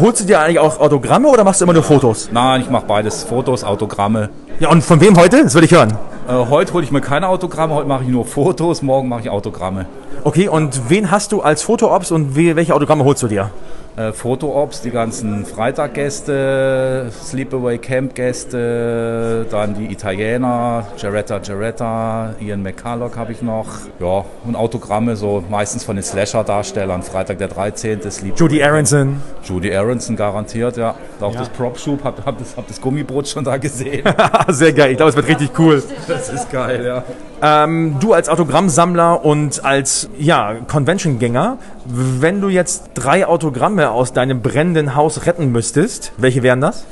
[0.01, 2.29] Holst du dir eigentlich auch Autogramme oder machst du immer nur Fotos?
[2.33, 3.23] Nein, ich mache beides.
[3.23, 4.29] Fotos, Autogramme.
[4.59, 5.43] Ja, und von wem heute?
[5.43, 5.97] Das will ich hören.
[6.31, 9.29] Äh, heute hole ich mir keine Autogramme, heute mache ich nur Fotos, morgen mache ich
[9.29, 9.85] Autogramme.
[10.23, 13.49] Okay, und wen hast du als Fotoops und welche Autogramme holst du dir?
[13.97, 23.17] Äh, Fotoops, die ganzen Freitaggäste, Sleepaway Camp Gäste, dann die Italiener, Geretta Geretta, Ian McCulloch
[23.17, 23.67] habe ich noch.
[23.99, 27.03] Ja, und Autogramme so meistens von den Slasher-Darstellern.
[27.03, 28.09] Freitag der 13.
[28.09, 28.63] Sleepaway Judy.
[28.63, 29.21] Aronson.
[29.43, 30.95] Judy Aronson garantiert, ja.
[31.19, 31.39] Auch Ja.
[31.39, 34.03] das Prop-Shoot, hab, hab, das, hab das Gummibrot schon da gesehen.
[34.47, 34.91] Sehr geil.
[34.91, 35.83] Ich glaube, es wird richtig cool.
[36.07, 37.03] Das ist geil, ja.
[37.43, 44.41] Ähm, du als Autogrammsammler und als ja, Convention-Gänger, wenn du jetzt drei Autogramme aus deinem
[44.41, 46.85] brennenden Haus retten müsstest, welche wären das?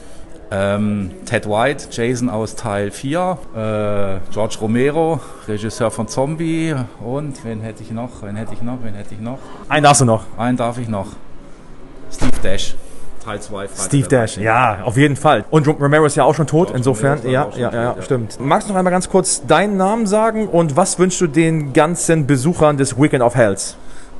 [0.51, 7.61] Ähm, Ted White, Jason aus Teil 4, äh, George Romero, Regisseur von Zombie und wen
[7.61, 8.23] hätte ich noch?
[8.23, 8.79] Wen hätte ich noch?
[8.81, 9.37] Wen hätte ich noch?
[9.67, 10.23] Einen darfst du noch.
[10.39, 11.09] Einen darf ich noch.
[12.11, 12.75] Steve Dash,
[13.19, 13.67] Teil 2.
[13.67, 15.45] Freitag Steve Dash, ja, auf jeden Fall.
[15.49, 17.87] Und Rom- Romero ist ja auch schon tot, insofern, Romero ist ja, schon ja, ja,
[17.89, 18.03] tot, ja.
[18.03, 18.37] stimmt.
[18.39, 22.25] Magst du noch einmal ganz kurz deinen Namen sagen und was wünschst du den ganzen
[22.27, 23.75] Besuchern des Weekend of Hells?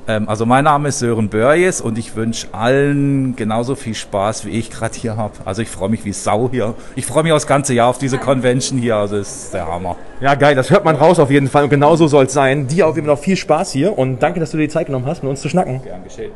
[0.08, 4.50] Ähm, also mein Name ist Sören Börjes und ich wünsche allen genauso viel Spaß, wie
[4.52, 5.34] ich gerade hier habe.
[5.46, 6.74] Also ich freue mich wie Sau hier.
[6.96, 8.96] Ich freue mich auch das ganze Jahr auf diese Convention hier.
[8.96, 9.98] Also das ist der Hammer.
[10.20, 12.66] Ja, geil, das hört man raus auf jeden Fall und genauso soll es sein.
[12.68, 14.88] Dir auf jeden Fall noch viel Spaß hier und danke, dass du dir die Zeit
[14.88, 15.82] genommen hast, mit uns zu schnacken.
[15.84, 16.32] Gern geschehen.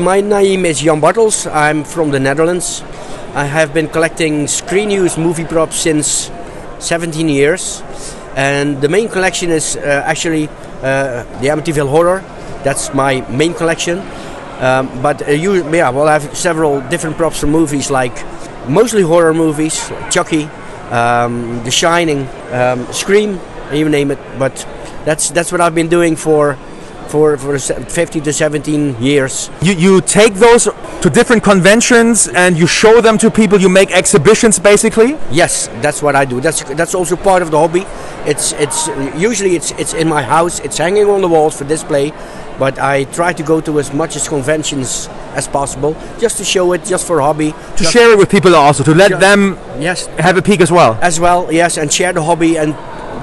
[0.00, 1.46] My name is Jan Bartels.
[1.46, 2.80] I'm from the Netherlands.
[3.34, 6.30] I have been collecting screen use movie props since
[6.78, 7.82] 17 years.
[8.34, 10.48] And the main collection is uh, actually
[10.80, 12.20] uh, the Amityville Horror.
[12.64, 13.98] That's my main collection.
[14.58, 18.16] Um, but uh, you, yeah, well, I have several different props from movies, like
[18.66, 20.44] mostly horror movies, Chucky,
[20.90, 23.38] um, The Shining, um, Scream,
[23.70, 24.18] you name it.
[24.38, 24.66] But
[25.04, 26.56] that's that's what I've been doing for
[27.10, 29.50] for for se- 15 to 17 years.
[29.62, 30.64] You, you take those
[31.02, 35.18] to different conventions and you show them to people, you make exhibitions basically?
[35.30, 36.40] Yes, that's what I do.
[36.40, 37.84] That's that's also part of the hobby.
[38.26, 40.60] It's it's usually it's it's in my house.
[40.60, 42.12] It's hanging on the walls for display,
[42.58, 46.72] but I try to go to as much as conventions as possible, just to show
[46.74, 47.54] it, just for hobby.
[47.76, 50.98] To share it with people also, to let them yes have a peek as well.
[51.02, 51.50] as well.
[51.52, 52.74] Yes, and share the hobby and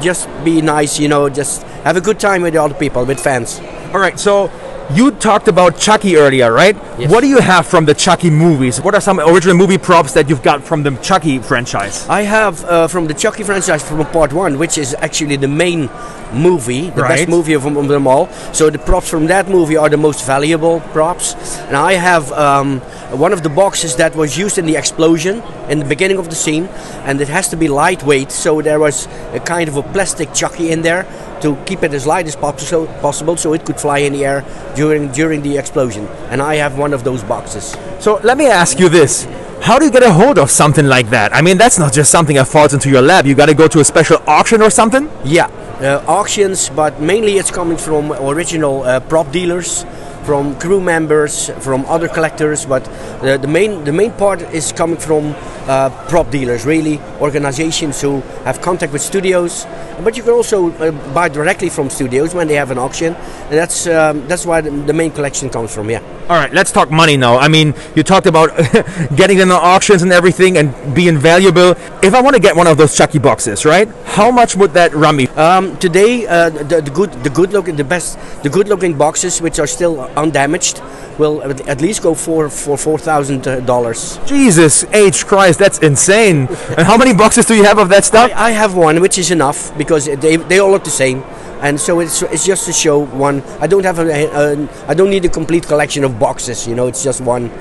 [0.02, 1.00] just be nice.
[1.00, 3.62] You know, just have a good time with the other people, with fans.
[3.94, 4.50] All right, so
[4.90, 6.74] You talked about Chucky earlier, right?
[7.12, 8.80] What do you have from the Chucky movies?
[8.80, 12.08] What are some original movie props that you've got from the Chucky franchise?
[12.08, 15.90] I have uh, from the Chucky franchise from part one, which is actually the main
[16.32, 17.18] movie, the Right.
[17.18, 18.30] best movie of, of them all.
[18.54, 21.36] So the props from that movie are the most valuable props.
[21.68, 22.80] And I have um,
[23.12, 26.36] one of the boxes that was used in the explosion in the beginning of the
[26.36, 26.68] scene,
[27.04, 28.32] and it has to be lightweight.
[28.32, 31.04] So there was a kind of a plastic Chucky in there
[31.42, 34.44] to keep it as light as possible, possible, so it could fly in the air
[34.76, 36.08] during during the explosion.
[36.30, 37.76] And I have one of those boxes.
[38.00, 39.28] So let me ask you this.
[39.62, 41.36] How do you get a hold of something like that?
[41.36, 43.26] I mean, that's not just something that falls into your lap.
[43.26, 45.10] You got to go to a special auction or something?
[45.26, 45.48] Yeah,
[45.82, 49.84] uh, auctions, but mainly it's coming from original uh, prop dealers,
[50.28, 52.66] from crew members, from other collectors.
[52.66, 52.84] But
[53.24, 55.34] uh, the main the main part is coming from
[55.68, 59.66] uh, prop dealers, really organizations who have contact with studios.
[60.04, 63.56] But you can also uh, buy directly from studios when they have an auction, and
[63.62, 65.90] that's um, that's why the, the main collection comes from.
[65.90, 66.04] Yeah.
[66.30, 67.38] All right, let's talk money now.
[67.38, 68.49] I mean, you talked about
[69.16, 71.72] getting them in auctions and everything and being valuable.
[72.04, 73.88] If I want to get one of those Chucky boxes, right?
[74.04, 75.28] How much would that run me?
[75.30, 79.41] Um, today, uh, the, the good, the good looking, the best, the good looking boxes,
[79.41, 80.81] which are still undamaged,
[81.18, 84.19] will at least go for for four thousand uh, dollars.
[84.26, 86.48] Jesus H Christ, that's insane.
[86.77, 88.31] and how many boxes do you have of that stuff?
[88.35, 91.23] I, I have one, which is enough because they, they all look the same,
[91.61, 93.41] and so it's it's just to show one.
[93.60, 96.68] I don't have a, a I don't need a complete collection of boxes.
[96.68, 97.52] You know, it's just one.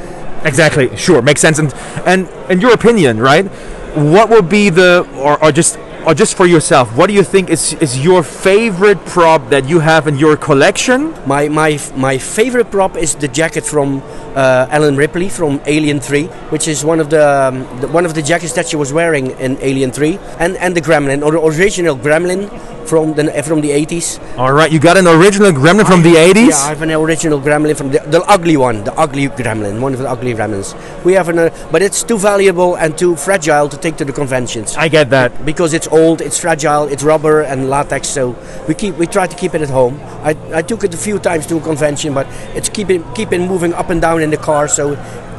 [0.45, 0.95] Exactly.
[0.97, 1.59] Sure, makes sense.
[1.59, 1.73] And
[2.07, 3.47] and in your opinion, right?
[3.97, 7.51] What would be the or, or just or just for yourself, what do you think
[7.51, 11.13] is is your favorite prop that you have in your collection?
[11.27, 14.01] My my my favorite prop is the jacket from
[14.37, 18.15] uh, Ellen Ripley from Alien 3, which is one of the, um, the one of
[18.15, 21.41] the jackets that she was wearing in Alien 3, and and the Gremlin, or the
[21.41, 22.49] original Gremlin
[22.87, 24.21] from the from the 80s.
[24.39, 26.51] All right, you got an original Gremlin from the 80s?
[26.51, 29.93] Yeah, I have an original Gremlin from the, the ugly one, the ugly Gremlin, one
[29.93, 30.75] of the ugly Gremlins.
[31.05, 34.13] We have an, uh, but it's too valuable and too fragile to take to the
[34.13, 34.77] conventions.
[34.77, 38.09] I get that because it's old, it's fragile, it's rubber and latex.
[38.09, 38.37] So
[38.69, 40.01] we keep we try to keep it at home.
[40.23, 43.73] I, I took it a few times to a convention, but it's keeping keeping moving
[43.73, 44.69] up and down in the car.
[44.69, 44.83] So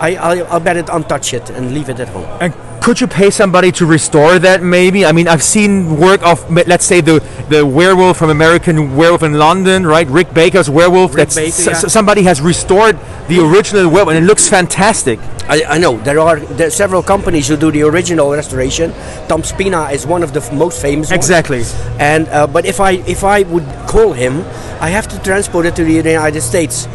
[0.08, 2.26] I I'll, I'll bet it untouch it and leave it at home.
[2.42, 2.54] And
[2.86, 5.00] could you pay somebody to restore that maybe?
[5.06, 6.38] I mean, I've seen work of
[6.74, 7.16] let's say the
[7.50, 10.08] the werewolf from American Werewolf in London, right?
[10.20, 11.12] Rick Baker's werewolf.
[11.14, 11.90] that's Baker, s- yeah.
[11.98, 12.96] somebody has restored
[13.28, 15.20] the original werewolf and it looks fantastic.
[15.50, 18.94] I, I know there are there are several companies who do the original restoration.
[19.28, 21.10] Tom Spina is one of the most famous.
[21.10, 21.18] ones.
[21.20, 21.64] Exactly.
[22.00, 24.34] And uh, but if I if I would call him,
[24.80, 26.88] I have to transport it to the United States,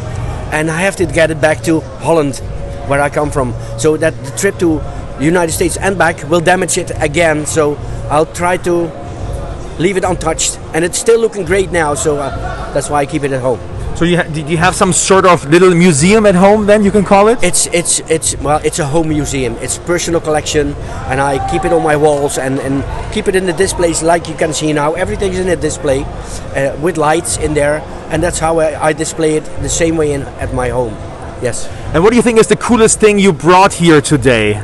[0.53, 2.37] and I have to get it back to Holland,
[2.87, 3.55] where I come from.
[3.79, 4.81] So that the trip to
[5.21, 7.47] United States and back will damage it again.
[7.47, 7.77] So
[8.11, 8.91] I'll try to
[9.79, 11.95] leave it untouched, and it's still looking great now.
[11.95, 13.59] So uh, that's why I keep it at home.
[14.03, 16.91] So you ha- did you have some sort of little museum at home then you
[16.91, 17.39] can call it?
[17.41, 19.55] It's it's it's well, it's a home museum.
[19.63, 20.75] It's personal collection,
[21.07, 22.83] and I keep it on my walls and, and
[23.15, 24.95] keep it in the displays like you can see now.
[24.95, 27.79] Everything's in a display uh, with lights in there,
[28.11, 30.95] and that's how I, I display it the same way in at my home.
[31.41, 31.69] Yes.
[31.95, 34.59] And what do you think is the coolest thing you brought here today?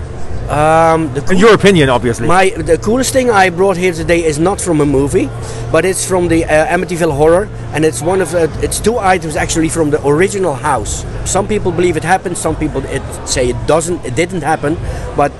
[0.49, 2.27] Um, the In your opinion, obviously.
[2.27, 5.29] My the coolest thing I brought here today is not from a movie,
[5.71, 9.37] but it's from the uh, Amityville Horror, and it's one of uh, it's two items
[9.37, 11.05] actually from the original house.
[11.27, 14.79] Some people believe it happened, some people it, say it doesn't, it didn't happen,
[15.17, 15.33] but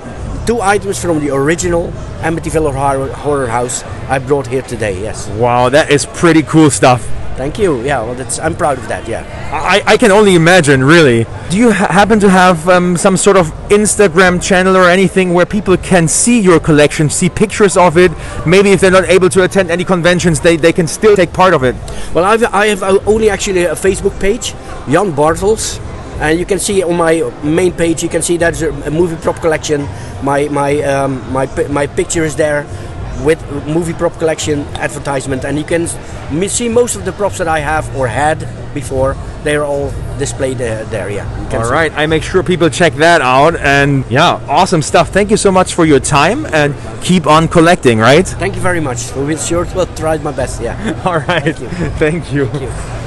[0.47, 1.91] two items from the original
[2.21, 5.01] Amityville Horror, horror house I brought here today.
[5.01, 5.27] Yes.
[5.29, 7.18] Wow, that is pretty cool stuff.
[7.39, 7.81] Thank you.
[7.83, 9.07] Yeah, well, that's I'm proud of that.
[9.07, 9.23] Yeah.
[9.53, 11.25] I, I can only imagine, really.
[11.51, 15.47] Do you ha- happen to have um, some sort of Instagram channel or anything where
[15.47, 18.11] people can see your collection, see pictures of it?
[18.45, 21.55] Maybe if they're not able to attend any conventions, they, they can still take part
[21.55, 21.77] of it.
[22.13, 24.53] Well, I've, I have only actually a Facebook page,
[24.91, 25.79] Jan Bartels,
[26.19, 28.03] and you can see on my main page.
[28.03, 29.83] You can see that's a, a movie prop collection.
[30.25, 32.67] My my um, my my picture is there
[33.25, 35.87] with movie prop collection advertisement, and you can
[36.49, 39.17] see most of the props that I have or had before.
[39.45, 41.11] They are all displayed uh, there.
[41.11, 41.27] Yeah.
[41.51, 41.73] You All see.
[41.73, 43.57] right, I make sure people check that out.
[43.57, 45.11] And yeah, awesome stuff.
[45.11, 48.27] Thank you so much for your time and keep on collecting, right?
[48.27, 49.15] Thank you very much.
[49.15, 50.61] We will sure will try my best.
[50.61, 51.03] Yeah.
[51.07, 51.57] All right.
[51.99, 52.51] Thank you.
[52.59, 52.98] Okay,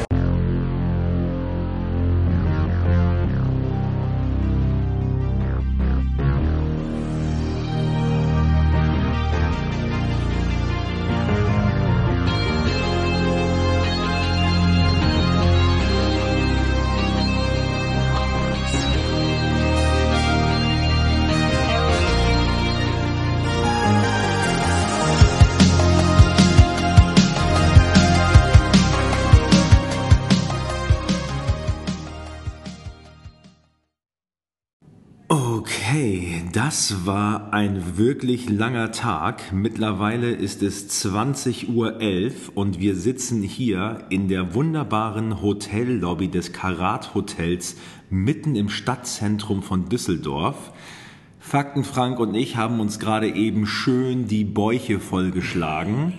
[36.63, 39.51] das war ein wirklich langer Tag.
[39.51, 41.99] Mittlerweile ist es 20.11 Uhr
[42.53, 47.77] und wir sitzen hier in der wunderbaren Hotellobby des Karat Hotels
[48.11, 50.71] mitten im Stadtzentrum von Düsseldorf.
[51.52, 56.14] Fakten Frank und ich haben uns gerade eben schön die Bäuche vollgeschlagen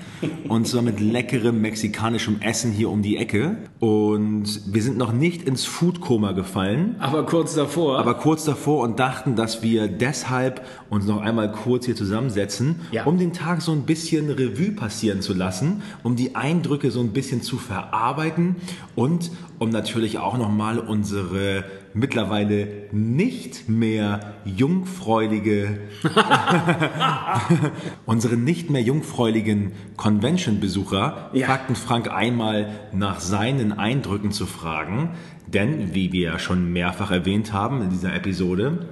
[0.47, 5.49] und zwar mit leckerem mexikanischem Essen hier um die Ecke und wir sind noch nicht
[5.49, 6.97] ins Foodkoma gefallen.
[6.99, 7.99] Aber kurz davor.
[7.99, 13.05] Aber kurz davor und dachten, dass wir deshalb uns noch einmal kurz hier zusammensetzen, Ja.
[13.05, 17.15] um den Tag so ein bisschen Revue passieren zu lassen, um die Eindrücke so ein
[17.15, 18.57] bisschen zu verarbeiten
[18.97, 25.81] und um natürlich auch nochmal unsere mittlerweile nicht mehr jungfräulige,
[28.07, 35.11] unsere nicht mehr jungfräuligen Convention-Besucher, Fakten Frank einmal nach seinen Eindrücken zu fragen.
[35.47, 38.87] Denn, wie wir ja schon mehrfach erwähnt haben in dieser Episode,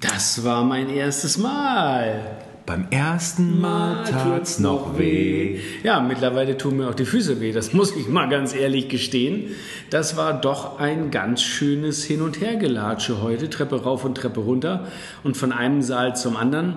[0.00, 2.38] Das war mein erstes Mal.
[2.68, 5.58] Beim ersten Mal tat's noch weh.
[5.82, 9.54] Ja, mittlerweile tun mir auch die Füße weh, das muss ich mal ganz ehrlich gestehen.
[9.88, 14.86] Das war doch ein ganz schönes Hin- und Hergelatsche heute, Treppe rauf und Treppe runter
[15.24, 16.76] und von einem Saal zum anderen.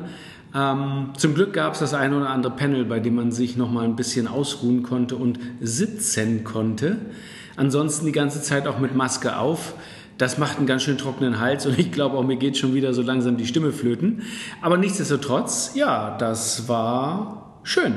[0.56, 3.70] Ähm, zum Glück gab es das eine oder andere Panel, bei dem man sich noch
[3.70, 7.00] mal ein bisschen ausruhen konnte und sitzen konnte.
[7.58, 9.74] Ansonsten die ganze Zeit auch mit Maske auf.
[10.22, 12.94] Das macht einen ganz schön trockenen Hals und ich glaube auch mir geht schon wieder
[12.94, 14.22] so langsam die Stimme flöten.
[14.62, 17.96] Aber nichtsdestotrotz, ja, das war schön.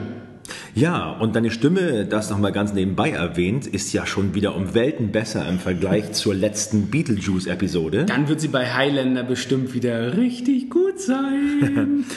[0.74, 5.12] Ja, und deine Stimme, das nochmal ganz nebenbei erwähnt, ist ja schon wieder um Welten
[5.12, 8.04] besser im Vergleich zur letzten Beetlejuice-Episode.
[8.06, 12.04] Dann wird sie bei Highlander bestimmt wieder richtig gut sein.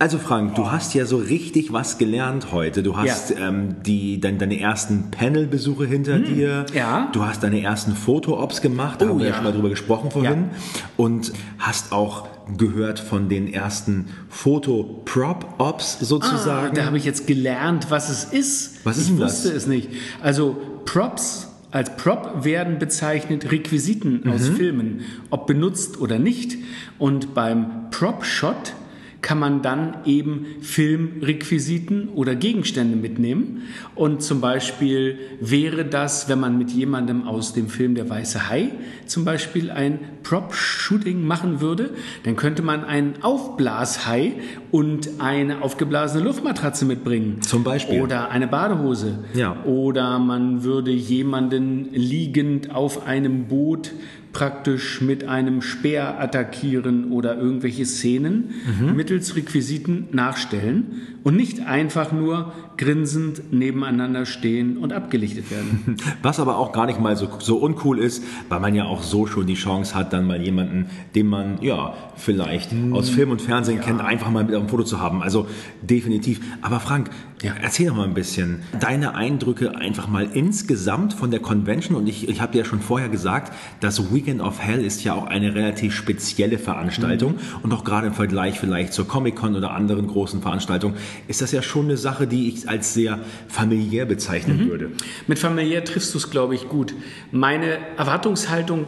[0.00, 2.84] Also Frank, du hast ja so richtig was gelernt heute.
[2.84, 6.66] Du hast ähm, die, dein, deine ersten Panel-Besuche hinter dir.
[6.72, 7.08] ja.
[7.12, 9.34] Du hast deine ersten Foto-Ops gemacht, da Oh, haben wir ja ja.
[9.36, 10.50] schon mal drüber gesprochen vorhin.
[10.96, 16.68] Und hast auch gehört von den ersten Foto-Prop-Ops sozusagen.
[16.72, 18.84] Ah, da habe ich jetzt gelernt, was es ist.
[18.84, 19.44] Was ist ich denn das?
[19.44, 19.90] wusste es nicht.
[20.22, 24.56] Also Props, als Prop werden bezeichnet Requisiten aus Mhm.
[24.56, 25.00] Filmen,
[25.30, 26.56] ob benutzt oder nicht.
[26.98, 28.74] Und beim Prop-Shot
[29.20, 33.62] kann man dann eben Filmrequisiten oder Gegenstände mitnehmen.
[33.94, 38.70] Und zum Beispiel wäre das, wenn man mit jemandem aus dem Film Der Weiße Hai
[39.06, 41.90] zum Beispiel ein Prop-Shooting machen würde,
[42.24, 44.34] dann könnte man einen Aufblashai
[44.70, 47.42] und eine aufgeblasene Luftmatratze mitbringen.
[47.42, 48.00] Zum Beispiel.
[48.00, 49.24] Oder eine Badehose.
[49.34, 49.64] Ja.
[49.64, 53.92] Oder man würde jemanden liegend auf einem Boot
[54.32, 58.50] praktisch mit einem Speer attackieren oder irgendwelche Szenen
[58.80, 58.96] Mhm.
[58.96, 60.86] mittels Requisiten nachstellen
[61.28, 65.98] und nicht einfach nur grinsend nebeneinander stehen und abgelichtet werden.
[66.22, 69.26] Was aber auch gar nicht mal so, so uncool ist, weil man ja auch so
[69.26, 73.82] schon die Chance hat, dann mal jemanden, den man ja vielleicht aus Film und Fernsehen
[73.82, 75.22] kennt, einfach mal mit auf dem Foto zu haben.
[75.22, 75.46] Also
[75.82, 76.40] definitiv.
[76.62, 77.10] Aber Frank,
[77.42, 81.96] erzähl doch mal ein bisschen deine Eindrücke einfach mal insgesamt von der Convention.
[81.96, 85.14] Und ich, ich habe dir ja schon vorher gesagt, das Weekend of Hell ist ja
[85.14, 87.34] auch eine relativ spezielle Veranstaltung.
[87.62, 90.96] Und auch gerade im Vergleich vielleicht zur Comic-Con oder anderen großen Veranstaltungen
[91.26, 94.90] ist das ja schon eine Sache, die ich als sehr familiär bezeichnen würde.
[95.26, 96.94] Mit familiär triffst du es, glaube ich, gut.
[97.32, 98.86] Meine Erwartungshaltung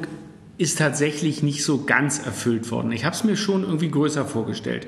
[0.60, 2.92] ist tatsächlich nicht so ganz erfüllt worden.
[2.92, 4.86] Ich habe es mir schon irgendwie größer vorgestellt.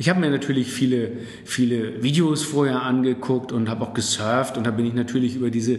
[0.00, 1.12] Ich habe mir natürlich viele,
[1.44, 5.78] viele Videos vorher angeguckt und habe auch gesurft und da bin ich natürlich über diese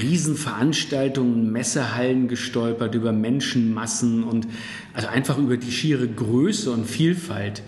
[0.00, 4.48] Riesenveranstaltungen, Messehallen gestolpert, über Menschenmassen und
[4.94, 7.62] also einfach über die schiere Größe und Vielfalt.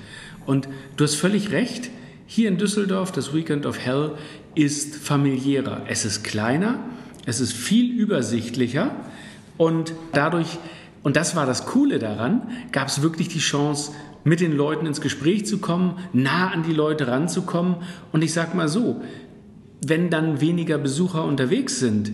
[0.47, 1.91] Und du hast völlig recht,
[2.33, 4.13] hier in Düsseldorf, das Weekend of Hell
[4.55, 5.83] ist familiärer.
[5.89, 6.79] Es ist kleiner,
[7.27, 8.95] es ist viel übersichtlicher
[9.59, 10.59] und dadurch,
[11.03, 13.91] und das war das Coole daran, gab es wirklich die Chance,
[14.23, 17.77] mit den Leuten ins Gespräch zu kommen, nah an die Leute ranzukommen.
[18.13, 19.03] Und ich sag mal so,
[19.85, 22.13] wenn dann weniger Besucher unterwegs sind,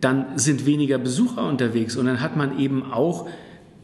[0.00, 3.26] dann sind weniger Besucher unterwegs und dann hat man eben auch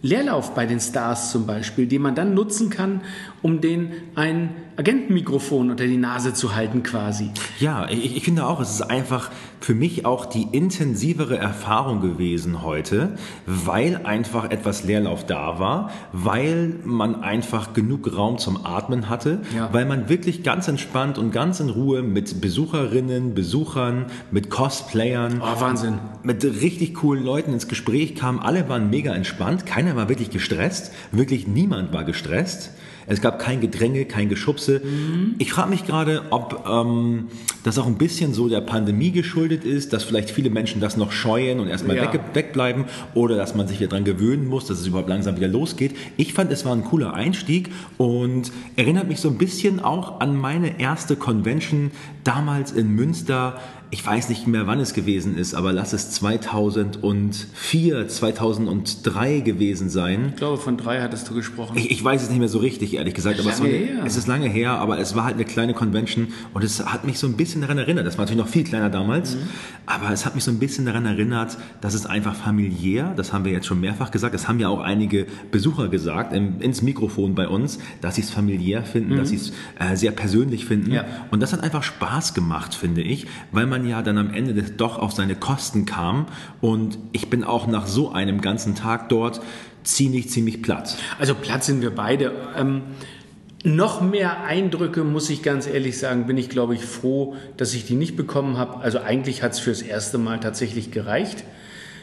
[0.02, 3.00] Leerlauf bei den Stars zum Beispiel, den man dann nutzen kann,
[3.42, 7.30] um den ein Agentenmikrofon unter die Nase zu halten quasi.
[7.60, 12.62] Ja, ich, ich finde auch, es ist einfach für mich auch die intensivere Erfahrung gewesen
[12.62, 13.16] heute,
[13.46, 19.84] weil einfach etwas Leerlauf da war, weil man einfach genug Raum zum Atmen hatte, weil
[19.84, 25.98] man wirklich ganz entspannt und ganz in Ruhe mit Besucherinnen, Besuchern, mit Cosplayern, oh, Wahnsinn.
[26.22, 28.40] mit richtig coolen Leuten ins Gespräch kam.
[28.40, 32.70] Alle waren mega entspannt, keiner war wirklich gestresst, wirklich niemand war gestresst.
[33.06, 34.80] Es gab kein Gedränge, kein Geschubse.
[35.38, 37.28] Ich frage mich gerade, ob ähm,
[37.64, 41.12] das auch ein bisschen so der Pandemie geschuldet ist, dass vielleicht viele Menschen das noch
[41.12, 42.12] scheuen und erstmal Ja.
[42.12, 42.84] weg, wegbleiben
[43.14, 45.94] oder dass man sich wieder dran gewöhnen muss, dass es überhaupt langsam wieder losgeht.
[46.16, 50.36] Ich fand, es war ein cooler Einstieg und erinnert mich so ein bisschen auch an
[50.36, 51.90] meine erste Convention
[52.24, 53.60] damals in Münster.
[53.94, 60.28] Ich weiß nicht mehr, wann es gewesen ist, aber lass es 2004, 2003 gewesen sein.
[60.30, 61.76] Ich glaube, von drei hattest du gesprochen.
[61.76, 63.38] Ich, ich weiß es nicht mehr so richtig, ehrlich gesagt.
[63.38, 63.68] Aber es, war
[64.06, 67.18] es ist lange her, aber es war halt eine kleine Convention und es hat mich
[67.18, 68.06] so ein bisschen daran erinnert.
[68.06, 69.40] Das war natürlich noch viel kleiner damals, Mhm.
[69.84, 73.44] aber es hat mich so ein bisschen daran erinnert, dass es einfach familiär, das haben
[73.44, 77.34] wir jetzt schon mehrfach gesagt, das haben ja auch einige Besucher gesagt, im, ins Mikrofon
[77.34, 79.16] bei uns, dass sie es familiär finden, Mhm.
[79.18, 80.92] dass sie es äh, sehr persönlich finden.
[80.92, 81.04] Ja.
[81.30, 84.98] Und das hat einfach Spaß gemacht, finde ich, weil man ja dann am Ende doch
[84.98, 86.26] auf seine Kosten kam.
[86.60, 89.40] Und ich bin auch nach so einem ganzen Tag dort
[89.84, 90.96] ziemlich, ziemlich platt.
[91.18, 92.32] Also platt sind wir beide.
[92.56, 92.82] Ähm,
[93.64, 97.86] noch mehr Eindrücke, muss ich ganz ehrlich sagen, bin ich, glaube ich, froh, dass ich
[97.86, 98.78] die nicht bekommen habe.
[98.80, 101.44] Also eigentlich hat es fürs erste Mal tatsächlich gereicht.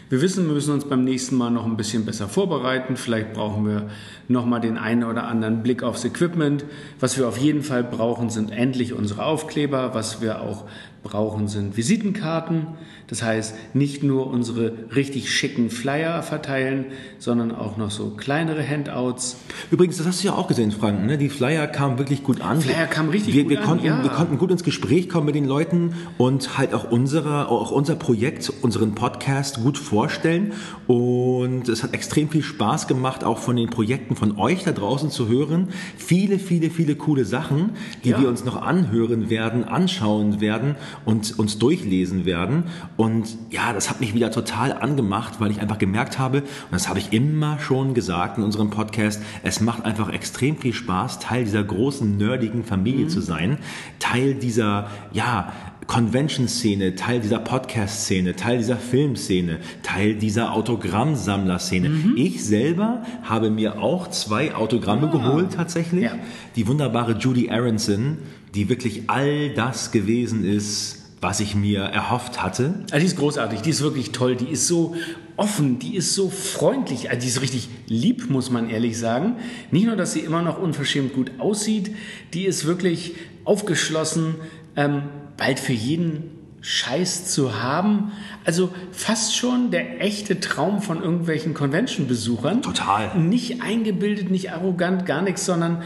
[0.09, 2.97] Wir wissen, wir müssen uns beim nächsten Mal noch ein bisschen besser vorbereiten.
[2.97, 3.89] Vielleicht brauchen wir
[4.27, 6.65] noch mal den einen oder anderen Blick aufs Equipment.
[6.99, 9.93] Was wir auf jeden Fall brauchen, sind endlich unsere Aufkleber.
[9.93, 10.65] Was wir auch
[11.03, 12.67] brauchen, sind Visitenkarten.
[13.07, 16.85] Das heißt, nicht nur unsere richtig schicken Flyer verteilen,
[17.17, 19.37] sondern auch noch so kleinere Handouts.
[19.71, 21.05] Übrigens, das hast du ja auch gesehen, Frank.
[21.05, 21.17] Ne?
[21.17, 22.61] Die Flyer kamen wirklich gut an.
[22.61, 24.03] Flyer kamen richtig wir, gut wir an, konnten, ja.
[24.03, 27.95] Wir konnten gut ins Gespräch kommen mit den Leuten und halt auch, unsere, auch unser
[27.95, 30.53] Projekt, unseren Podcast gut vorstellen.
[30.85, 35.09] Und es hat extrem viel Spaß gemacht, auch von den Projekten von euch da draußen
[35.09, 35.69] zu hören.
[35.97, 37.71] Viele, viele, viele coole Sachen,
[38.03, 38.21] die Ja.
[38.21, 42.63] wir uns noch anhören werden, anschauen werden und uns durchlesen werden.
[42.97, 46.89] Und ja, das hat mich wieder total angemacht, weil ich einfach gemerkt habe, und das
[46.89, 51.45] habe ich immer schon gesagt in unserem Podcast, es macht einfach extrem viel Spaß, Teil
[51.45, 53.57] dieser großen, nerdigen Familie zu sein,
[53.99, 55.53] Teil dieser, ja,
[55.89, 62.13] Convention-Szene, Teil dieser Podcast-Szene, Teil dieser Filmszene, Teil dieser Autogrammsammler-Szene.
[62.15, 66.07] Ich selber habe mir auch zwei Autogramme geholt tatsächlich.
[66.55, 68.19] Die wunderbare Judy Aronson,
[68.55, 72.85] die wirklich all das gewesen ist, was ich mir erhofft hatte.
[72.91, 74.95] Also die ist großartig, die ist wirklich toll, die ist so
[75.35, 79.35] offen, die ist so freundlich, also die ist richtig lieb, muss man ehrlich sagen.
[79.71, 81.95] Nicht nur, dass sie immer noch unverschämt gut aussieht,
[82.33, 84.35] die ist wirklich aufgeschlossen,
[84.75, 85.03] ähm,
[85.37, 86.31] bald für jeden
[86.61, 88.11] Scheiß zu haben.
[88.43, 92.61] Also fast schon der echte Traum von irgendwelchen Convention-Besuchern.
[92.61, 93.17] Total.
[93.17, 95.83] Nicht eingebildet, nicht arrogant, gar nichts, sondern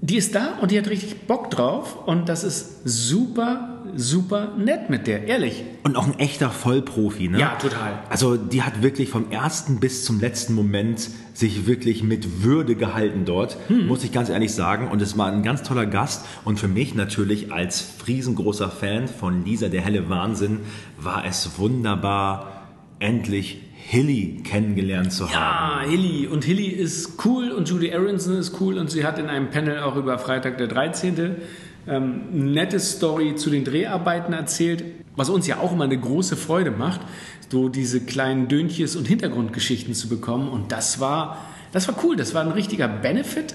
[0.00, 4.90] die ist da und die hat richtig Bock drauf und das ist super, super nett
[4.90, 5.64] mit der, ehrlich.
[5.82, 7.38] Und auch ein echter Vollprofi, ne?
[7.40, 8.00] Ja, total.
[8.10, 13.24] Also die hat wirklich vom ersten bis zum letzten Moment sich wirklich mit Würde gehalten
[13.24, 13.86] dort, Hm.
[13.86, 14.88] muss ich ganz ehrlich sagen.
[14.88, 16.26] Und es war ein ganz toller Gast.
[16.44, 20.60] Und für mich natürlich als riesengroßer Fan von Lisa, der helle Wahnsinn,
[20.98, 22.66] war es wunderbar,
[22.98, 25.84] endlich Hilly kennengelernt zu haben.
[25.84, 26.26] Ah, Hilly.
[26.26, 29.80] Und Hilly ist cool und Judy Aronson ist cool und sie hat in einem Panel
[29.80, 31.36] auch über Freitag der 13.
[31.86, 34.82] Ähm, eine nette Story zu den Dreharbeiten erzählt,
[35.16, 37.02] was uns ja auch immer eine große Freude macht,
[37.50, 40.48] so diese kleinen Dönches und Hintergrundgeschichten zu bekommen.
[40.48, 43.54] Und das war, das war cool, das war ein richtiger Benefit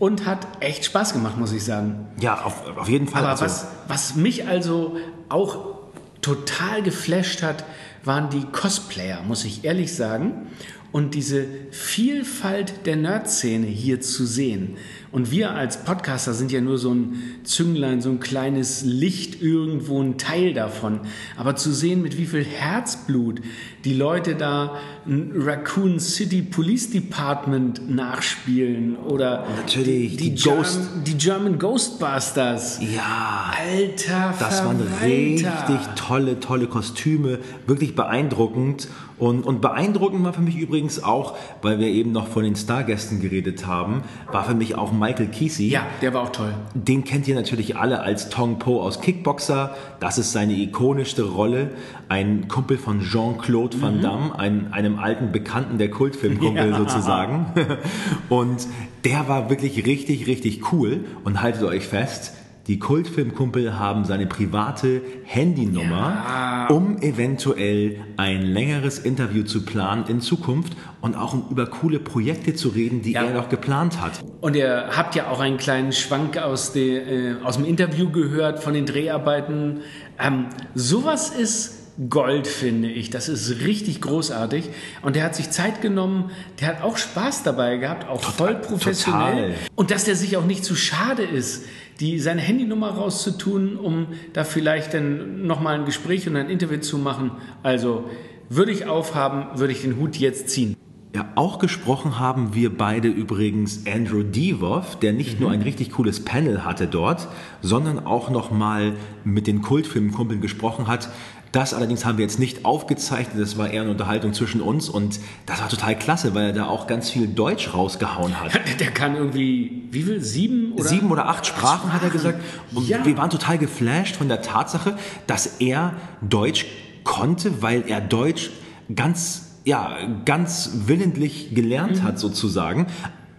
[0.00, 2.08] und hat echt Spaß gemacht, muss ich sagen.
[2.20, 3.20] Ja, auf, auf jeden Fall.
[3.22, 4.96] Aber Also- was, was mich also
[5.28, 5.76] auch
[6.20, 7.64] total geflasht hat,
[8.04, 10.48] waren die Cosplayer, muss ich ehrlich sagen.
[10.90, 14.76] Und diese Vielfalt der Nerd-Szene hier zu sehen.
[15.10, 17.14] Und wir als Podcaster sind ja nur so ein
[17.44, 21.00] Zünglein, so ein kleines Licht irgendwo, ein Teil davon.
[21.36, 23.40] Aber zu sehen, mit wie viel Herzblut
[23.84, 24.76] die Leute da
[25.06, 32.78] ein Raccoon City Police Department nachspielen oder natürlich die, die German, Ghost- die German Ghostbusters.
[32.94, 33.52] Ja.
[33.58, 35.06] Alter Das waren Verwalter.
[35.06, 38.88] richtig tolle, tolle Kostüme, wirklich beeindruckend.
[39.18, 43.20] Und, und beeindruckend war für mich übrigens auch, weil wir eben noch von den Stargästen
[43.20, 45.68] geredet haben, war für mich auch Michael Kesey.
[45.68, 46.54] Ja, der war auch toll.
[46.74, 49.74] Den kennt ihr natürlich alle als Tong Po aus Kickboxer.
[50.00, 51.70] Das ist seine ikonischste Rolle.
[52.08, 54.02] Ein Kumpel von Jean-Claude Van Mhm.
[54.02, 56.76] Damme, ein, einem alten Bekannten der Kultfilmkumpel Ja.
[56.78, 57.46] sozusagen.
[58.28, 58.66] Und
[59.04, 61.04] der war wirklich richtig, richtig cool.
[61.24, 62.34] Und haltet euch fest,
[62.68, 70.74] die Kultfilmkumpel haben seine private Handynummer, um eventuell ein längeres Interview zu planen in Zukunft
[71.00, 74.20] und auch um über coole Projekte zu reden, die er noch geplant hat.
[74.42, 78.62] Und ihr habt ja auch einen kleinen Schwank aus, de, äh, aus dem Interview gehört
[78.62, 79.80] von den Dreharbeiten.
[80.18, 81.78] Ähm, sowas ist
[82.08, 83.10] Gold, finde ich.
[83.10, 84.70] Das ist richtig großartig.
[85.02, 86.30] Und der hat sich Zeit genommen,
[86.60, 89.48] der hat auch Spaß dabei gehabt, auch voll professionell.
[89.48, 89.54] total.
[89.74, 91.64] Und dass der sich auch nicht zu schade ist,
[92.00, 96.98] die, seine Handynummer rauszutun, um da vielleicht dann nochmal ein Gespräch und ein Interview zu
[96.98, 97.32] machen.
[97.62, 98.04] Also
[98.48, 100.76] würde ich aufhaben, würde ich den Hut jetzt ziehen.
[101.14, 106.22] Ja, auch gesprochen haben wir beide übrigens Andrew Devoff, der nicht nur ein richtig cooles
[106.22, 107.28] Panel hatte dort,
[107.62, 108.92] sondern auch nochmal
[109.24, 111.08] mit den Kultfilmkumpeln gesprochen hat.
[111.52, 115.18] Das allerdings haben wir jetzt nicht aufgezeichnet, das war eher eine Unterhaltung zwischen uns und
[115.46, 118.52] das war total klasse, weil er da auch ganz viel Deutsch rausgehauen hat.
[118.80, 120.20] Der kann irgendwie, wie viel?
[120.22, 120.84] Sieben oder?
[120.84, 122.40] Sieben oder acht Sprachen, hat er gesagt.
[122.74, 123.04] Und Ja.
[123.04, 124.96] wir waren total geflasht von der Tatsache,
[125.26, 126.66] dass er Deutsch
[127.04, 128.50] konnte, weil er Deutsch
[128.94, 132.86] ganz, ja, ganz willentlich gelernt hat, sozusagen.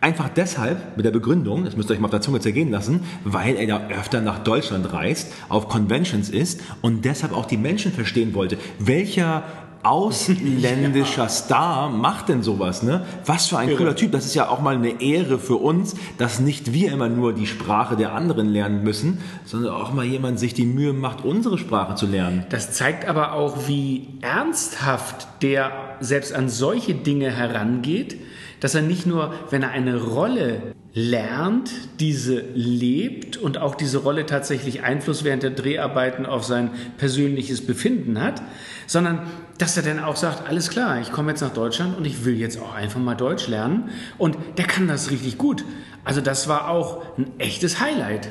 [0.01, 3.01] Einfach deshalb, mit der Begründung, das müsst ihr euch mal auf der Zunge zergehen lassen,
[3.25, 7.91] weil er ja öfter nach Deutschland reist, auf Conventions ist und deshalb auch die Menschen
[7.91, 8.57] verstehen wollte.
[8.79, 9.43] Welcher
[9.83, 13.05] ausländischer Star macht denn sowas, ne?
[13.25, 13.77] Was für ein Irre.
[13.77, 14.11] cooler Typ.
[14.11, 17.47] Das ist ja auch mal eine Ehre für uns, dass nicht wir immer nur die
[17.47, 21.95] Sprache der anderen lernen müssen, sondern auch mal jemand sich die Mühe macht, unsere Sprache
[21.95, 22.45] zu lernen.
[22.49, 25.71] Das zeigt aber auch, wie ernsthaft der
[26.01, 28.17] selbst an solche Dinge herangeht,
[28.59, 34.25] dass er nicht nur, wenn er eine Rolle lernt, diese lebt und auch diese Rolle
[34.25, 38.41] tatsächlich Einfluss während der Dreharbeiten auf sein persönliches Befinden hat,
[38.87, 39.21] sondern
[39.59, 42.35] dass er dann auch sagt, alles klar, ich komme jetzt nach Deutschland und ich will
[42.35, 45.63] jetzt auch einfach mal Deutsch lernen und der kann das richtig gut.
[46.03, 48.29] Also das war auch ein echtes Highlight.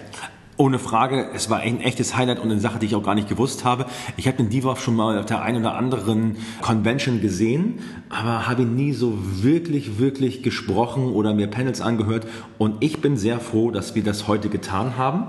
[0.61, 3.29] Ohne Frage, es war ein echtes Highlight und eine Sache, die ich auch gar nicht
[3.29, 3.87] gewusst habe.
[4.17, 7.79] Ich habe den Divoff schon mal auf der einen oder anderen Convention gesehen,
[8.09, 12.27] aber habe ihn nie so wirklich, wirklich gesprochen oder mir Panels angehört.
[12.59, 15.29] Und ich bin sehr froh, dass wir das heute getan haben.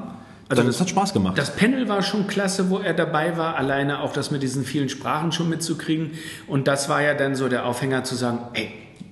[0.49, 1.37] Also es hat Spaß gemacht.
[1.37, 4.89] Das Panel war schon klasse, wo er dabei war, alleine auch das mit diesen vielen
[4.89, 6.13] Sprachen schon mitzukriegen.
[6.47, 8.71] Und das war ja dann so der Aufhänger zu sagen, ey,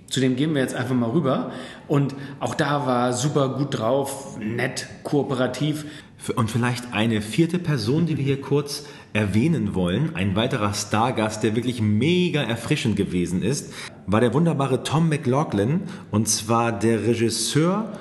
[0.10, 1.52] zu dem gehen wir jetzt einfach mal rüber.
[1.88, 5.86] Und auch da war super gut drauf, nett, kooperativ.
[6.36, 11.56] Und vielleicht eine vierte Person, die wir hier kurz erwähnen wollen, ein weiterer Stargast, der
[11.56, 13.74] wirklich mega erfrischend gewesen ist,
[14.06, 15.82] war der wunderbare Tom McLaughlin,
[16.12, 17.92] und zwar der Regisseur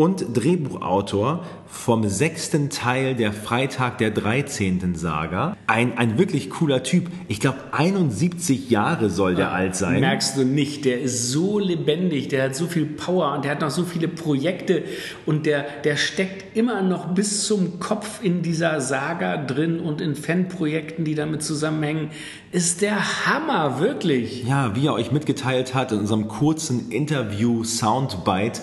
[0.00, 4.94] und Drehbuchautor vom sechsten Teil der Freitag der 13.
[4.94, 5.58] Saga.
[5.66, 7.10] Ein, ein wirklich cooler Typ.
[7.28, 10.00] Ich glaube, 71 Jahre soll der alt sein.
[10.00, 13.60] Merkst du nicht, der ist so lebendig, der hat so viel Power und der hat
[13.60, 14.84] noch so viele Projekte
[15.26, 20.14] und der, der steckt immer noch bis zum Kopf in dieser Saga drin und in
[20.14, 22.08] Fanprojekten, die damit zusammenhängen.
[22.52, 24.44] Ist der Hammer, wirklich.
[24.44, 28.62] Ja, wie er euch mitgeteilt hat in unserem kurzen Interview Soundbite,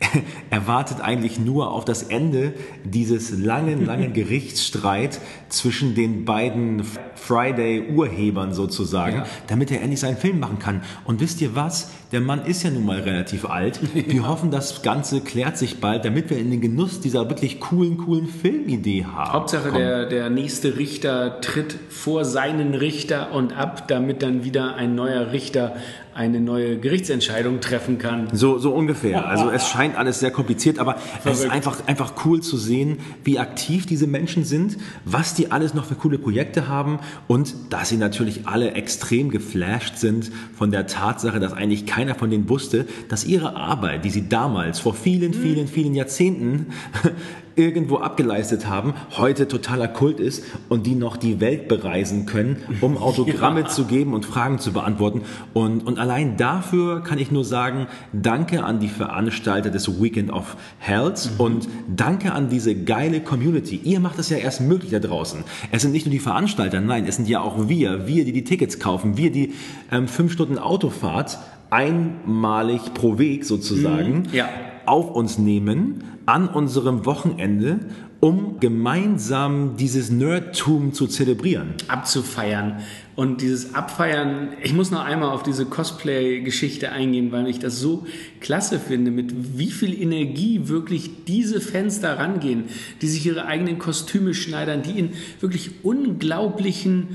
[0.50, 2.54] er wartet eigentlich nur auf das Ende
[2.84, 6.82] dieses langen, langen Gerichtsstreit zwischen den beiden
[7.14, 9.26] Friday-Urhebern sozusagen, Ja.
[9.46, 10.82] damit er endlich seinen Film machen kann.
[11.04, 11.90] Und wisst ihr was?
[12.12, 13.80] Der Mann ist ja nun mal relativ alt.
[13.94, 17.96] Wir hoffen, das Ganze klärt sich bald, damit wir in den Genuss dieser wirklich coolen,
[17.98, 19.32] coolen Filmidee haben.
[19.32, 24.94] Hauptsache, der, der nächste Richter tritt vor seinen Richter und ab, damit dann wieder ein
[24.94, 25.74] neuer Richter
[26.16, 28.28] eine neue Gerichtsentscheidung treffen kann.
[28.32, 29.28] So, so ungefähr.
[29.28, 31.52] Also es scheint alles sehr kompliziert, aber es ist Verrückt.
[31.52, 35.94] einfach, einfach cool zu sehen, wie aktiv diese Menschen sind, was die alles noch für
[35.94, 41.52] coole Projekte haben und dass sie natürlich alle extrem geflasht sind von der Tatsache, dass
[41.52, 45.94] eigentlich keiner von denen wusste, dass ihre Arbeit, die sie damals vor vielen, vielen, vielen
[45.94, 46.66] Jahrzehnten
[47.56, 52.98] irgendwo abgeleistet haben, heute totaler Kult ist und die noch die Welt bereisen können, um
[53.08, 53.66] Autogramme Ja.
[53.68, 55.22] zu geben und Fragen zu beantworten.
[55.54, 60.58] Und, und allein dafür kann ich nur sagen, danke an die Veranstalter des Weekend of
[60.76, 63.80] Health und danke an diese geile Community.
[63.82, 65.42] Ihr macht es ja erst möglich da draußen.
[65.72, 68.44] Es sind nicht nur die Veranstalter, nein, es sind ja auch wir, wir, die die
[68.44, 69.54] Tickets kaufen, wir, die
[69.90, 71.38] ähm, fünf Stunden Autofahrt
[71.76, 74.48] einmalig pro Weg sozusagen Mhm, ja.
[74.86, 77.78] auf uns nehmen an unserem Wochenende,
[78.18, 81.74] um gemeinsam dieses Nerdtum zu zelebrieren.
[81.88, 82.78] abzufeiern.
[83.14, 88.06] Und dieses Abfeiern, ich muss noch einmal auf diese Cosplay-Geschichte eingehen, weil ich das so
[88.40, 92.64] klasse finde, mit wie viel Energie wirklich diese Fans da rangehen,
[93.02, 97.08] die sich ihre eigenen Kostüme schneidern, die in wirklich unglaublichen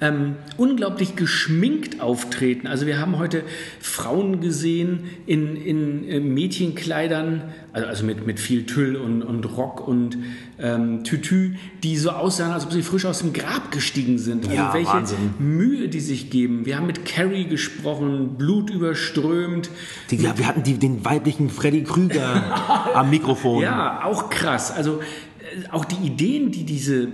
[0.00, 2.66] ähm, unglaublich geschminkt auftreten.
[2.66, 3.44] Also wir haben heute
[3.80, 7.42] Frauen gesehen in, in, äh, Mädchenkleidern,
[7.72, 10.18] also, also mit, mit viel Tüll und, und Rock und
[10.58, 11.54] ähm, Tütü,
[11.84, 14.44] die so aussahen, als ob sie frisch aus dem Grab gestiegen sind.
[14.44, 15.34] Also Ja, welche Wahnsinn.
[15.38, 16.66] Mühe die sich geben.
[16.66, 19.70] Wir haben mit Carrie gesprochen, Blut überströmt.
[20.10, 23.62] Die, ja, wir hatten die, den weiblichen Freddy Krüger am Mikrofon.
[23.62, 24.72] Ja, auch krass.
[24.72, 27.08] Also äh, auch die Ideen, die diese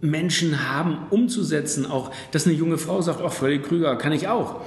[0.00, 1.86] Menschen haben, umzusetzen.
[1.86, 4.60] Auch, dass eine junge Frau sagt, ach, Freddy Krüger kann ich auch.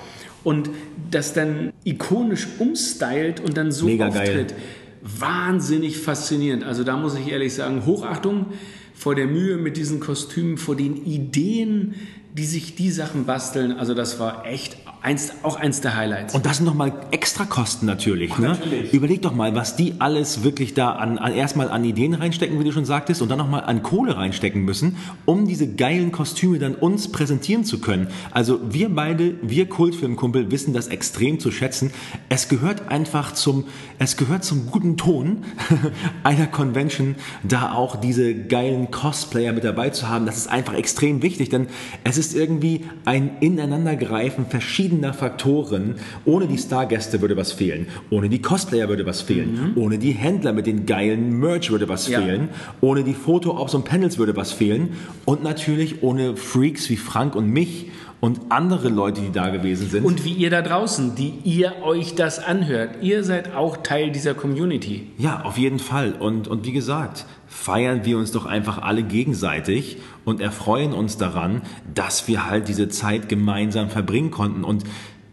[0.44, 0.70] Und
[1.10, 4.28] das dann ikonisch umstylt und dann so Mega geil.
[4.28, 4.56] auftritt.
[5.02, 6.64] Wahnsinnig faszinierend.
[6.64, 8.48] Also da muss ich ehrlich sagen, Hochachtung
[8.94, 11.96] vor der Mühe mit diesen Kostümen, vor den Ideen,
[12.34, 13.74] die sich die Sachen basteln.
[13.74, 16.34] Also das war echt eins, auch eins der Highlights.
[16.34, 18.58] Und das sind nochmal extra Kosten natürlich, ne?
[18.92, 22.64] Überleg doch mal, was die alles wirklich da an, an erstmal an Ideen reinstecken, wie
[22.64, 26.76] du schon sagtest, und dann nochmal an Kohle reinstecken müssen, um diese geilen Kostüme dann
[26.76, 28.08] uns präsentieren zu können.
[28.32, 31.92] Also wir beide, wir Kultfilmkumpel, wissen das extrem zu schätzen.
[32.30, 33.66] Es gehört einfach zum,
[34.00, 35.44] es gehört zum guten Ton
[36.24, 40.26] einer Convention, da auch diese geilen Cosplayer mit dabei zu haben.
[40.26, 41.68] Das ist einfach extrem wichtig, denn
[42.06, 45.96] es ist irgendwie ein Ineinandergreifen verschiedener Faktoren.
[46.26, 47.88] Ohne die Stargäste würde was fehlen.
[48.10, 49.74] Ohne die Cosplayer würde was fehlen.
[49.76, 52.22] Ohne die Händler mit den geilen Merch würde was Ja.
[52.22, 52.50] fehlen.
[52.82, 54.90] Ohne die Foto-Ops und Panels würde was fehlen.
[55.26, 57.88] Und natürlich ohne Freaks wie Frank und mich
[58.24, 60.06] und andere Leute, die da gewesen sind.
[60.06, 63.00] Und wie ihr da draußen, die ihr euch das anhört.
[63.02, 65.10] Ihr seid auch Teil dieser Community.
[65.18, 66.14] Ja, auf jeden Fall.
[66.14, 71.64] Und, und wie gesagt, feiern wir uns doch einfach alle gegenseitig und erfreuen uns daran,
[71.94, 74.64] dass wir halt diese Zeit gemeinsam verbringen konnten.
[74.64, 74.86] Und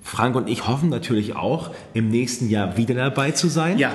[0.03, 3.79] Frank und ich hoffen natürlich auch, im nächsten Jahr wieder dabei zu sein.
[3.79, 3.95] Ja.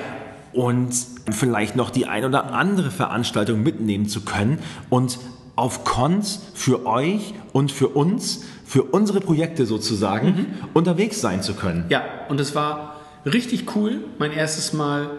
[0.54, 0.94] Und
[1.30, 4.58] vielleicht noch die ein oder andere Veranstaltung mitnehmen zu können
[4.88, 5.18] und
[5.54, 11.84] auf Cons für euch und für uns, für unsere Projekte sozusagen, unterwegs sein zu können.
[11.88, 14.04] Ja, und es war richtig cool.
[14.18, 15.10] Mein erstes Mal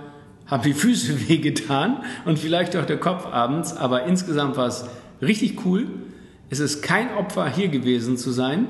[0.46, 4.86] haben die Füße wehgetan und vielleicht auch der Kopf abends, aber insgesamt war es
[5.22, 5.88] richtig cool.
[6.50, 8.68] Es ist kein Opfer hier gewesen zu sein.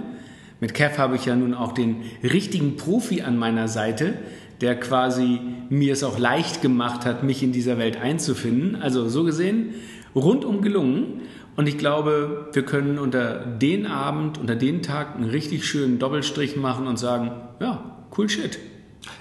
[0.59, 4.13] Mit Kev habe ich ja nun auch den richtigen Profi an meiner Seite,
[4.61, 5.39] der quasi
[5.69, 8.75] mir es auch leicht gemacht hat, mich in dieser Welt einzufinden.
[8.75, 9.75] Also so gesehen,
[10.15, 11.21] rundum gelungen.
[11.57, 16.55] Und ich glaube, wir können unter den Abend, unter den Tag einen richtig schönen Doppelstrich
[16.55, 17.83] machen und sagen, ja,
[18.15, 18.59] cool shit.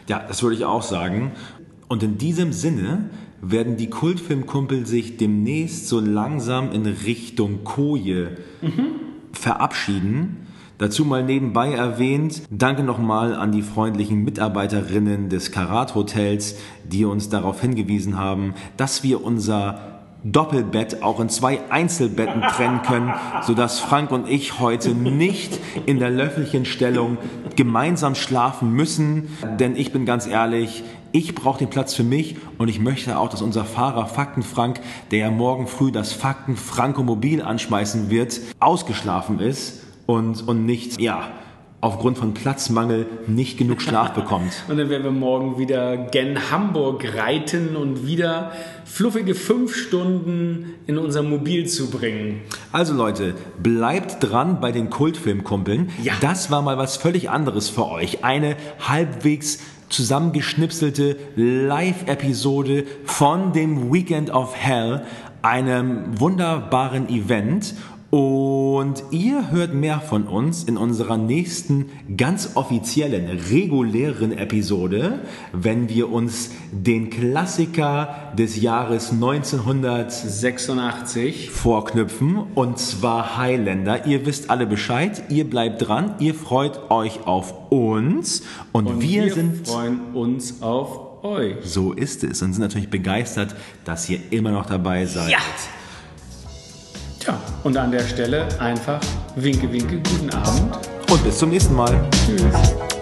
[0.07, 1.33] Ja, das würde ich auch sagen.
[1.89, 3.09] Und in diesem Sinne
[3.41, 8.37] werden die Kultfilmkumpel sich demnächst so langsam in Richtung Koje
[9.33, 10.47] verabschieden.
[10.79, 17.31] Dazu mal nebenbei erwähnt, danke nochmal an die freundlichen Mitarbeiterinnen des Karat Hotels, die uns
[17.31, 19.96] darauf hingewiesen haben, dass wir unser
[20.33, 26.11] Doppelbett auch in zwei Einzelbetten trennen können, sodass Frank und ich heute nicht in der
[26.11, 27.19] Löffelchenstellung
[27.55, 29.29] gemeinsam schlafen müssen.
[29.61, 30.83] Denn ich bin ganz ehrlich,
[31.13, 34.81] ich brauche den Platz für mich und ich möchte auch, dass unser Fahrer Fakten Frank,
[35.11, 41.29] der ja morgen früh das Fakten Frankomobil anschmeißen wird, ausgeschlafen ist und, und nicht, ja,
[41.81, 44.65] aufgrund von Platzmangel nicht genug Schlaf bekommt.
[44.69, 48.53] Und dann werden wir morgen wieder gen Hamburg reiten und wieder
[48.85, 52.41] fluffige fünf Stunden in unser Mobil zu bringen.
[52.73, 55.91] Also Leute, bleibt dran bei den Kultfilmkumpeln.
[56.03, 56.15] Ja.
[56.21, 58.25] Das war mal was völlig anderes für euch.
[58.25, 59.59] Eine halbwegs
[59.89, 65.03] zusammengeschnipselte Live-Episode von dem Weekend of Hell,
[65.43, 67.75] einem wunderbaren Event.
[68.11, 75.23] Und ihr hört mehr von uns in unserer nächsten ganz offiziellen, regulären Episode,
[75.53, 84.07] wenn wir uns den Klassiker des Jahres 1986 vorknüpfen, und zwar Highlander.
[84.07, 89.25] Ihr wisst alle Bescheid, ihr bleibt dran, ihr freut euch auf uns und, Und wir,
[89.25, 91.57] wir sind freuen uns auf euch.
[91.65, 95.33] so ist es und sind natürlich begeistert, dass ihr immer noch dabei seid.
[95.33, 95.39] Ja.
[97.27, 99.01] Tja, und an der Stelle einfach
[99.35, 100.79] winke, winke, guten Abend.
[101.11, 101.93] Und bis zum nächsten Mal.
[102.25, 102.96] Tschüss.